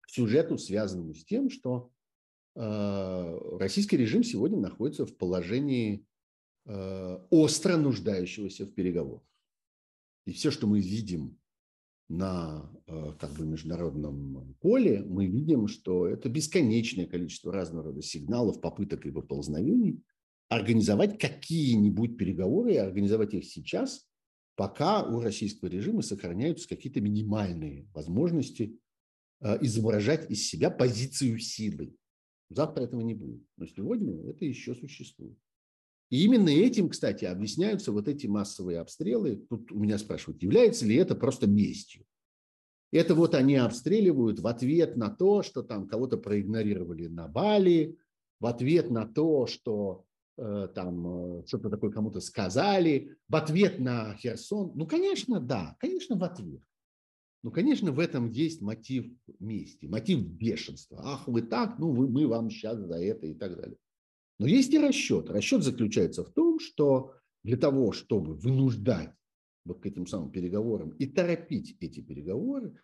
к 0.00 0.10
сюжету, 0.10 0.58
связанному 0.58 1.14
с 1.14 1.24
тем, 1.24 1.48
что 1.48 1.90
э, 2.54 3.38
российский 3.58 3.96
режим 3.96 4.22
сегодня 4.22 4.58
находится 4.58 5.06
в 5.06 5.16
положении 5.16 6.06
э, 6.66 7.18
остро 7.30 7.76
нуждающегося 7.78 8.66
в 8.66 8.74
переговорах. 8.74 9.22
И 10.26 10.32
все, 10.32 10.50
что 10.50 10.66
мы 10.66 10.80
видим 10.80 11.39
на 12.10 12.68
э, 12.88 13.12
как 13.20 13.30
бы 13.34 13.46
международном 13.46 14.56
поле, 14.60 15.02
мы 15.06 15.26
видим, 15.26 15.68
что 15.68 16.08
это 16.08 16.28
бесконечное 16.28 17.06
количество 17.06 17.52
разного 17.52 17.84
рода 17.84 18.02
сигналов, 18.02 18.60
попыток 18.60 19.06
и 19.06 19.12
поползновений 19.12 20.02
организовать 20.48 21.18
какие-нибудь 21.18 22.18
переговоры, 22.18 22.74
и 22.74 22.78
организовать 22.78 23.34
их 23.34 23.44
сейчас, 23.44 24.08
пока 24.56 25.04
у 25.04 25.20
российского 25.20 25.68
режима 25.68 26.02
сохраняются 26.02 26.68
какие-то 26.68 27.00
минимальные 27.00 27.88
возможности 27.94 28.76
э, 29.40 29.58
изображать 29.64 30.28
из 30.28 30.48
себя 30.48 30.70
позицию 30.70 31.38
силы. 31.38 31.94
Завтра 32.48 32.82
этого 32.82 33.02
не 33.02 33.14
будет, 33.14 33.44
но 33.56 33.66
сегодня 33.66 34.28
это 34.28 34.44
еще 34.44 34.74
существует. 34.74 35.38
И 36.10 36.24
именно 36.24 36.48
этим, 36.48 36.88
кстати, 36.88 37.24
объясняются 37.24 37.92
вот 37.92 38.08
эти 38.08 38.26
массовые 38.26 38.80
обстрелы. 38.80 39.46
Тут 39.48 39.70
у 39.70 39.78
меня 39.78 39.96
спрашивают, 39.96 40.42
является 40.42 40.84
ли 40.84 40.96
это 40.96 41.14
просто 41.14 41.46
местью? 41.46 42.04
Это 42.92 43.14
вот 43.14 43.36
они 43.36 43.54
обстреливают 43.54 44.40
в 44.40 44.46
ответ 44.48 44.96
на 44.96 45.08
то, 45.08 45.42
что 45.42 45.62
там 45.62 45.86
кого-то 45.86 46.16
проигнорировали 46.16 47.06
на 47.06 47.28
Бали, 47.28 47.96
в 48.40 48.46
ответ 48.46 48.90
на 48.90 49.06
то, 49.06 49.46
что 49.46 50.04
э, 50.36 50.68
там 50.74 51.40
э, 51.40 51.46
что-то 51.46 51.70
такое 51.70 51.92
кому-то 51.92 52.20
сказали, 52.20 53.14
в 53.28 53.36
ответ 53.36 53.78
на 53.78 54.16
Херсон. 54.16 54.72
Ну, 54.74 54.88
конечно, 54.88 55.38
да, 55.38 55.76
конечно, 55.78 56.16
в 56.16 56.24
ответ. 56.24 56.62
Ну, 57.44 57.52
конечно, 57.52 57.92
в 57.92 58.00
этом 58.00 58.28
есть 58.28 58.60
мотив 58.60 59.06
мести, 59.38 59.86
мотив 59.86 60.26
бешенства. 60.26 61.00
Ах, 61.04 61.28
вы 61.28 61.42
так, 61.42 61.78
ну, 61.78 61.92
вы, 61.92 62.08
мы 62.08 62.26
вам 62.26 62.50
сейчас 62.50 62.78
за 62.80 62.96
это 62.96 63.26
и 63.26 63.34
так 63.34 63.56
далее. 63.56 63.76
Но 64.40 64.46
есть 64.46 64.72
и 64.72 64.78
расчет. 64.78 65.28
Расчет 65.28 65.62
заключается 65.62 66.24
в 66.24 66.30
том, 66.30 66.58
что 66.60 67.12
для 67.44 67.58
того, 67.58 67.92
чтобы 67.92 68.34
вынуждать 68.34 69.12
вот 69.66 69.82
к 69.82 69.86
этим 69.86 70.06
самым 70.06 70.30
переговорам 70.30 70.90
и 70.92 71.04
торопить 71.04 71.76
эти 71.78 72.00
переговоры, 72.00 72.74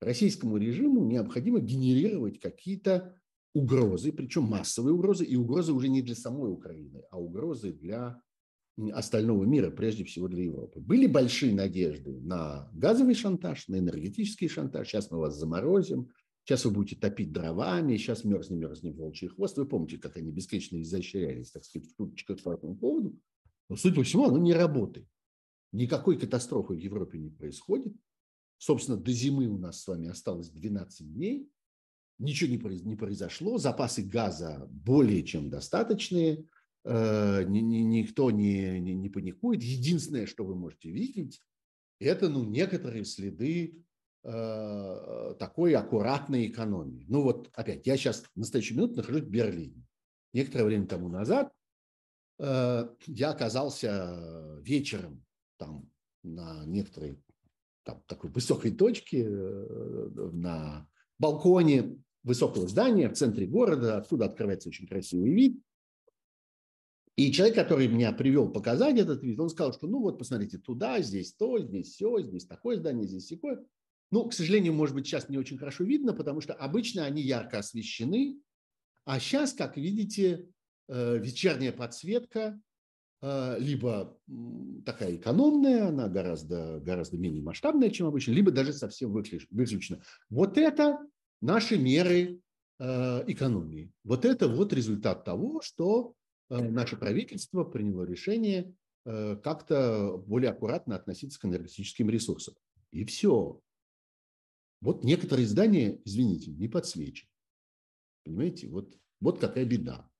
российскому 0.00 0.56
режиму 0.56 1.04
необходимо 1.04 1.60
генерировать 1.60 2.40
какие-то 2.40 3.14
угрозы, 3.54 4.10
причем 4.10 4.42
массовые 4.42 4.92
угрозы, 4.92 5.24
и 5.24 5.36
угрозы 5.36 5.72
уже 5.72 5.88
не 5.88 6.02
для 6.02 6.16
самой 6.16 6.50
Украины, 6.50 7.04
а 7.12 7.20
угрозы 7.20 7.72
для 7.72 8.20
остального 8.92 9.44
мира, 9.44 9.70
прежде 9.70 10.02
всего 10.02 10.26
для 10.26 10.42
Европы. 10.42 10.80
Были 10.80 11.06
большие 11.06 11.54
надежды 11.54 12.18
на 12.22 12.68
газовый 12.72 13.14
шантаж, 13.14 13.68
на 13.68 13.78
энергетический 13.78 14.48
шантаж. 14.48 14.88
Сейчас 14.88 15.12
мы 15.12 15.18
вас 15.18 15.38
заморозим, 15.38 16.10
Сейчас 16.44 16.66
вы 16.66 16.72
будете 16.72 16.96
топить 16.96 17.32
дровами, 17.32 17.96
сейчас 17.96 18.22
мерзнем, 18.22 18.58
мерзнем 18.58 18.92
волчий 18.92 19.28
хвост. 19.28 19.56
Вы 19.56 19.66
помните, 19.66 19.96
как 19.96 20.18
они 20.18 20.30
бесконечно 20.30 20.80
изощрялись, 20.82 21.50
так 21.50 21.64
сказать, 21.64 21.88
в 21.88 21.96
шуточках 21.96 22.42
по 22.42 22.52
этому 22.52 22.76
поводу. 22.76 23.18
Но, 23.70 23.76
судя 23.76 23.96
по 23.96 24.02
всему, 24.02 24.26
оно 24.26 24.38
не 24.38 24.52
работает. 24.52 25.08
Никакой 25.72 26.18
катастрофы 26.18 26.74
в 26.74 26.78
Европе 26.78 27.18
не 27.18 27.30
происходит. 27.30 27.94
Собственно, 28.58 28.98
до 28.98 29.10
зимы 29.10 29.46
у 29.46 29.56
нас 29.56 29.80
с 29.80 29.86
вами 29.86 30.08
осталось 30.08 30.50
12 30.50 31.14
дней. 31.14 31.48
Ничего 32.18 32.50
не 32.50 32.96
произошло. 32.96 33.56
Запасы 33.56 34.02
газа 34.02 34.68
более 34.70 35.24
чем 35.24 35.48
достаточные. 35.48 36.46
Э, 36.84 37.42
никто 37.44 38.30
не, 38.30 38.78
не, 38.80 38.94
не 38.94 39.08
паникует. 39.08 39.62
Единственное, 39.62 40.26
что 40.26 40.44
вы 40.44 40.54
можете 40.54 40.90
видеть, 40.90 41.40
это 41.98 42.28
ну, 42.28 42.44
некоторые 42.44 43.04
следы 43.04 43.83
такой 44.24 45.74
аккуратной 45.74 46.46
экономии. 46.46 47.04
Ну 47.08 47.22
вот 47.22 47.50
опять, 47.52 47.86
я 47.86 47.98
сейчас 47.98 48.22
в 48.22 48.36
настоящую 48.36 48.78
минуту 48.78 48.96
нахожусь 48.96 49.22
в 49.22 49.28
Берлине. 49.28 49.84
Некоторое 50.32 50.64
время 50.64 50.86
тому 50.86 51.08
назад 51.08 51.52
э, 52.38 52.88
я 53.06 53.30
оказался 53.30 54.58
вечером 54.62 55.24
там 55.58 55.90
на 56.22 56.64
некоторой 56.64 57.22
там, 57.84 58.02
такой 58.06 58.30
высокой 58.30 58.72
точке 58.72 59.24
э, 59.28 60.08
на 60.32 60.88
балконе 61.18 62.02
высокого 62.22 62.66
здания 62.66 63.08
в 63.08 63.14
центре 63.14 63.46
города, 63.46 63.98
откуда 63.98 64.24
открывается 64.24 64.70
очень 64.70 64.88
красивый 64.88 65.30
вид. 65.30 65.62
И 67.16 67.30
человек, 67.30 67.54
который 67.54 67.86
меня 67.86 68.10
привел 68.10 68.50
показать 68.50 68.98
этот 68.98 69.22
вид, 69.22 69.38
он 69.38 69.50
сказал, 69.50 69.72
что 69.72 69.86
ну 69.86 70.00
вот 70.00 70.18
посмотрите, 70.18 70.58
туда, 70.58 71.00
здесь 71.00 71.32
то, 71.34 71.60
здесь 71.60 71.92
все, 71.92 72.20
здесь 72.22 72.46
такое 72.46 72.78
здание, 72.78 73.06
здесь 73.06 73.28
такое. 73.28 73.64
Ну, 74.14 74.28
к 74.28 74.32
сожалению, 74.32 74.74
может 74.74 74.94
быть, 74.94 75.08
сейчас 75.08 75.28
не 75.28 75.38
очень 75.38 75.58
хорошо 75.58 75.82
видно, 75.82 76.12
потому 76.12 76.40
что 76.40 76.54
обычно 76.54 77.04
они 77.04 77.20
ярко 77.20 77.58
освещены, 77.58 78.38
а 79.04 79.18
сейчас, 79.18 79.54
как 79.54 79.76
видите, 79.76 80.46
э, 80.86 81.18
вечерняя 81.18 81.72
подсветка 81.72 82.56
э, 83.22 83.56
либо 83.58 84.16
такая 84.86 85.16
экономная, 85.16 85.88
она 85.88 86.08
гораздо, 86.08 86.78
гораздо 86.78 87.18
менее 87.18 87.42
масштабная, 87.42 87.90
чем 87.90 88.06
обычно, 88.06 88.30
либо 88.30 88.52
даже 88.52 88.72
совсем 88.72 89.10
выключена. 89.10 90.00
Вот 90.30 90.58
это 90.58 91.00
наши 91.40 91.76
меры 91.76 92.38
э, 92.78 93.24
экономии. 93.26 93.90
Вот 94.04 94.24
это 94.24 94.46
вот 94.46 94.72
результат 94.72 95.24
того, 95.24 95.60
что 95.60 96.14
наше 96.48 96.96
правительство 96.96 97.64
приняло 97.64 98.04
решение 98.04 98.72
как-то 99.02 100.22
более 100.24 100.52
аккуратно 100.52 100.94
относиться 100.94 101.40
к 101.40 101.46
энергетическим 101.46 102.08
ресурсам. 102.10 102.54
И 102.92 103.04
все. 103.04 103.60
Вот 104.84 105.02
некоторые 105.02 105.46
здания, 105.46 105.98
извините, 106.04 106.50
не 106.50 106.68
подсвечены. 106.68 107.30
Понимаете, 108.22 108.68
вот, 108.68 108.94
вот 109.18 109.38
какая 109.38 109.64
беда. 109.64 110.10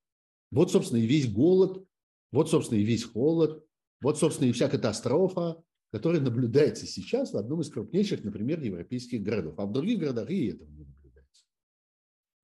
Вот, 0.50 0.72
собственно, 0.72 1.00
и 1.00 1.06
весь 1.06 1.30
голод, 1.30 1.86
вот, 2.32 2.48
собственно, 2.48 2.78
и 2.78 2.84
весь 2.84 3.04
холод, 3.04 3.62
вот, 4.00 4.18
собственно, 4.18 4.48
и 4.48 4.52
вся 4.52 4.70
катастрофа, 4.70 5.62
которая 5.90 6.22
наблюдается 6.22 6.86
сейчас 6.86 7.34
в 7.34 7.36
одном 7.36 7.60
из 7.60 7.68
крупнейших, 7.68 8.24
например, 8.24 8.58
европейских 8.62 9.22
городов. 9.22 9.54
А 9.58 9.66
в 9.66 9.72
других 9.72 9.98
городах 9.98 10.30
и 10.30 10.46
этого 10.46 10.70
не 10.70 10.84
наблюдается. 10.84 11.44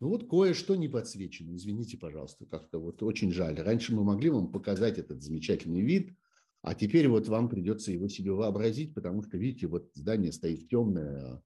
Ну 0.00 0.08
вот 0.08 0.28
кое-что 0.28 0.76
не 0.76 0.88
подсвечено, 0.88 1.56
извините, 1.56 1.96
пожалуйста, 1.96 2.44
как-то 2.44 2.80
вот 2.80 3.02
очень 3.02 3.32
жаль. 3.32 3.58
Раньше 3.58 3.94
мы 3.94 4.04
могли 4.04 4.28
вам 4.28 4.52
показать 4.52 4.98
этот 4.98 5.22
замечательный 5.22 5.80
вид, 5.80 6.14
а 6.60 6.74
теперь 6.74 7.08
вот 7.08 7.28
вам 7.28 7.48
придется 7.48 7.92
его 7.92 8.08
себе 8.08 8.32
вообразить, 8.32 8.92
потому 8.92 9.22
что, 9.22 9.38
видите, 9.38 9.68
вот 9.68 9.90
здание 9.94 10.32
стоит 10.32 10.68
темное, 10.68 11.42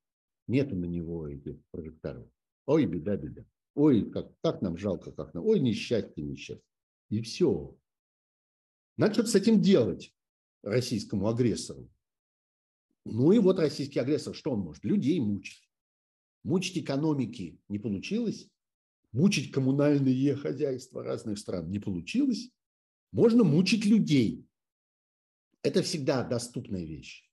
Нету 0.47 0.77
на 0.77 0.85
него 0.85 1.29
этих 1.29 1.57
прожекторов. 1.71 2.29
Ой, 2.67 2.87
беда, 2.87 3.17
беда. 3.17 3.45
Ой, 3.75 4.11
как, 4.11 4.33
как 4.41 4.63
нам 4.63 4.77
жалко, 4.77 5.13
как 5.13 5.35
нам. 5.35 5.45
Ой, 5.45 5.61
несчастье, 5.61 6.23
несчастье. 6.23 6.65
И 7.11 7.21
все. 7.23 7.77
Надо 8.97 9.15
что-то 9.15 9.31
с 9.31 9.35
этим 9.35 9.61
делать 9.61 10.15
российскому 10.63 11.29
агрессору. 11.29 11.91
Ну 13.05 13.33
и 13.33 13.39
вот 13.39 13.59
российский 13.59 13.99
агрессор, 13.99 14.35
что 14.35 14.53
он 14.53 14.61
может? 14.61 14.85
Людей 14.85 15.21
мучить. 15.21 15.69
Мучить 16.43 16.79
экономики 16.79 17.61
не 17.69 17.79
получилось. 17.79 18.49
Мучить 19.13 19.53
коммунальные 19.53 20.37
хозяйства 20.37 21.03
разных 21.03 21.39
стран 21.39 21.71
не 21.71 21.79
получилось. 21.79 22.51
Можно 23.13 23.45
мучить 23.45 23.85
людей. 23.85 24.47
Это 25.63 25.83
всегда 25.83 26.25
доступная 26.25 26.85
вещь. 26.85 27.24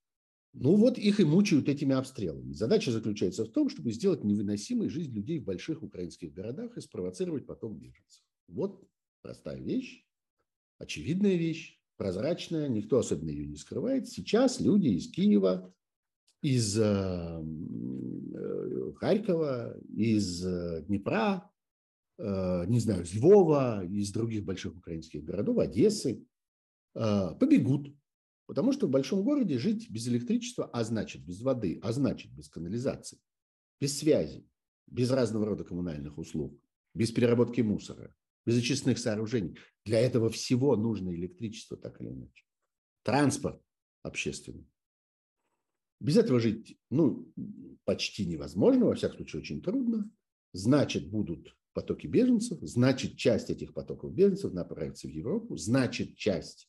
Ну 0.53 0.76
вот 0.76 0.98
их 0.98 1.19
и 1.19 1.23
мучают 1.23 1.69
этими 1.69 1.95
обстрелами. 1.95 2.53
Задача 2.53 2.91
заключается 2.91 3.45
в 3.45 3.49
том, 3.49 3.69
чтобы 3.69 3.91
сделать 3.91 4.23
невыносимой 4.23 4.90
жизнь 4.90 5.14
людей 5.14 5.40
в 5.40 5.45
больших 5.45 5.82
украинских 5.82 6.34
городах 6.34 6.78
и 6.78 6.82
спровоцировать 6.82 7.45
поток 7.45 7.78
беженцев. 7.78 8.23
Вот 8.48 8.84
простая 9.22 9.61
вещь, 9.61 10.06
очевидная 10.78 11.36
вещь, 11.36 11.80
прозрачная, 11.95 12.68
никто 12.68 12.98
особенно 12.98 13.30
ее 13.30 13.48
не 13.48 13.56
скрывает. 13.56 14.10
Сейчас 14.10 14.60
люди 14.60 14.90
из 14.90 15.10
Киева, 15.10 15.73
из 16.41 16.78
э, 16.78 16.84
э, 16.84 18.91
Харькова, 18.95 19.80
из 19.95 20.45
э, 20.45 20.84
Днепра, 20.88 21.48
не 22.18 22.80
знаю, 22.80 23.03
из 23.03 23.15
Львова, 23.15 23.84
из 23.84 24.11
других 24.11 24.45
больших 24.45 24.76
украинских 24.76 25.23
городов, 25.23 25.57
Одессы, 25.57 26.23
побегут, 26.94 27.95
потому 28.52 28.73
что 28.73 28.86
в 28.86 28.90
большом 28.90 29.23
городе 29.23 29.57
жить 29.57 29.90
без 29.90 30.10
электричества, 30.10 30.69
а 30.73 30.84
значит 30.84 31.23
без 31.23 31.41
воды, 31.41 31.80
а 31.82 31.94
значит 31.94 32.34
без 32.34 32.49
канализации, 32.49 33.18
без 33.80 33.98
связи, 33.98 34.45
без 34.88 35.10
разного 35.10 35.45
рода 35.45 35.64
коммунальных 35.64 36.18
услуг, 36.18 36.61
без 36.94 37.14
переработки 37.14 37.61
мусора, 37.61 38.14
без 38.45 38.57
очистных 38.57 38.99
сооружений. 38.99 39.57
Для 39.86 40.02
этого 40.02 40.30
всего 40.30 40.76
нужно 40.76 41.15
электричество, 41.15 41.78
так 41.78 42.02
или 42.02 42.10
иначе. 42.10 42.44
Транспорт 43.03 43.64
общественный. 44.03 44.68
Без 46.02 46.18
этого 46.18 46.41
жить, 46.41 46.78
ну, 46.90 47.32
почти 47.86 48.26
невозможно, 48.26 48.88
во 48.88 48.95
всяком 48.95 49.19
случае, 49.19 49.44
очень 49.44 49.61
трудно. 49.61 50.11
Значит, 50.52 51.10
будут 51.10 51.56
потоки 51.72 52.06
беженцев, 52.06 52.60
значит, 52.64 53.15
часть 53.15 53.49
этих 53.49 53.73
потоков 53.73 54.14
беженцев 54.14 54.52
направится 54.52 55.07
в 55.07 55.11
Европу, 55.11 55.56
значит, 55.56 56.18
часть 56.18 56.68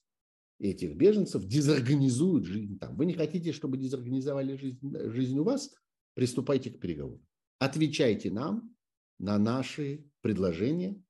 этих 0.70 0.96
беженцев 0.96 1.44
дезорганизуют 1.44 2.44
жизнь 2.44 2.78
там. 2.78 2.96
Вы 2.96 3.06
не 3.06 3.14
хотите, 3.14 3.52
чтобы 3.52 3.76
дезорганизовали 3.76 4.56
жизнь, 4.56 4.78
жизнь 5.10 5.38
у 5.38 5.44
вас? 5.44 5.74
Приступайте 6.14 6.70
к 6.70 6.78
переговорам. 6.78 7.24
Отвечайте 7.58 8.30
нам 8.30 8.74
на 9.18 9.38
наши 9.38 10.04
предложения 10.20 11.00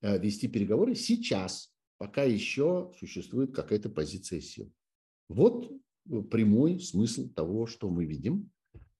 э, 0.00 0.18
вести 0.18 0.48
переговоры 0.48 0.94
сейчас, 0.94 1.72
пока 1.98 2.24
еще 2.24 2.92
существует 2.98 3.54
какая-то 3.54 3.88
позиция 3.88 4.40
сил. 4.40 4.72
Вот 5.28 5.72
прямой 6.30 6.80
смысл 6.80 7.28
того, 7.28 7.66
что 7.66 7.90
мы 7.90 8.04
видим. 8.04 8.50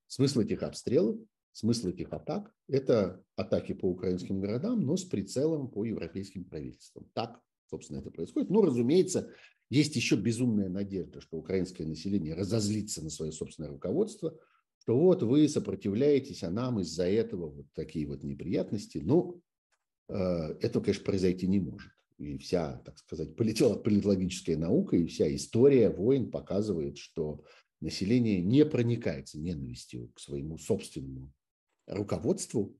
Смысл 0.08 0.40
этих 0.40 0.62
обстрелов, 0.62 1.18
смысл 1.52 1.88
этих 1.88 2.12
атак– 2.12 2.52
это 2.68 3.22
атаки 3.34 3.72
по 3.72 3.86
украинским 3.86 4.40
городам, 4.40 4.80
но 4.80 4.96
с 4.96 5.04
прицелом 5.04 5.68
по 5.68 5.84
европейским 5.84 6.44
правительствам. 6.44 7.08
Так, 7.12 7.40
собственно, 7.66 7.98
это 7.98 8.10
происходит. 8.10 8.50
Ну, 8.50 8.62
разумеется, 8.62 9.32
есть 9.68 9.96
еще 9.96 10.16
безумная 10.16 10.68
надежда, 10.68 11.20
что 11.20 11.36
украинское 11.36 11.86
население 11.86 12.34
разозлится 12.34 13.02
на 13.02 13.10
свое 13.10 13.32
собственное 13.32 13.70
руководство, 13.70 14.38
что 14.78 14.96
вот 14.96 15.22
вы 15.22 15.48
сопротивляетесь, 15.48 16.44
а 16.44 16.50
нам 16.50 16.80
из-за 16.80 17.06
этого 17.08 17.48
вот 17.48 17.66
такие 17.74 18.06
вот 18.06 18.22
неприятности. 18.22 18.98
Ну, 18.98 19.42
э, 20.08 20.14
этого, 20.60 20.84
конечно, 20.84 21.04
произойти 21.04 21.48
не 21.48 21.58
может. 21.58 21.90
И 22.18 22.38
вся, 22.38 22.80
так 22.84 22.96
сказать, 22.98 23.34
политологическая 23.36 24.56
наука 24.56 24.96
и 24.96 25.06
вся 25.06 25.34
история 25.34 25.90
войн 25.90 26.30
показывает, 26.30 26.96
что 26.98 27.44
население 27.80 28.40
не 28.40 28.64
проникается 28.64 29.38
ненавистью 29.38 30.10
к 30.14 30.20
своему 30.20 30.56
собственному 30.56 31.32
руководству, 31.86 32.78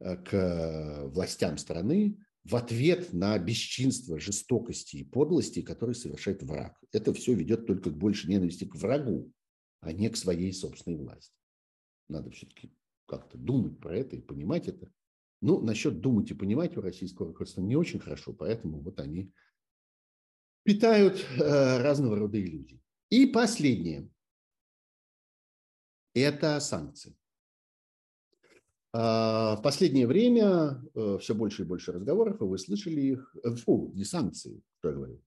э, 0.00 0.16
к 0.16 1.04
властям 1.12 1.56
страны, 1.56 2.18
в 2.44 2.56
ответ 2.56 3.12
на 3.12 3.38
бесчинство, 3.38 4.18
жестокости 4.18 4.96
и 4.96 5.04
подлости, 5.04 5.62
которые 5.62 5.94
совершает 5.94 6.42
враг. 6.42 6.80
Это 6.92 7.12
все 7.12 7.34
ведет 7.34 7.66
только 7.66 7.90
к 7.90 7.96
большей 7.96 8.30
ненависти 8.30 8.64
к 8.64 8.74
врагу, 8.74 9.32
а 9.80 9.92
не 9.92 10.08
к 10.08 10.16
своей 10.16 10.52
собственной 10.52 10.96
власти. 10.96 11.34
Надо 12.08 12.30
все-таки 12.30 12.72
как-то 13.06 13.36
думать 13.36 13.78
про 13.78 13.96
это 13.96 14.16
и 14.16 14.20
понимать 14.20 14.68
это. 14.68 14.90
Ну, 15.40 15.60
насчет 15.60 16.00
думать 16.00 16.30
и 16.30 16.34
понимать 16.34 16.76
у 16.76 16.80
российского 16.80 17.28
руководства 17.28 17.60
не 17.60 17.76
очень 17.76 18.00
хорошо, 18.00 18.32
поэтому 18.32 18.80
вот 18.80 18.98
они 18.98 19.32
питают 20.64 21.24
э, 21.36 21.82
разного 21.82 22.16
рода 22.16 22.40
иллюзии. 22.40 22.82
И 23.10 23.26
последнее– 23.26 24.10
это 26.14 26.58
санкции. 26.60 27.17
А, 28.92 29.56
в 29.56 29.62
последнее 29.62 30.06
время 30.06 30.82
э, 30.94 31.18
все 31.20 31.34
больше 31.34 31.62
и 31.62 31.66
больше 31.66 31.92
разговоров, 31.92 32.40
и 32.40 32.44
вы 32.44 32.58
слышали 32.58 33.00
их, 33.00 33.36
э, 33.44 33.54
фу, 33.54 33.92
не 33.94 34.04
санкции, 34.04 34.62
что 34.78 34.88
я 34.88 34.94
говорю, 34.94 35.22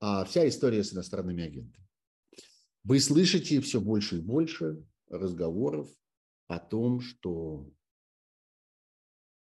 а 0.00 0.24
вся 0.24 0.46
история 0.48 0.84
с 0.84 0.92
иностранными 0.94 1.44
агентами. 1.44 1.84
Вы 2.84 3.00
слышите 3.00 3.60
все 3.60 3.80
больше 3.80 4.18
и 4.18 4.20
больше 4.20 4.84
разговоров 5.08 5.88
о 6.46 6.60
том, 6.60 7.00
что 7.00 7.68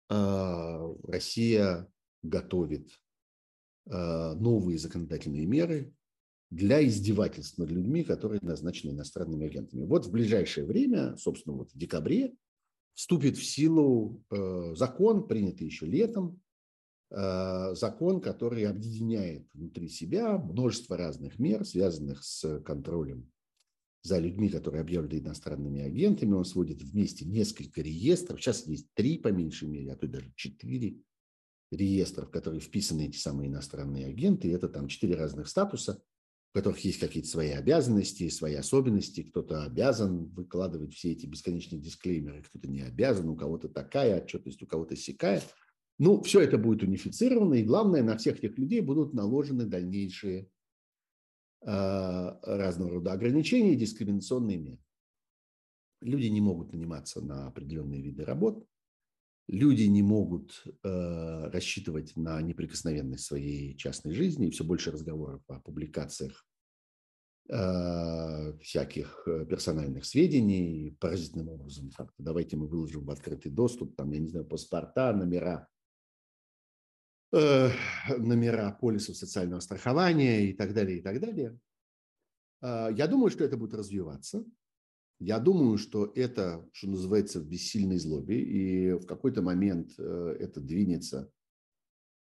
а, 0.10 0.82
Россия 1.04 1.88
готовит 2.24 2.90
а, 3.88 4.34
новые 4.34 4.80
законодательные 4.80 5.46
меры 5.46 5.94
для 6.50 6.84
издевательств 6.84 7.60
над 7.60 7.70
людьми, 7.70 8.04
которые 8.04 8.40
назначены 8.42 8.92
иностранными 8.92 9.46
агентами. 9.46 9.86
Вот 9.86 10.08
в 10.08 10.12
ближайшее 10.12 10.66
время, 10.66 11.16
собственно, 11.18 11.56
вот 11.56 11.72
в 11.72 11.78
декабре, 11.78 12.34
вступит 12.96 13.38
в 13.38 13.44
силу 13.44 14.24
э, 14.32 14.74
закон, 14.76 15.28
принятый 15.28 15.68
еще 15.68 15.86
летом, 15.86 16.42
э, 17.12 17.76
закон, 17.76 18.22
который 18.22 18.66
объединяет 18.66 19.48
внутри 19.54 19.90
себя 19.90 20.38
множество 20.38 20.98
разных 20.98 21.38
мер, 21.38 21.66
связанных 21.66 22.24
с 22.24 22.60
контролем 22.62 23.32
за 24.02 24.18
людьми, 24.20 24.50
которые 24.50 24.82
объявлены 24.82 25.20
иностранными 25.20 25.82
агентами. 25.82 26.34
Он 26.34 26.46
сводит 26.46 26.82
вместе 26.82 27.26
несколько 27.26 27.82
реестров. 27.82 28.42
Сейчас 28.42 28.66
есть 28.66 28.88
три, 28.94 29.18
по 29.18 29.28
меньшей 29.28 29.68
мере, 29.68 29.92
а 29.92 29.96
то 29.96 30.08
даже 30.08 30.32
четыре 30.36 30.98
реестров, 31.72 32.30
в 32.30 32.32
которые 32.32 32.62
вписаны 32.62 33.08
эти 33.08 33.18
самые 33.18 33.50
иностранные 33.50 34.06
агенты. 34.06 34.52
Это 34.54 34.70
там 34.70 34.88
четыре 34.88 35.16
разных 35.16 35.48
статуса– 35.48 36.02
которых 36.56 36.80
есть 36.86 36.99
какие-то 36.99 37.27
свои 37.27 37.49
обязанности, 37.49 38.30
свои 38.30 38.53
особенности. 38.53 39.23
Кто-то 39.23 39.65
обязан 39.65 40.30
выкладывать 40.30 40.94
все 40.94 41.11
эти 41.11 41.26
бесконечные 41.26 41.82
дисклеймеры, 41.82 42.44
кто-то 42.44 42.69
не 42.69 42.80
обязан, 42.80 43.27
у 43.27 43.36
кого-то 43.36 43.68
такая 43.68 44.22
отчетность, 44.22 44.64
у 44.64 44.65
кого-то 44.65 44.95
сякая. 44.95 45.41
Ну, 45.99 46.22
все 46.23 46.40
это 46.40 46.57
будет 46.57 46.82
унифицировано, 46.82 47.56
и 47.56 47.64
главное, 47.64 48.03
на 48.03 48.15
всех 48.15 48.38
этих 48.38 48.57
людей 48.57 48.80
будут 48.80 49.14
наложены 49.14 49.65
дальнейшие 49.65 50.49
э, 51.61 51.68
разного 51.68 52.90
рода 52.90 53.11
ограничения 53.11 53.73
и 53.73 53.77
дискриминационные 53.77 54.57
меры. 54.57 54.84
Люди 55.99 56.27
не 56.27 56.40
могут 56.40 56.72
наниматься 56.72 57.19
на 57.19 57.48
определенные 57.48 58.02
виды 58.02 58.23
работ, 58.23 58.65
люди 59.48 59.84
не 59.84 60.02
могут 60.02 60.64
э, 60.66 61.50
рассчитывать 61.52 62.16
на 62.16 62.42
неприкосновенность 62.42 63.26
своей 63.26 63.76
частной 63.78 64.14
жизни, 64.14 64.48
и 64.48 64.52
все 64.52 64.64
больше 64.64 64.92
разговоров 64.92 65.42
о 65.48 65.60
публикациях 65.60 66.46
э, 67.50 68.58
всяких 68.60 69.24
э, 69.28 69.46
персональных 69.46 70.06
сведений 70.06 70.98
паразитным 71.00 71.50
образом. 71.50 71.92
Как-то 71.92 72.24
давайте 72.24 72.58
мы 72.58 72.68
выложим 72.68 73.06
в 73.06 73.12
открытый 73.12 73.52
доступ, 73.52 73.96
там, 73.96 74.12
я 74.12 74.20
не 74.20 74.28
знаю, 74.28 74.46
паспорта, 74.46 75.14
номера, 75.14 75.68
э, 77.32 77.70
номера 78.18 78.72
полисов 78.72 79.16
социального 79.16 79.60
страхования 79.60 80.46
и 80.50 80.54
так 80.54 80.74
далее, 80.74 81.00
и 81.00 81.02
так 81.02 81.20
далее. 81.20 81.60
Э, 82.62 82.90
я 82.96 83.08
думаю, 83.08 83.30
что 83.30 83.44
это 83.44 83.58
будет 83.58 83.76
развиваться. 83.76 84.44
Я 85.20 85.40
думаю, 85.40 85.78
что 85.78 86.12
это, 86.14 86.68
что 86.74 86.90
называется, 86.90 87.40
в 87.40 87.46
бессильной 87.46 87.98
злобе, 88.00 88.42
и 88.42 88.94
в 88.94 89.06
какой-то 89.06 89.42
момент 89.42 89.94
э, 89.98 90.38
это 90.40 90.60
двинется 90.60 91.32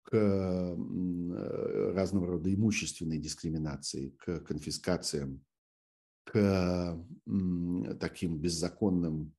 к 0.02 0.14
э, 0.14 1.92
разного 1.92 2.26
рода 2.26 2.54
имущественной 2.54 3.18
дискриминации, 3.18 4.10
к 4.10 4.40
конфискациям, 4.40 5.44
к 6.24 7.04
таким 7.98 8.38
беззаконным 8.38 9.34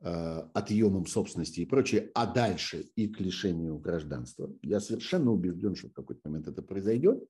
э, 0.00 0.08
отъемам 0.54 1.06
собственности 1.06 1.60
и 1.60 1.66
прочее, 1.66 2.10
а 2.14 2.26
дальше 2.26 2.90
и 2.96 3.08
к 3.08 3.20
лишению 3.20 3.78
гражданства. 3.78 4.52
Я 4.62 4.80
совершенно 4.80 5.30
убежден, 5.30 5.76
что 5.76 5.88
в 5.88 5.92
какой-то 5.92 6.28
момент 6.28 6.48
это 6.48 6.62
произойдет. 6.62 7.22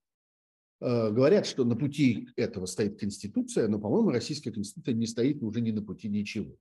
Э, 0.83 1.13
говорят, 1.13 1.47
что 1.47 1.65
на 1.65 1.77
пути 1.77 2.29
этого 2.35 2.67
стоит 2.67 2.99
Конституция, 2.99 3.69
но, 3.69 3.79
по-моему, 3.79 4.11
российская 4.11 4.51
Конституция 4.51 4.95
не 4.95 5.07
стоит 5.07 5.41
уже 5.41 5.61
не 5.61 5.71
на 5.71 5.81
пути 5.81 6.09
ничего. 6.09 6.57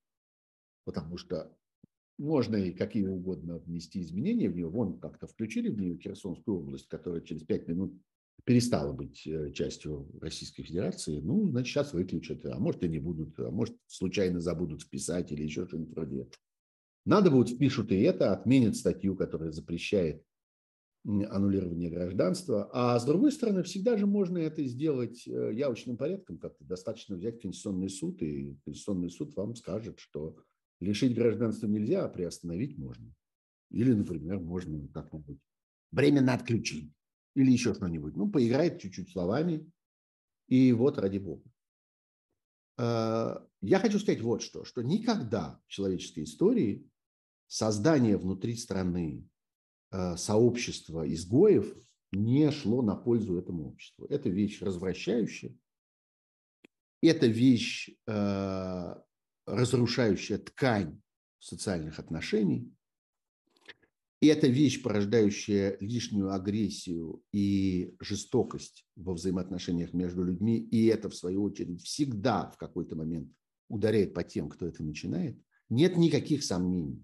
Потому 0.85 1.17
что 1.17 1.51
можно 2.19 2.55
и 2.55 2.71
какие 2.71 3.07
угодно 3.07 3.57
внести 3.57 3.99
изменения 4.01 4.47
в 4.47 4.55
нее. 4.55 4.69
Вон 4.69 4.99
как-то 4.99 5.25
включили 5.25 5.69
в 5.69 5.79
нее 5.79 5.97
Херсонскую 5.97 6.59
область, 6.59 6.87
которая 6.87 7.21
через 7.21 7.41
пять 7.41 7.67
минут 7.67 7.99
перестала 8.43 8.93
быть 8.93 9.25
э, 9.25 9.51
частью 9.53 10.07
Российской 10.21 10.61
Федерации. 10.61 11.19
Ну, 11.19 11.49
значит, 11.49 11.73
сейчас 11.73 11.91
выключат. 11.91 12.45
А 12.45 12.59
может, 12.59 12.83
и 12.83 12.89
не 12.89 12.99
будут. 12.99 13.39
А 13.39 13.49
может, 13.49 13.75
случайно 13.87 14.39
забудут 14.39 14.83
вписать 14.83 15.31
или 15.31 15.41
еще 15.41 15.65
что-нибудь 15.65 15.95
вроде 15.95 16.15
этого. 16.17 16.35
Надо 17.05 17.31
будет 17.31 17.55
впишут 17.55 17.91
и 17.91 18.01
это, 18.01 18.33
отменят 18.33 18.75
статью, 18.75 19.15
которая 19.15 19.51
запрещает 19.51 20.23
аннулирование 21.03 21.89
гражданства. 21.89 22.69
А 22.73 22.99
с 22.99 23.05
другой 23.05 23.31
стороны, 23.31 23.63
всегда 23.63 23.97
же 23.97 24.05
можно 24.05 24.37
это 24.37 24.63
сделать 24.65 25.27
э, 25.27 25.51
явочным 25.53 25.97
порядком, 25.97 26.37
как-то 26.37 26.63
достаточно 26.63 27.15
взять 27.15 27.41
Конституционный 27.41 27.89
суд, 27.89 28.21
и 28.21 28.55
Конституционный 28.63 29.09
суд 29.09 29.35
вам 29.35 29.55
скажет, 29.55 29.99
что 29.99 30.37
лишить 30.79 31.15
гражданства 31.15 31.67
нельзя, 31.67 32.05
а 32.05 32.09
приостановить 32.09 32.77
можно. 32.77 33.13
Или, 33.71 33.93
например, 33.93 34.39
можно 34.39 34.87
как-нибудь 34.89 35.39
временно 35.91 36.33
отключить. 36.33 36.91
Или 37.35 37.51
еще 37.51 37.73
что-нибудь. 37.73 38.15
Ну, 38.15 38.29
поиграет 38.29 38.79
чуть-чуть 38.79 39.11
словами. 39.11 39.71
И 40.47 40.73
вот 40.73 40.97
ради 40.97 41.17
бога. 41.17 41.49
А, 42.77 43.47
я 43.61 43.79
хочу 43.79 43.99
сказать 43.99 44.21
вот 44.21 44.41
что, 44.41 44.65
что 44.65 44.81
никогда 44.81 45.61
в 45.65 45.71
человеческой 45.71 46.25
истории 46.25 46.89
создание 47.47 48.17
внутри 48.17 48.55
страны 48.55 49.27
Э, 49.91 50.15
сообщества 50.15 51.05
изгоев 51.13 51.75
не 52.13 52.49
шло 52.51 52.81
на 52.81 52.95
пользу 52.95 53.37
этому 53.37 53.67
обществу. 53.67 54.05
Это 54.05 54.29
вещь 54.29 54.61
развращающая, 54.61 55.53
это 57.01 57.27
вещь, 57.27 57.89
э, 58.07 58.95
разрушающая 59.45 60.37
ткань 60.37 61.01
социальных 61.39 61.99
отношений, 61.99 62.73
и 64.21 64.27
это 64.27 64.47
вещь, 64.47 64.81
порождающая 64.81 65.77
лишнюю 65.81 66.31
агрессию 66.31 67.21
и 67.33 67.93
жестокость 67.99 68.85
во 68.95 69.13
взаимоотношениях 69.13 69.93
между 69.93 70.23
людьми, 70.23 70.57
и 70.57 70.85
это, 70.85 71.09
в 71.09 71.15
свою 71.15 71.43
очередь, 71.43 71.81
всегда 71.81 72.49
в 72.51 72.57
какой-то 72.57 72.95
момент 72.95 73.33
ударяет 73.67 74.13
по 74.13 74.23
тем, 74.23 74.47
кто 74.47 74.67
это 74.67 74.83
начинает, 74.83 75.41
нет 75.69 75.97
никаких 75.97 76.43
сомнений. 76.43 77.03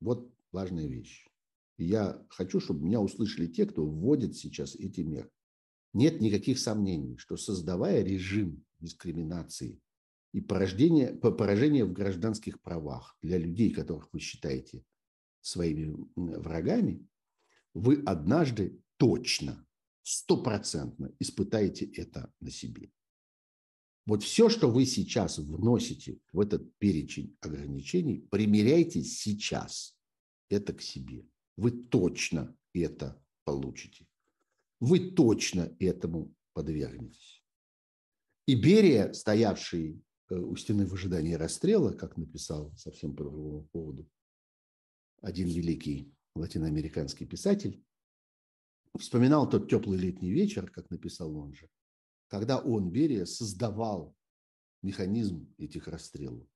Вот 0.00 0.30
важная 0.50 0.88
вещь. 0.88 1.31
Я 1.78 2.24
хочу, 2.28 2.60
чтобы 2.60 2.84
меня 2.84 3.00
услышали 3.00 3.46
те, 3.46 3.66
кто 3.66 3.84
вводит 3.84 4.36
сейчас 4.36 4.74
эти 4.76 5.00
меры. 5.00 5.30
Нет 5.92 6.20
никаких 6.20 6.58
сомнений, 6.58 7.16
что 7.18 7.36
создавая 7.36 8.02
режим 8.02 8.64
дискриминации 8.80 9.80
и 10.32 10.40
порождение, 10.40 11.12
поражение 11.14 11.84
в 11.84 11.92
гражданских 11.92 12.60
правах 12.60 13.16
для 13.20 13.38
людей, 13.38 13.70
которых 13.70 14.12
вы 14.12 14.20
считаете 14.20 14.84
своими 15.40 15.94
врагами, 16.16 17.06
вы 17.74 18.02
однажды 18.06 18.80
точно, 18.96 19.66
стопроцентно 20.02 21.14
испытаете 21.18 21.86
это 21.86 22.32
на 22.40 22.50
себе. 22.50 22.90
Вот 24.04 24.22
все, 24.24 24.48
что 24.48 24.68
вы 24.68 24.84
сейчас 24.84 25.38
вносите 25.38 26.18
в 26.32 26.40
этот 26.40 26.76
перечень 26.78 27.36
ограничений, 27.40 28.26
примеряйте 28.30 29.02
сейчас 29.04 29.96
это 30.48 30.72
к 30.72 30.82
себе. 30.82 31.24
Вы 31.56 31.70
точно 31.70 32.56
это 32.72 33.22
получите. 33.44 34.06
Вы 34.80 35.12
точно 35.12 35.74
этому 35.78 36.34
подвергнетесь. 36.54 37.42
И 38.46 38.54
Берия, 38.54 39.12
стоявший 39.12 40.02
э, 40.28 40.34
у 40.34 40.56
стены 40.56 40.86
в 40.86 40.94
ожидании 40.94 41.34
расстрела, 41.34 41.92
как 41.92 42.16
написал 42.16 42.74
совсем 42.76 43.14
по 43.14 43.24
другому 43.24 43.68
поводу 43.72 44.08
один 45.20 45.48
великий 45.48 46.12
латиноамериканский 46.34 47.26
писатель, 47.26 47.84
вспоминал 48.98 49.48
тот 49.48 49.70
теплый 49.70 49.98
летний 49.98 50.30
вечер, 50.30 50.70
как 50.70 50.90
написал 50.90 51.36
он 51.36 51.54
же, 51.54 51.70
когда 52.28 52.58
он, 52.58 52.90
Берия, 52.90 53.24
создавал 53.24 54.16
механизм 54.82 55.54
этих 55.58 55.86
расстрелов, 55.86 56.48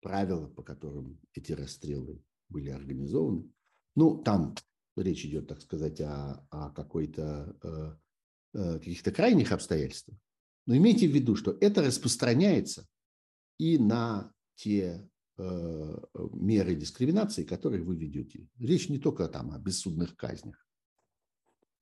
правила, 0.00 0.48
по 0.48 0.62
которым 0.62 1.20
эти 1.34 1.52
расстрелы 1.52 2.22
были 2.48 2.70
организованы. 2.70 3.50
Ну, 3.98 4.22
там 4.22 4.54
речь 4.96 5.24
идет, 5.24 5.48
так 5.48 5.60
сказать, 5.60 6.00
о, 6.00 6.46
о 6.50 6.70
какой-то 6.70 7.56
э, 7.62 7.96
э, 8.54 8.78
каких-то 8.78 9.10
крайних 9.10 9.52
обстоятельствах. 9.52 10.18
Но 10.66 10.76
имейте 10.76 11.08
в 11.08 11.14
виду, 11.14 11.36
что 11.36 11.56
это 11.60 11.82
распространяется 11.82 12.86
и 13.58 13.78
на 13.78 14.32
те 14.54 15.08
э, 15.36 15.98
меры 16.32 16.74
дискриминации, 16.74 17.44
которые 17.44 17.82
вы 17.82 17.96
ведете. 17.96 18.48
Речь 18.58 18.88
не 18.88 18.98
только 18.98 19.28
там 19.28 19.52
о 19.52 19.58
бессудных 19.58 20.16
казнях. 20.16 20.66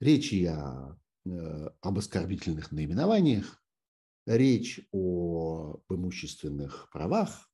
Речь 0.01 0.33
и 0.33 0.45
о 0.47 0.99
Э, 1.27 1.71
об 1.81 1.99
оскорбительных 1.99 2.71
наименованиях, 2.71 3.61
речь 4.27 4.81
о 4.93 5.81
имущественных 5.89 6.89
правах, 6.93 7.51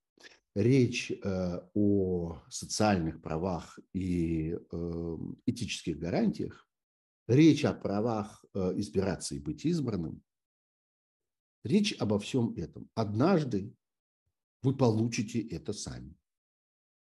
речь 0.55 1.11
э, 1.11 1.61
о 1.75 2.43
социальных 2.49 3.23
правах 3.23 3.79
и 3.93 4.53
э, 4.53 5.19
этических 5.47 5.99
гарантиях, 5.99 6.69
речь 7.29 7.65
о 7.65 7.73
правах 7.73 8.45
избираться 8.55 9.35
и 9.35 9.39
быть 9.39 9.65
избранным, 9.65 10.23
речь 11.65 11.95
обо 11.99 12.19
всем 12.19 12.53
этом. 12.55 12.91
Однажды 12.95 13.75
вы 14.63 14.77
получите 14.77 15.41
это 15.41 15.73
сами, 15.73 16.15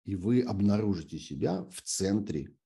и 0.05 0.17
вы 0.17 0.43
обнаружите 0.43 1.19
себя 1.19 1.65
в 1.71 1.81
центре 1.83 2.57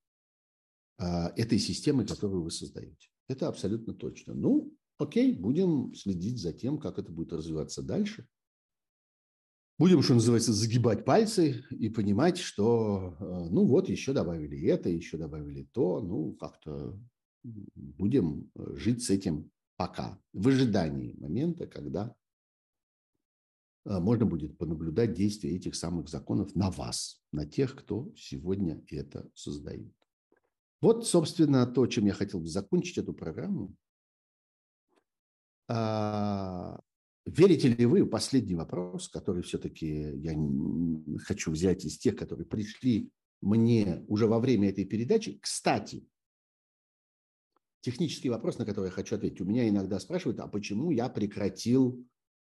этой 0.97 1.59
системы, 1.59 2.07
которую 2.07 2.45
вы 2.45 2.51
создаете. 2.51 3.11
Это 3.29 3.49
абсолютно 3.49 3.93
точно. 3.93 4.35
Ну, 4.35 4.75
окей, 4.99 5.35
будем 5.35 5.93
следить 5.95 6.39
за 6.39 6.53
тем, 6.53 6.79
как 6.79 6.99
это 6.99 7.13
будет 7.13 7.33
развиваться 7.33 7.83
дальше. 7.83 8.27
Будем, 9.79 10.03
что 10.03 10.15
называется, 10.15 10.53
загибать 10.53 11.05
пальцы 11.05 11.65
и 11.71 11.89
понимать, 11.89 12.39
что, 12.39 13.17
э, 13.19 13.25
ну 13.51 13.67
вот, 13.67 13.89
еще 13.89 14.13
добавили 14.13 14.61
это, 14.69 14.89
еще 14.89 15.17
добавили 15.17 15.65
то, 15.73 16.01
ну, 16.01 16.33
как-то 16.35 16.99
будем 17.43 18.51
э, 18.55 18.77
жить 18.77 19.03
с 19.03 19.11
этим 19.11 19.51
пока, 19.77 20.19
в 20.33 20.49
ожидании 20.49 21.15
момента, 21.19 21.67
когда 21.67 22.15
э, 23.85 23.99
можно 23.99 24.27
будет 24.27 24.59
понаблюдать 24.59 25.15
действие 25.15 25.57
этих 25.57 25.75
самых 25.75 26.09
законов 26.09 26.55
на 26.55 26.71
вас, 26.71 27.23
на 27.33 27.47
тех, 27.47 27.75
кто 27.75 28.13
сегодня 28.15 28.85
это 28.89 29.29
создает. 29.35 29.93
Вот, 30.81 31.07
собственно, 31.07 31.67
то, 31.67 31.87
чем 31.87 32.07
я 32.07 32.13
хотел 32.13 32.41
бы 32.41 32.47
закончить 32.47 32.99
эту 32.99 33.15
программу. 33.15 33.75
А, 35.69 36.81
верите 37.27 37.69
ли 37.69 37.87
вы, 37.87 38.07
последний 38.07 38.55
вопрос, 38.55 39.09
который 39.09 39.43
все-таки 39.43 39.87
я 39.87 40.37
хочу 41.25 41.51
взять 41.51 41.85
из 41.85 41.99
тех, 41.99 42.17
которые 42.17 42.47
пришли 42.47 43.11
мне 43.41 44.05
уже 44.09 44.27
во 44.27 44.39
время 44.39 44.71
этой 44.71 44.85
передачи. 44.85 45.39
Кстати, 45.41 46.07
технический 47.81 48.31
вопрос, 48.31 48.59
на 48.59 48.65
который 48.65 48.87
я 48.87 48.93
хочу 48.93 49.17
ответить. 49.17 49.41
У 49.41 49.45
меня 49.45 49.69
иногда 49.69 49.99
спрашивают, 50.01 50.41
а 50.41 50.49
почему 50.49 50.91
я 50.91 51.09
прекратил 51.09 52.07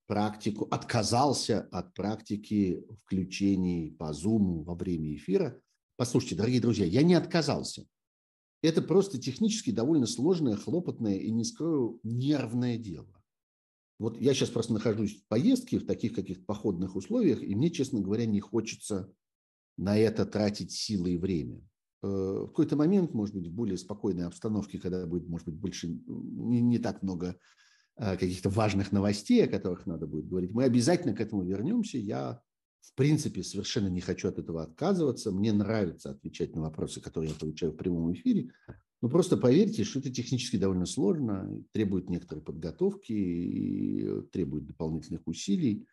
практику, 0.07 0.67
отказался 0.71 1.63
от 1.73 1.95
практики 1.95 2.85
включений 3.05 3.91
по 3.93 4.13
Zoom 4.13 4.65
во 4.65 4.75
время 4.75 5.15
эфира. 5.17 5.61
Послушайте, 5.97 6.37
дорогие 6.37 6.61
друзья, 6.61 6.85
я 6.85 7.03
не 7.03 7.15
отказался. 7.15 7.87
Это 8.63 8.83
просто 8.83 9.19
технически 9.19 9.71
довольно 9.71 10.07
сложное, 10.07 10.57
хлопотное 10.57 11.17
и, 11.17 11.31
не 11.31 11.45
скрою, 11.45 12.01
нервное 12.03 12.79
дело. 12.79 13.14
Вот 13.99 14.21
я 14.21 14.35
сейчас 14.35 14.51
просто 14.51 14.73
нахожусь 14.73 15.23
в 15.23 15.29
поездке, 15.29 15.79
в 15.79 15.87
таких 15.87 16.15
каких-то 16.15 16.45
походных 16.45 16.97
условиях, 16.97 17.43
и 17.43 17.55
мне, 17.55 17.71
честно 17.71 18.01
говоря, 18.01 18.27
не 18.27 18.41
хочется 18.41 19.13
на 19.77 19.97
это 19.97 20.27
тратить 20.27 20.73
силы 20.73 21.13
и 21.13 21.17
время. 21.17 21.61
Э, 22.03 22.07
в 22.07 22.49
какой-то 22.49 22.77
момент, 22.77 23.15
может 23.15 23.35
быть, 23.35 23.49
в 23.49 23.53
более 23.53 23.79
спокойной 23.79 24.27
обстановке, 24.27 24.79
когда 24.79 25.07
будет, 25.07 25.29
может 25.29 25.47
быть, 25.47 25.57
больше 25.57 25.89
не, 25.89 26.61
не 26.61 26.79
так 26.79 27.03
много 27.03 27.37
э, 27.97 28.17
каких-то 28.17 28.51
важных 28.51 28.93
новостей, 28.93 29.45
о 29.45 29.49
которых 29.49 29.87
надо 29.87 30.07
будет 30.07 30.29
говорить, 30.29 30.51
мы 30.51 30.65
обязательно 30.65 31.15
к 31.15 31.21
этому 31.21 31.43
вернемся. 31.45 31.99
Я 31.99 32.43
в 32.85 32.95
принципе, 32.95 33.43
совершенно 33.43 33.89
не 33.89 34.01
хочу 34.01 34.29
от 34.29 34.39
этого 34.39 34.63
отказываться. 34.63 35.33
Мне 35.33 35.53
нравится 35.53 36.11
отвечать 36.11 36.55
на 36.55 36.63
вопросы, 36.63 37.01
которые 37.01 37.31
я 37.31 37.37
получаю 37.39 37.73
в 37.73 37.77
прямом 37.77 38.13
эфире. 38.13 38.51
Но 39.05 39.11
просто 39.11 39.37
поверьте, 39.37 39.85
что 39.85 39.99
это 39.99 40.11
технически 40.11 40.57
довольно 40.57 40.87
сложно, 40.87 41.63
требует 41.73 42.09
некоторой 42.09 42.43
подготовки, 42.43 43.13
и 43.13 44.23
требует 44.33 44.65
дополнительных 44.65 45.21
усилий. 45.27 45.87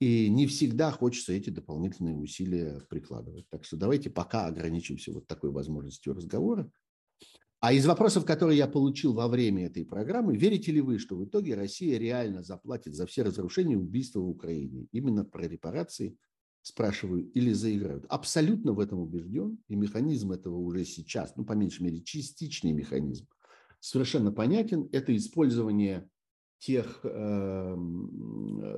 И 0.00 0.28
не 0.28 0.48
всегда 0.48 0.90
хочется 0.90 1.32
эти 1.32 1.50
дополнительные 1.50 2.16
усилия 2.16 2.80
прикладывать. 2.88 3.48
Так 3.50 3.64
что 3.64 3.76
давайте 3.76 4.10
пока 4.10 4.46
ограничимся 4.46 5.12
вот 5.12 5.28
такой 5.28 5.52
возможностью 5.52 6.12
разговора. 6.12 6.68
А 7.60 7.72
из 7.72 7.86
вопросов, 7.86 8.24
которые 8.24 8.58
я 8.58 8.66
получил 8.66 9.12
во 9.12 9.28
время 9.28 9.66
этой 9.66 9.84
программы, 9.84 10.36
верите 10.36 10.72
ли 10.72 10.80
вы, 10.80 10.98
что 10.98 11.14
в 11.14 11.24
итоге 11.24 11.54
Россия 11.54 11.98
реально 11.98 12.42
заплатит 12.42 12.96
за 12.96 13.06
все 13.06 13.22
разрушения 13.22 13.74
и 13.74 13.76
убийства 13.76 14.18
в 14.18 14.28
Украине? 14.28 14.88
Именно 14.90 15.24
про 15.24 15.46
репарации 15.46 16.16
спрашиваю, 16.62 17.30
или 17.32 17.52
заиграют. 17.52 18.04
Абсолютно 18.08 18.72
в 18.72 18.80
этом 18.80 19.00
убежден, 19.00 19.58
и 19.68 19.76
механизм 19.76 20.32
этого 20.32 20.56
уже 20.56 20.84
сейчас, 20.84 21.34
ну, 21.36 21.44
по 21.44 21.52
меньшей 21.52 21.82
мере, 21.82 22.02
частичный 22.02 22.72
механизм, 22.72 23.26
совершенно 23.80 24.32
понятен. 24.32 24.88
Это 24.92 25.16
использование 25.16 26.08
тех 26.58 27.00
э, 27.02 27.76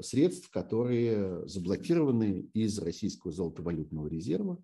средств, 0.03 0.51
которые 0.51 1.47
заблокированы 1.49 2.49
из 2.55 2.79
российского 2.79 3.33
золотовалютного 3.33 4.07
резерва, 4.07 4.63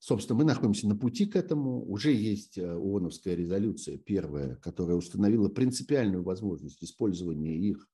Собственно, 0.00 0.38
мы 0.38 0.44
находимся 0.44 0.88
на 0.88 0.96
пути 0.96 1.26
к 1.26 1.36
этому. 1.36 1.84
Уже 1.84 2.12
есть 2.12 2.56
э, 2.56 2.72
ООНовская 2.72 3.34
резолюция, 3.34 3.98
первая, 3.98 4.56
которая 4.56 4.96
установила 4.96 5.48
принципиальную 5.48 6.22
возможность 6.22 6.82
использования 6.84 7.58
их 7.58 7.88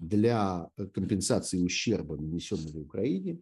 для 0.00 0.68
э, 0.76 0.86
компенсации 0.86 1.62
ущерба, 1.62 2.16
нанесенного 2.16 2.80
Украине. 2.80 3.40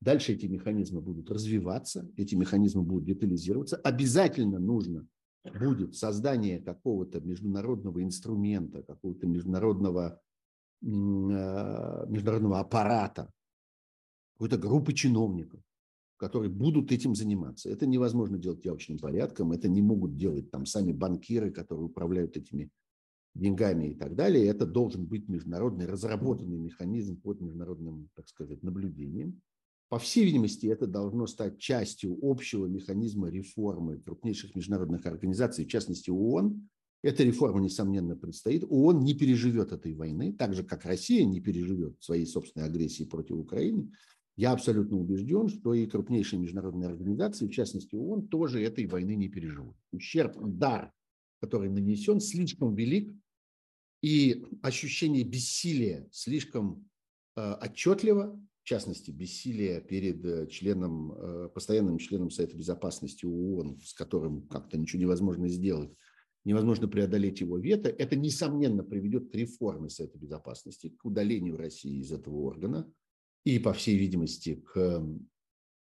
Дальше 0.00 0.32
эти 0.32 0.46
механизмы 0.46 1.00
будут 1.00 1.30
развиваться, 1.30 2.10
эти 2.16 2.34
механизмы 2.34 2.82
будут 2.82 3.04
детализироваться. 3.04 3.76
Обязательно 3.76 4.58
нужно 4.58 5.06
будет 5.44 5.96
создание 5.96 6.60
какого-то 6.60 7.20
международного 7.20 8.02
инструмента, 8.02 8.82
какого-то 8.82 9.26
международного, 9.26 10.20
э, 10.82 10.86
международного 10.86 12.60
аппарата, 12.60 13.32
какой-то 14.34 14.58
группы 14.58 14.92
чиновников, 14.92 15.60
которые 16.18 16.50
будут 16.50 16.92
этим 16.92 17.14
заниматься. 17.14 17.70
Это 17.70 17.86
невозможно 17.86 18.38
делать 18.38 18.64
явочным 18.64 18.98
порядком, 18.98 19.52
это 19.52 19.68
не 19.68 19.82
могут 19.82 20.16
делать 20.16 20.50
там 20.50 20.66
сами 20.66 20.92
банкиры, 20.92 21.50
которые 21.50 21.86
управляют 21.86 22.36
этими 22.36 22.70
деньгами 23.34 23.88
и 23.88 23.94
так 23.94 24.14
далее. 24.14 24.46
Это 24.46 24.66
должен 24.66 25.06
быть 25.06 25.28
международный 25.28 25.86
разработанный 25.86 26.58
механизм 26.58 27.20
под 27.20 27.40
международным, 27.40 28.08
так 28.14 28.28
сказать, 28.28 28.62
наблюдением. 28.62 29.40
По 29.88 29.98
всей 30.00 30.24
видимости, 30.24 30.66
это 30.66 30.86
должно 30.86 31.26
стать 31.26 31.58
частью 31.58 32.18
общего 32.20 32.66
механизма 32.66 33.30
реформы 33.30 33.98
крупнейших 33.98 34.56
международных 34.56 35.06
организаций, 35.06 35.64
в 35.64 35.68
частности 35.68 36.10
ООН. 36.10 36.68
Эта 37.02 37.22
реформа, 37.22 37.60
несомненно, 37.60 38.16
предстоит. 38.16 38.64
ООН 38.68 39.00
не 39.04 39.14
переживет 39.14 39.70
этой 39.70 39.94
войны, 39.94 40.32
так 40.32 40.54
же, 40.54 40.64
как 40.64 40.84
Россия 40.84 41.24
не 41.24 41.40
переживет 41.40 42.02
своей 42.02 42.26
собственной 42.26 42.66
агрессии 42.66 43.04
против 43.04 43.36
Украины. 43.36 43.92
Я 44.36 44.52
абсолютно 44.52 44.98
убежден, 44.98 45.48
что 45.48 45.72
и 45.72 45.86
крупнейшие 45.86 46.40
международные 46.40 46.88
организации, 46.88 47.46
в 47.46 47.52
частности 47.52 47.94
ООН, 47.94 48.26
тоже 48.26 48.62
этой 48.62 48.86
войны 48.86 49.14
не 49.14 49.28
переживут. 49.28 49.76
Ущерб, 49.92 50.36
удар, 50.36 50.92
который 51.40 51.70
нанесен, 51.70 52.20
слишком 52.20 52.74
велик, 52.74 53.14
и 54.02 54.44
ощущение 54.62 55.24
бессилия 55.24 56.08
слишком 56.10 56.88
э, 57.36 57.52
отчетливо, 57.62 58.38
в 58.66 58.68
частности, 58.68 59.12
бессилие 59.12 59.80
перед 59.80 60.24
э, 60.24 60.48
членом, 60.48 61.12
э, 61.12 61.48
постоянным 61.54 61.98
членом 61.98 62.30
Совета 62.30 62.56
Безопасности 62.56 63.24
ООН, 63.24 63.78
с 63.80 63.94
которым 63.94 64.48
как-то 64.48 64.76
ничего 64.76 65.02
невозможно 65.02 65.46
сделать, 65.46 65.94
невозможно 66.44 66.88
преодолеть 66.88 67.38
его 67.38 67.58
вето, 67.58 67.90
это, 67.90 68.16
несомненно, 68.16 68.82
приведет 68.82 69.30
к 69.30 69.34
реформе 69.36 69.88
Совета 69.88 70.18
Безопасности, 70.18 70.88
к 70.88 71.04
удалению 71.04 71.56
России 71.56 72.00
из 72.00 72.10
этого 72.10 72.38
органа 72.40 72.92
и, 73.44 73.60
по 73.60 73.72
всей 73.72 73.96
видимости, 73.96 74.56
к 74.56 75.00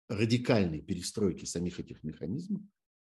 радикальной 0.10 0.82
перестройке 0.82 1.46
самих 1.46 1.80
этих 1.80 2.04
механизмов. 2.04 2.62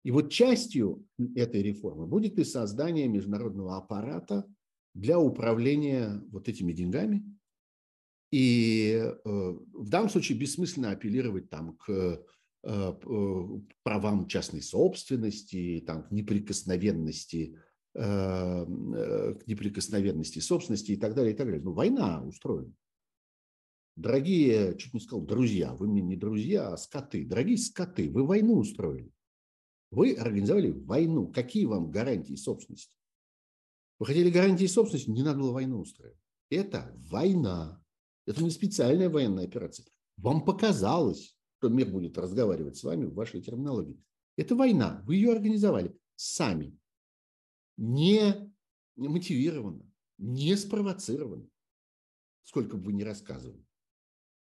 И 0.04 0.10
вот 0.10 0.32
частью 0.32 1.06
этой 1.36 1.62
реформы 1.62 2.06
будет 2.06 2.38
и 2.38 2.44
создание 2.44 3.08
международного 3.08 3.76
аппарата 3.76 4.46
для 4.94 5.18
управления 5.18 6.24
вот 6.30 6.48
этими 6.48 6.72
деньгами– 6.72 7.22
и 8.30 8.92
э, 8.92 9.14
в 9.24 9.88
данном 9.88 10.08
случае 10.08 10.38
бессмысленно 10.38 10.90
апеллировать 10.92 11.50
там 11.50 11.76
к 11.76 11.90
э, 11.90 12.22
э, 12.62 12.92
правам 13.82 14.28
частной 14.28 14.62
собственности, 14.62 15.82
там, 15.86 16.04
к 16.04 16.10
неприкосновенности, 16.10 17.58
к 17.92 18.66
неприкосновенности 19.46 20.38
собственности 20.38 20.92
и 20.92 20.96
так 20.96 21.16
далее, 21.16 21.34
и 21.34 21.36
так 21.36 21.46
далее. 21.48 21.60
Ну, 21.60 21.72
война 21.72 22.22
устроена. 22.22 22.72
Дорогие, 23.96 24.76
чуть 24.78 24.94
не 24.94 25.00
сказал, 25.00 25.22
друзья, 25.22 25.74
вы 25.74 25.88
мне 25.88 26.00
не 26.00 26.14
друзья, 26.14 26.68
а 26.72 26.76
скоты. 26.76 27.26
Дорогие 27.26 27.58
скоты, 27.58 28.08
вы 28.08 28.24
войну 28.24 28.58
устроили. 28.58 29.10
Вы 29.90 30.14
организовали 30.14 30.70
войну. 30.70 31.26
Какие 31.32 31.64
вам 31.64 31.90
гарантии 31.90 32.36
собственности? 32.36 32.96
Вы 33.98 34.06
хотели 34.06 34.30
гарантии 34.30 34.66
собственности, 34.66 35.10
не 35.10 35.24
надо 35.24 35.40
было 35.40 35.52
войну 35.52 35.80
устраивать. 35.80 36.16
Это 36.48 36.94
война. 37.10 37.79
Это 38.30 38.44
не 38.44 38.50
специальная 38.50 39.10
военная 39.10 39.44
операция. 39.44 39.86
Вам 40.16 40.44
показалось, 40.44 41.36
что 41.58 41.68
мир 41.68 41.90
будет 41.90 42.16
разговаривать 42.16 42.76
с 42.76 42.84
вами 42.84 43.06
в 43.06 43.14
вашей 43.14 43.42
терминологии. 43.42 44.00
Это 44.36 44.54
война. 44.54 45.02
Вы 45.04 45.16
ее 45.16 45.32
организовали 45.32 45.98
сами. 46.14 46.78
Не 47.76 48.52
мотивированно, 48.94 49.84
не 50.18 50.56
спровоцированно. 50.56 51.48
Сколько 52.44 52.76
бы 52.76 52.84
вы 52.84 52.92
ни 52.92 53.02
рассказывали. 53.02 53.66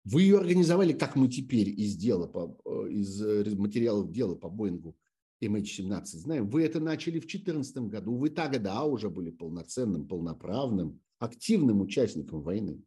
Вы 0.04 0.22
ее 0.22 0.38
организовали, 0.38 0.94
как 0.94 1.16
мы 1.16 1.28
теперь 1.28 1.70
из, 1.70 1.96
дела 1.96 2.28
по, 2.28 2.60
э, 2.66 2.92
из 2.92 3.20
э, 3.20 3.56
материалов 3.56 4.12
дела 4.12 4.36
по 4.36 4.50
Боингу 4.50 4.96
MH17 5.44 6.06
знаем. 6.06 6.48
Вы 6.48 6.62
это 6.64 6.80
начали 6.80 7.18
в 7.18 7.26
2014 7.26 7.78
году. 7.90 8.16
Вы 8.16 8.30
тогда 8.30 8.84
уже 8.84 9.10
были 9.10 9.32
полноценным, 9.32 10.08
полноправным, 10.08 11.02
активным 11.18 11.82
участником 11.82 12.44
войны 12.44 12.84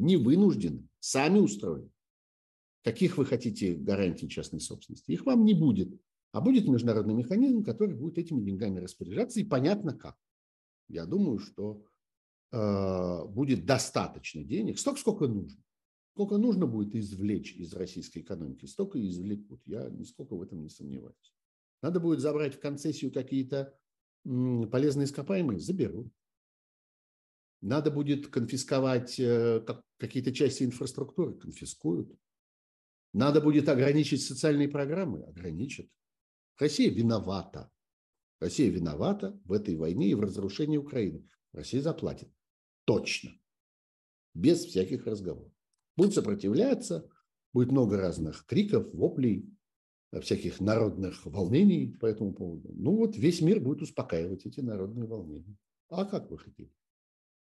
не 0.00 0.16
вынуждены, 0.16 0.88
сами 0.98 1.38
устроены. 1.38 1.90
Каких 2.82 3.18
вы 3.18 3.26
хотите 3.26 3.74
гарантий 3.74 4.28
частной 4.28 4.60
собственности? 4.60 5.12
Их 5.12 5.26
вам 5.26 5.44
не 5.44 5.54
будет. 5.54 5.88
А 6.32 6.40
будет 6.40 6.66
международный 6.66 7.14
механизм, 7.14 7.62
который 7.62 7.94
будет 7.94 8.16
этими 8.18 8.40
деньгами 8.40 8.78
распоряжаться, 8.78 9.40
и 9.40 9.44
понятно 9.44 9.94
как. 9.94 10.16
Я 10.88 11.04
думаю, 11.04 11.38
что 11.38 11.84
э, 12.52 13.24
будет 13.26 13.66
достаточно 13.66 14.42
денег, 14.42 14.78
столько, 14.78 15.00
сколько 15.00 15.26
нужно. 15.26 15.62
Сколько 16.12 16.38
нужно 16.38 16.66
будет 16.66 16.94
извлечь 16.94 17.54
из 17.54 17.72
российской 17.74 18.20
экономики, 18.20 18.66
столько 18.66 18.98
и 18.98 19.08
извлекут. 19.08 19.60
Я 19.66 19.88
нисколько 19.90 20.34
в 20.34 20.42
этом 20.42 20.62
не 20.62 20.68
сомневаюсь. 20.68 21.34
Надо 21.82 22.00
будет 22.00 22.20
забрать 22.20 22.54
в 22.54 22.60
концессию 22.60 23.12
какие-то 23.12 23.74
полезные 24.24 25.04
ископаемые, 25.04 25.60
заберут. 25.60 26.12
Надо 27.60 27.90
будет 27.90 28.28
конфисковать 28.28 29.18
э, 29.20 29.64
какие-то 29.98 30.32
части 30.32 30.64
инфраструктуры, 30.64 31.34
конфискуют. 31.34 32.10
Надо 33.12 33.40
будет 33.40 33.68
ограничить 33.68 34.22
социальные 34.22 34.68
программы, 34.68 35.24
ограничат. 35.24 35.88
Россия 36.58 36.90
виновата. 36.90 37.70
Россия 38.38 38.70
виновата 38.70 39.38
в 39.44 39.52
этой 39.52 39.76
войне 39.76 40.08
и 40.08 40.14
в 40.14 40.20
разрушении 40.20 40.78
Украины. 40.78 41.28
Россия 41.52 41.82
заплатит. 41.82 42.30
Точно. 42.84 43.30
Без 44.34 44.64
всяких 44.64 45.06
разговоров. 45.06 45.52
Будут 45.96 46.14
сопротивляться, 46.14 47.08
будет 47.52 47.72
много 47.72 47.98
разных 47.98 48.46
криков, 48.46 48.92
воплей, 48.94 49.50
всяких 50.22 50.60
народных 50.60 51.26
волнений 51.26 51.96
по 52.00 52.06
этому 52.06 52.32
поводу. 52.32 52.72
Ну 52.74 52.96
вот 52.96 53.16
весь 53.16 53.40
мир 53.40 53.60
будет 53.60 53.82
успокаивать 53.82 54.46
эти 54.46 54.60
народные 54.60 55.06
волнения. 55.06 55.56
А 55.88 56.04
как 56.04 56.30
вы 56.30 56.38
хотите? 56.38 56.72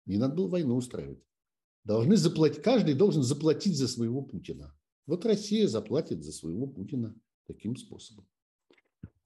Не 0.09 0.17
надо 0.17 0.35
было 0.35 0.49
войну 0.49 0.77
устраивать. 0.77 1.23
Должны 1.85 2.17
заплатить, 2.17 2.63
каждый 2.63 2.95
должен 2.95 3.23
заплатить 3.23 3.77
за 3.77 3.87
своего 3.87 4.23
Путина. 4.23 4.75
Вот 5.07 5.25
Россия 5.25 5.69
заплатит 5.69 6.25
за 6.25 6.33
своего 6.33 6.67
Путина 6.67 7.15
таким 7.47 7.77
способом. 7.77 8.27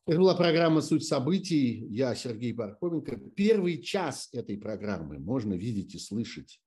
Это 0.07 0.19
была 0.19 0.35
программа 0.35 0.81
«Суть 0.81 1.05
событий». 1.05 1.87
Я 1.89 2.15
Сергей 2.17 2.53
Пархоменко. 2.53 3.17
Первый 3.37 3.81
час 3.81 4.29
этой 4.33 4.59
программы 4.59 5.21
можно 5.21 5.55
видеть 5.55 5.95
и 5.95 5.99
слышать 5.99 6.61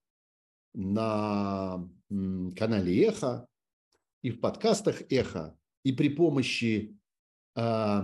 на 0.73 1.89
канале 2.09 3.05
«Эхо» 3.05 3.47
и 4.21 4.31
в 4.31 4.39
подкастах 4.39 5.01
«Эхо», 5.09 5.57
и 5.83 5.91
при 5.91 6.07
помощи 6.09 6.97
э, 7.55 8.01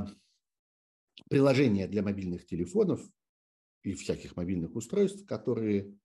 приложения 1.29 1.87
для 1.87 2.03
мобильных 2.03 2.45
телефонов 2.45 3.01
и 3.83 3.93
всяких 3.93 4.35
мобильных 4.35 4.75
устройств, 4.75 5.25
которые 5.25 5.97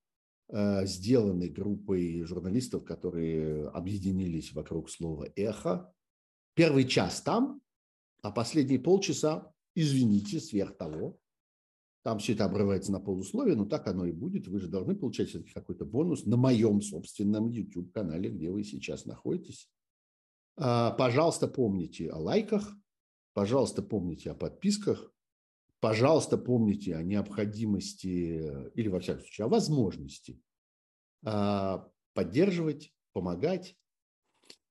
Э, 0.48 0.86
сделаны 0.86 1.48
группой 1.48 2.22
журналистов, 2.22 2.84
которые 2.84 3.68
объединились 3.68 4.52
вокруг 4.52 4.88
слова 4.90 5.26
«эхо». 5.34 5.92
Первый 6.54 6.86
час 6.86 7.20
там, 7.20 7.60
а 8.22 8.30
последние 8.30 8.78
полчаса, 8.78 9.52
извините, 9.74 10.38
сверх 10.38 10.76
того. 10.76 11.18
Там 12.04 12.20
все 12.20 12.34
это 12.34 12.44
обрывается 12.44 12.92
на 12.92 13.00
полусловие, 13.00 13.56
но 13.56 13.64
так 13.64 13.88
оно 13.88 14.06
и 14.06 14.12
будет. 14.12 14.46
Вы 14.46 14.60
же 14.60 14.68
должны 14.68 14.94
получать 14.94 15.32
какой-то 15.52 15.84
бонус 15.84 16.24
на 16.24 16.36
моем 16.36 16.80
собственном 16.80 17.50
YouTube-канале, 17.50 18.30
где 18.30 18.48
вы 18.48 18.62
сейчас 18.62 19.04
находитесь. 19.04 19.68
А, 20.56 20.92
пожалуйста, 20.92 21.48
помните 21.48 22.08
о 22.08 22.18
лайках, 22.18 22.72
пожалуйста, 23.34 23.82
помните 23.82 24.30
о 24.30 24.34
подписках, 24.34 25.12
пожалуйста, 25.80 26.38
помните 26.38 26.96
о 26.96 27.02
необходимости 27.02 28.70
или, 28.74 28.88
во 28.88 29.00
всяком 29.00 29.22
случае, 29.22 29.44
о 29.46 29.48
возможности 29.48 30.40
а, 31.24 31.88
поддерживать, 32.14 32.92
помогать. 33.12 33.76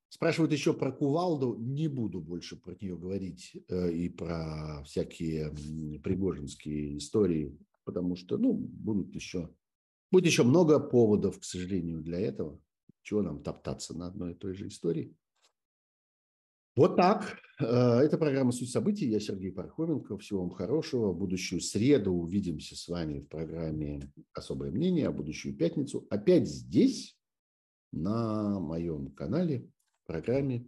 Спрашивают 0.09 0.53
еще 0.53 0.73
про 0.73 0.91
кувалду. 0.91 1.55
Не 1.59 1.87
буду 1.87 2.21
больше 2.21 2.55
про 2.55 2.73
нее 2.79 2.97
говорить 2.97 3.57
э, 3.67 3.91
и 3.91 4.07
про 4.07 4.81
всякие 4.85 5.51
пригожинские 5.99 6.97
истории, 6.97 7.57
потому 7.83 8.15
что 8.15 8.37
ну, 8.37 8.53
будут 8.53 9.13
еще, 9.13 9.53
будет 10.11 10.25
еще 10.25 10.43
много 10.43 10.79
поводов, 10.79 11.39
к 11.39 11.43
сожалению, 11.43 12.01
для 12.01 12.19
этого. 12.19 12.61
Чего 13.01 13.21
нам 13.21 13.43
топтаться 13.43 13.93
на 13.93 14.07
одной 14.07 14.31
и 14.31 14.35
той 14.35 14.53
же 14.53 14.67
истории. 14.67 15.13
Вот 16.75 16.97
так. 16.97 17.37
Э, 17.59 17.99
это 17.99 18.17
программа 18.17 18.51
«Суть 18.51 18.69
событий». 18.69 19.07
Я 19.07 19.21
Сергей 19.21 19.51
Пархоменко. 19.51 20.17
Всего 20.17 20.41
вам 20.41 20.49
хорошего. 20.49 21.13
Будущую 21.13 21.61
среду 21.61 22.11
увидимся 22.11 22.75
с 22.75 22.89
вами 22.89 23.21
в 23.21 23.29
программе 23.29 24.11
«Особое 24.33 24.71
мнение», 24.71 25.07
а 25.07 25.11
будущую 25.11 25.55
пятницу 25.55 26.05
опять 26.09 26.49
здесь, 26.49 27.17
на 27.93 28.59
моем 28.59 29.11
канале, 29.11 29.69
в 30.03 30.07
программе 30.07 30.67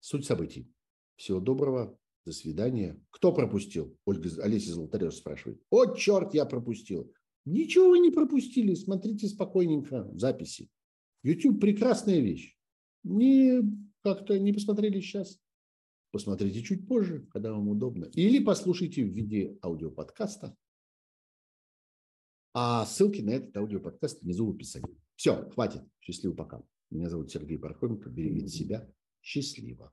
«Суть 0.00 0.26
событий». 0.26 0.70
Всего 1.16 1.40
доброго. 1.40 1.98
До 2.26 2.32
свидания. 2.32 3.02
Кто 3.08 3.32
пропустил? 3.32 3.96
Ольга 4.04 4.28
Олеся 4.42 4.74
Золотарев 4.74 5.14
спрашивает. 5.14 5.62
О, 5.70 5.94
черт, 5.94 6.34
я 6.34 6.44
пропустил. 6.44 7.10
Ничего 7.46 7.88
вы 7.88 7.98
не 7.98 8.10
пропустили. 8.10 8.74
Смотрите 8.74 9.26
спокойненько 9.26 10.06
записи. 10.12 10.68
YouTube– 11.22 11.60
прекрасная 11.62 12.20
вещь. 12.20 12.58
Не 13.04 13.62
как-то 14.02 14.38
не 14.38 14.52
посмотрели 14.52 15.00
сейчас. 15.00 15.38
посмотрите 16.10 16.62
чуть 16.62 16.88
позже, 16.88 17.26
когда 17.32 17.52
вам 17.52 17.68
удобно. 17.68 18.06
Или 18.14 18.42
послушайте 18.42 19.04
в 19.04 19.08
виде 19.08 19.58
аудиоподкаста. 19.62 20.56
А 22.52 22.84
ссылки 22.86 23.20
на 23.20 23.30
этот 23.30 23.56
аудиоподкаст 23.56 24.22
внизу 24.22 24.46
в 24.46 24.54
описании. 24.54 25.00
Все, 25.14 25.48
хватит. 25.50 25.82
Счастливо 26.00 26.34
пока. 26.34 26.62
Меня 26.90 27.08
зовут 27.08 27.30
Сергей 27.30 27.58
Пархоменко. 27.58 28.10
Берегите 28.10 28.48
себя. 28.48 28.92
Счастливо. 29.22 29.92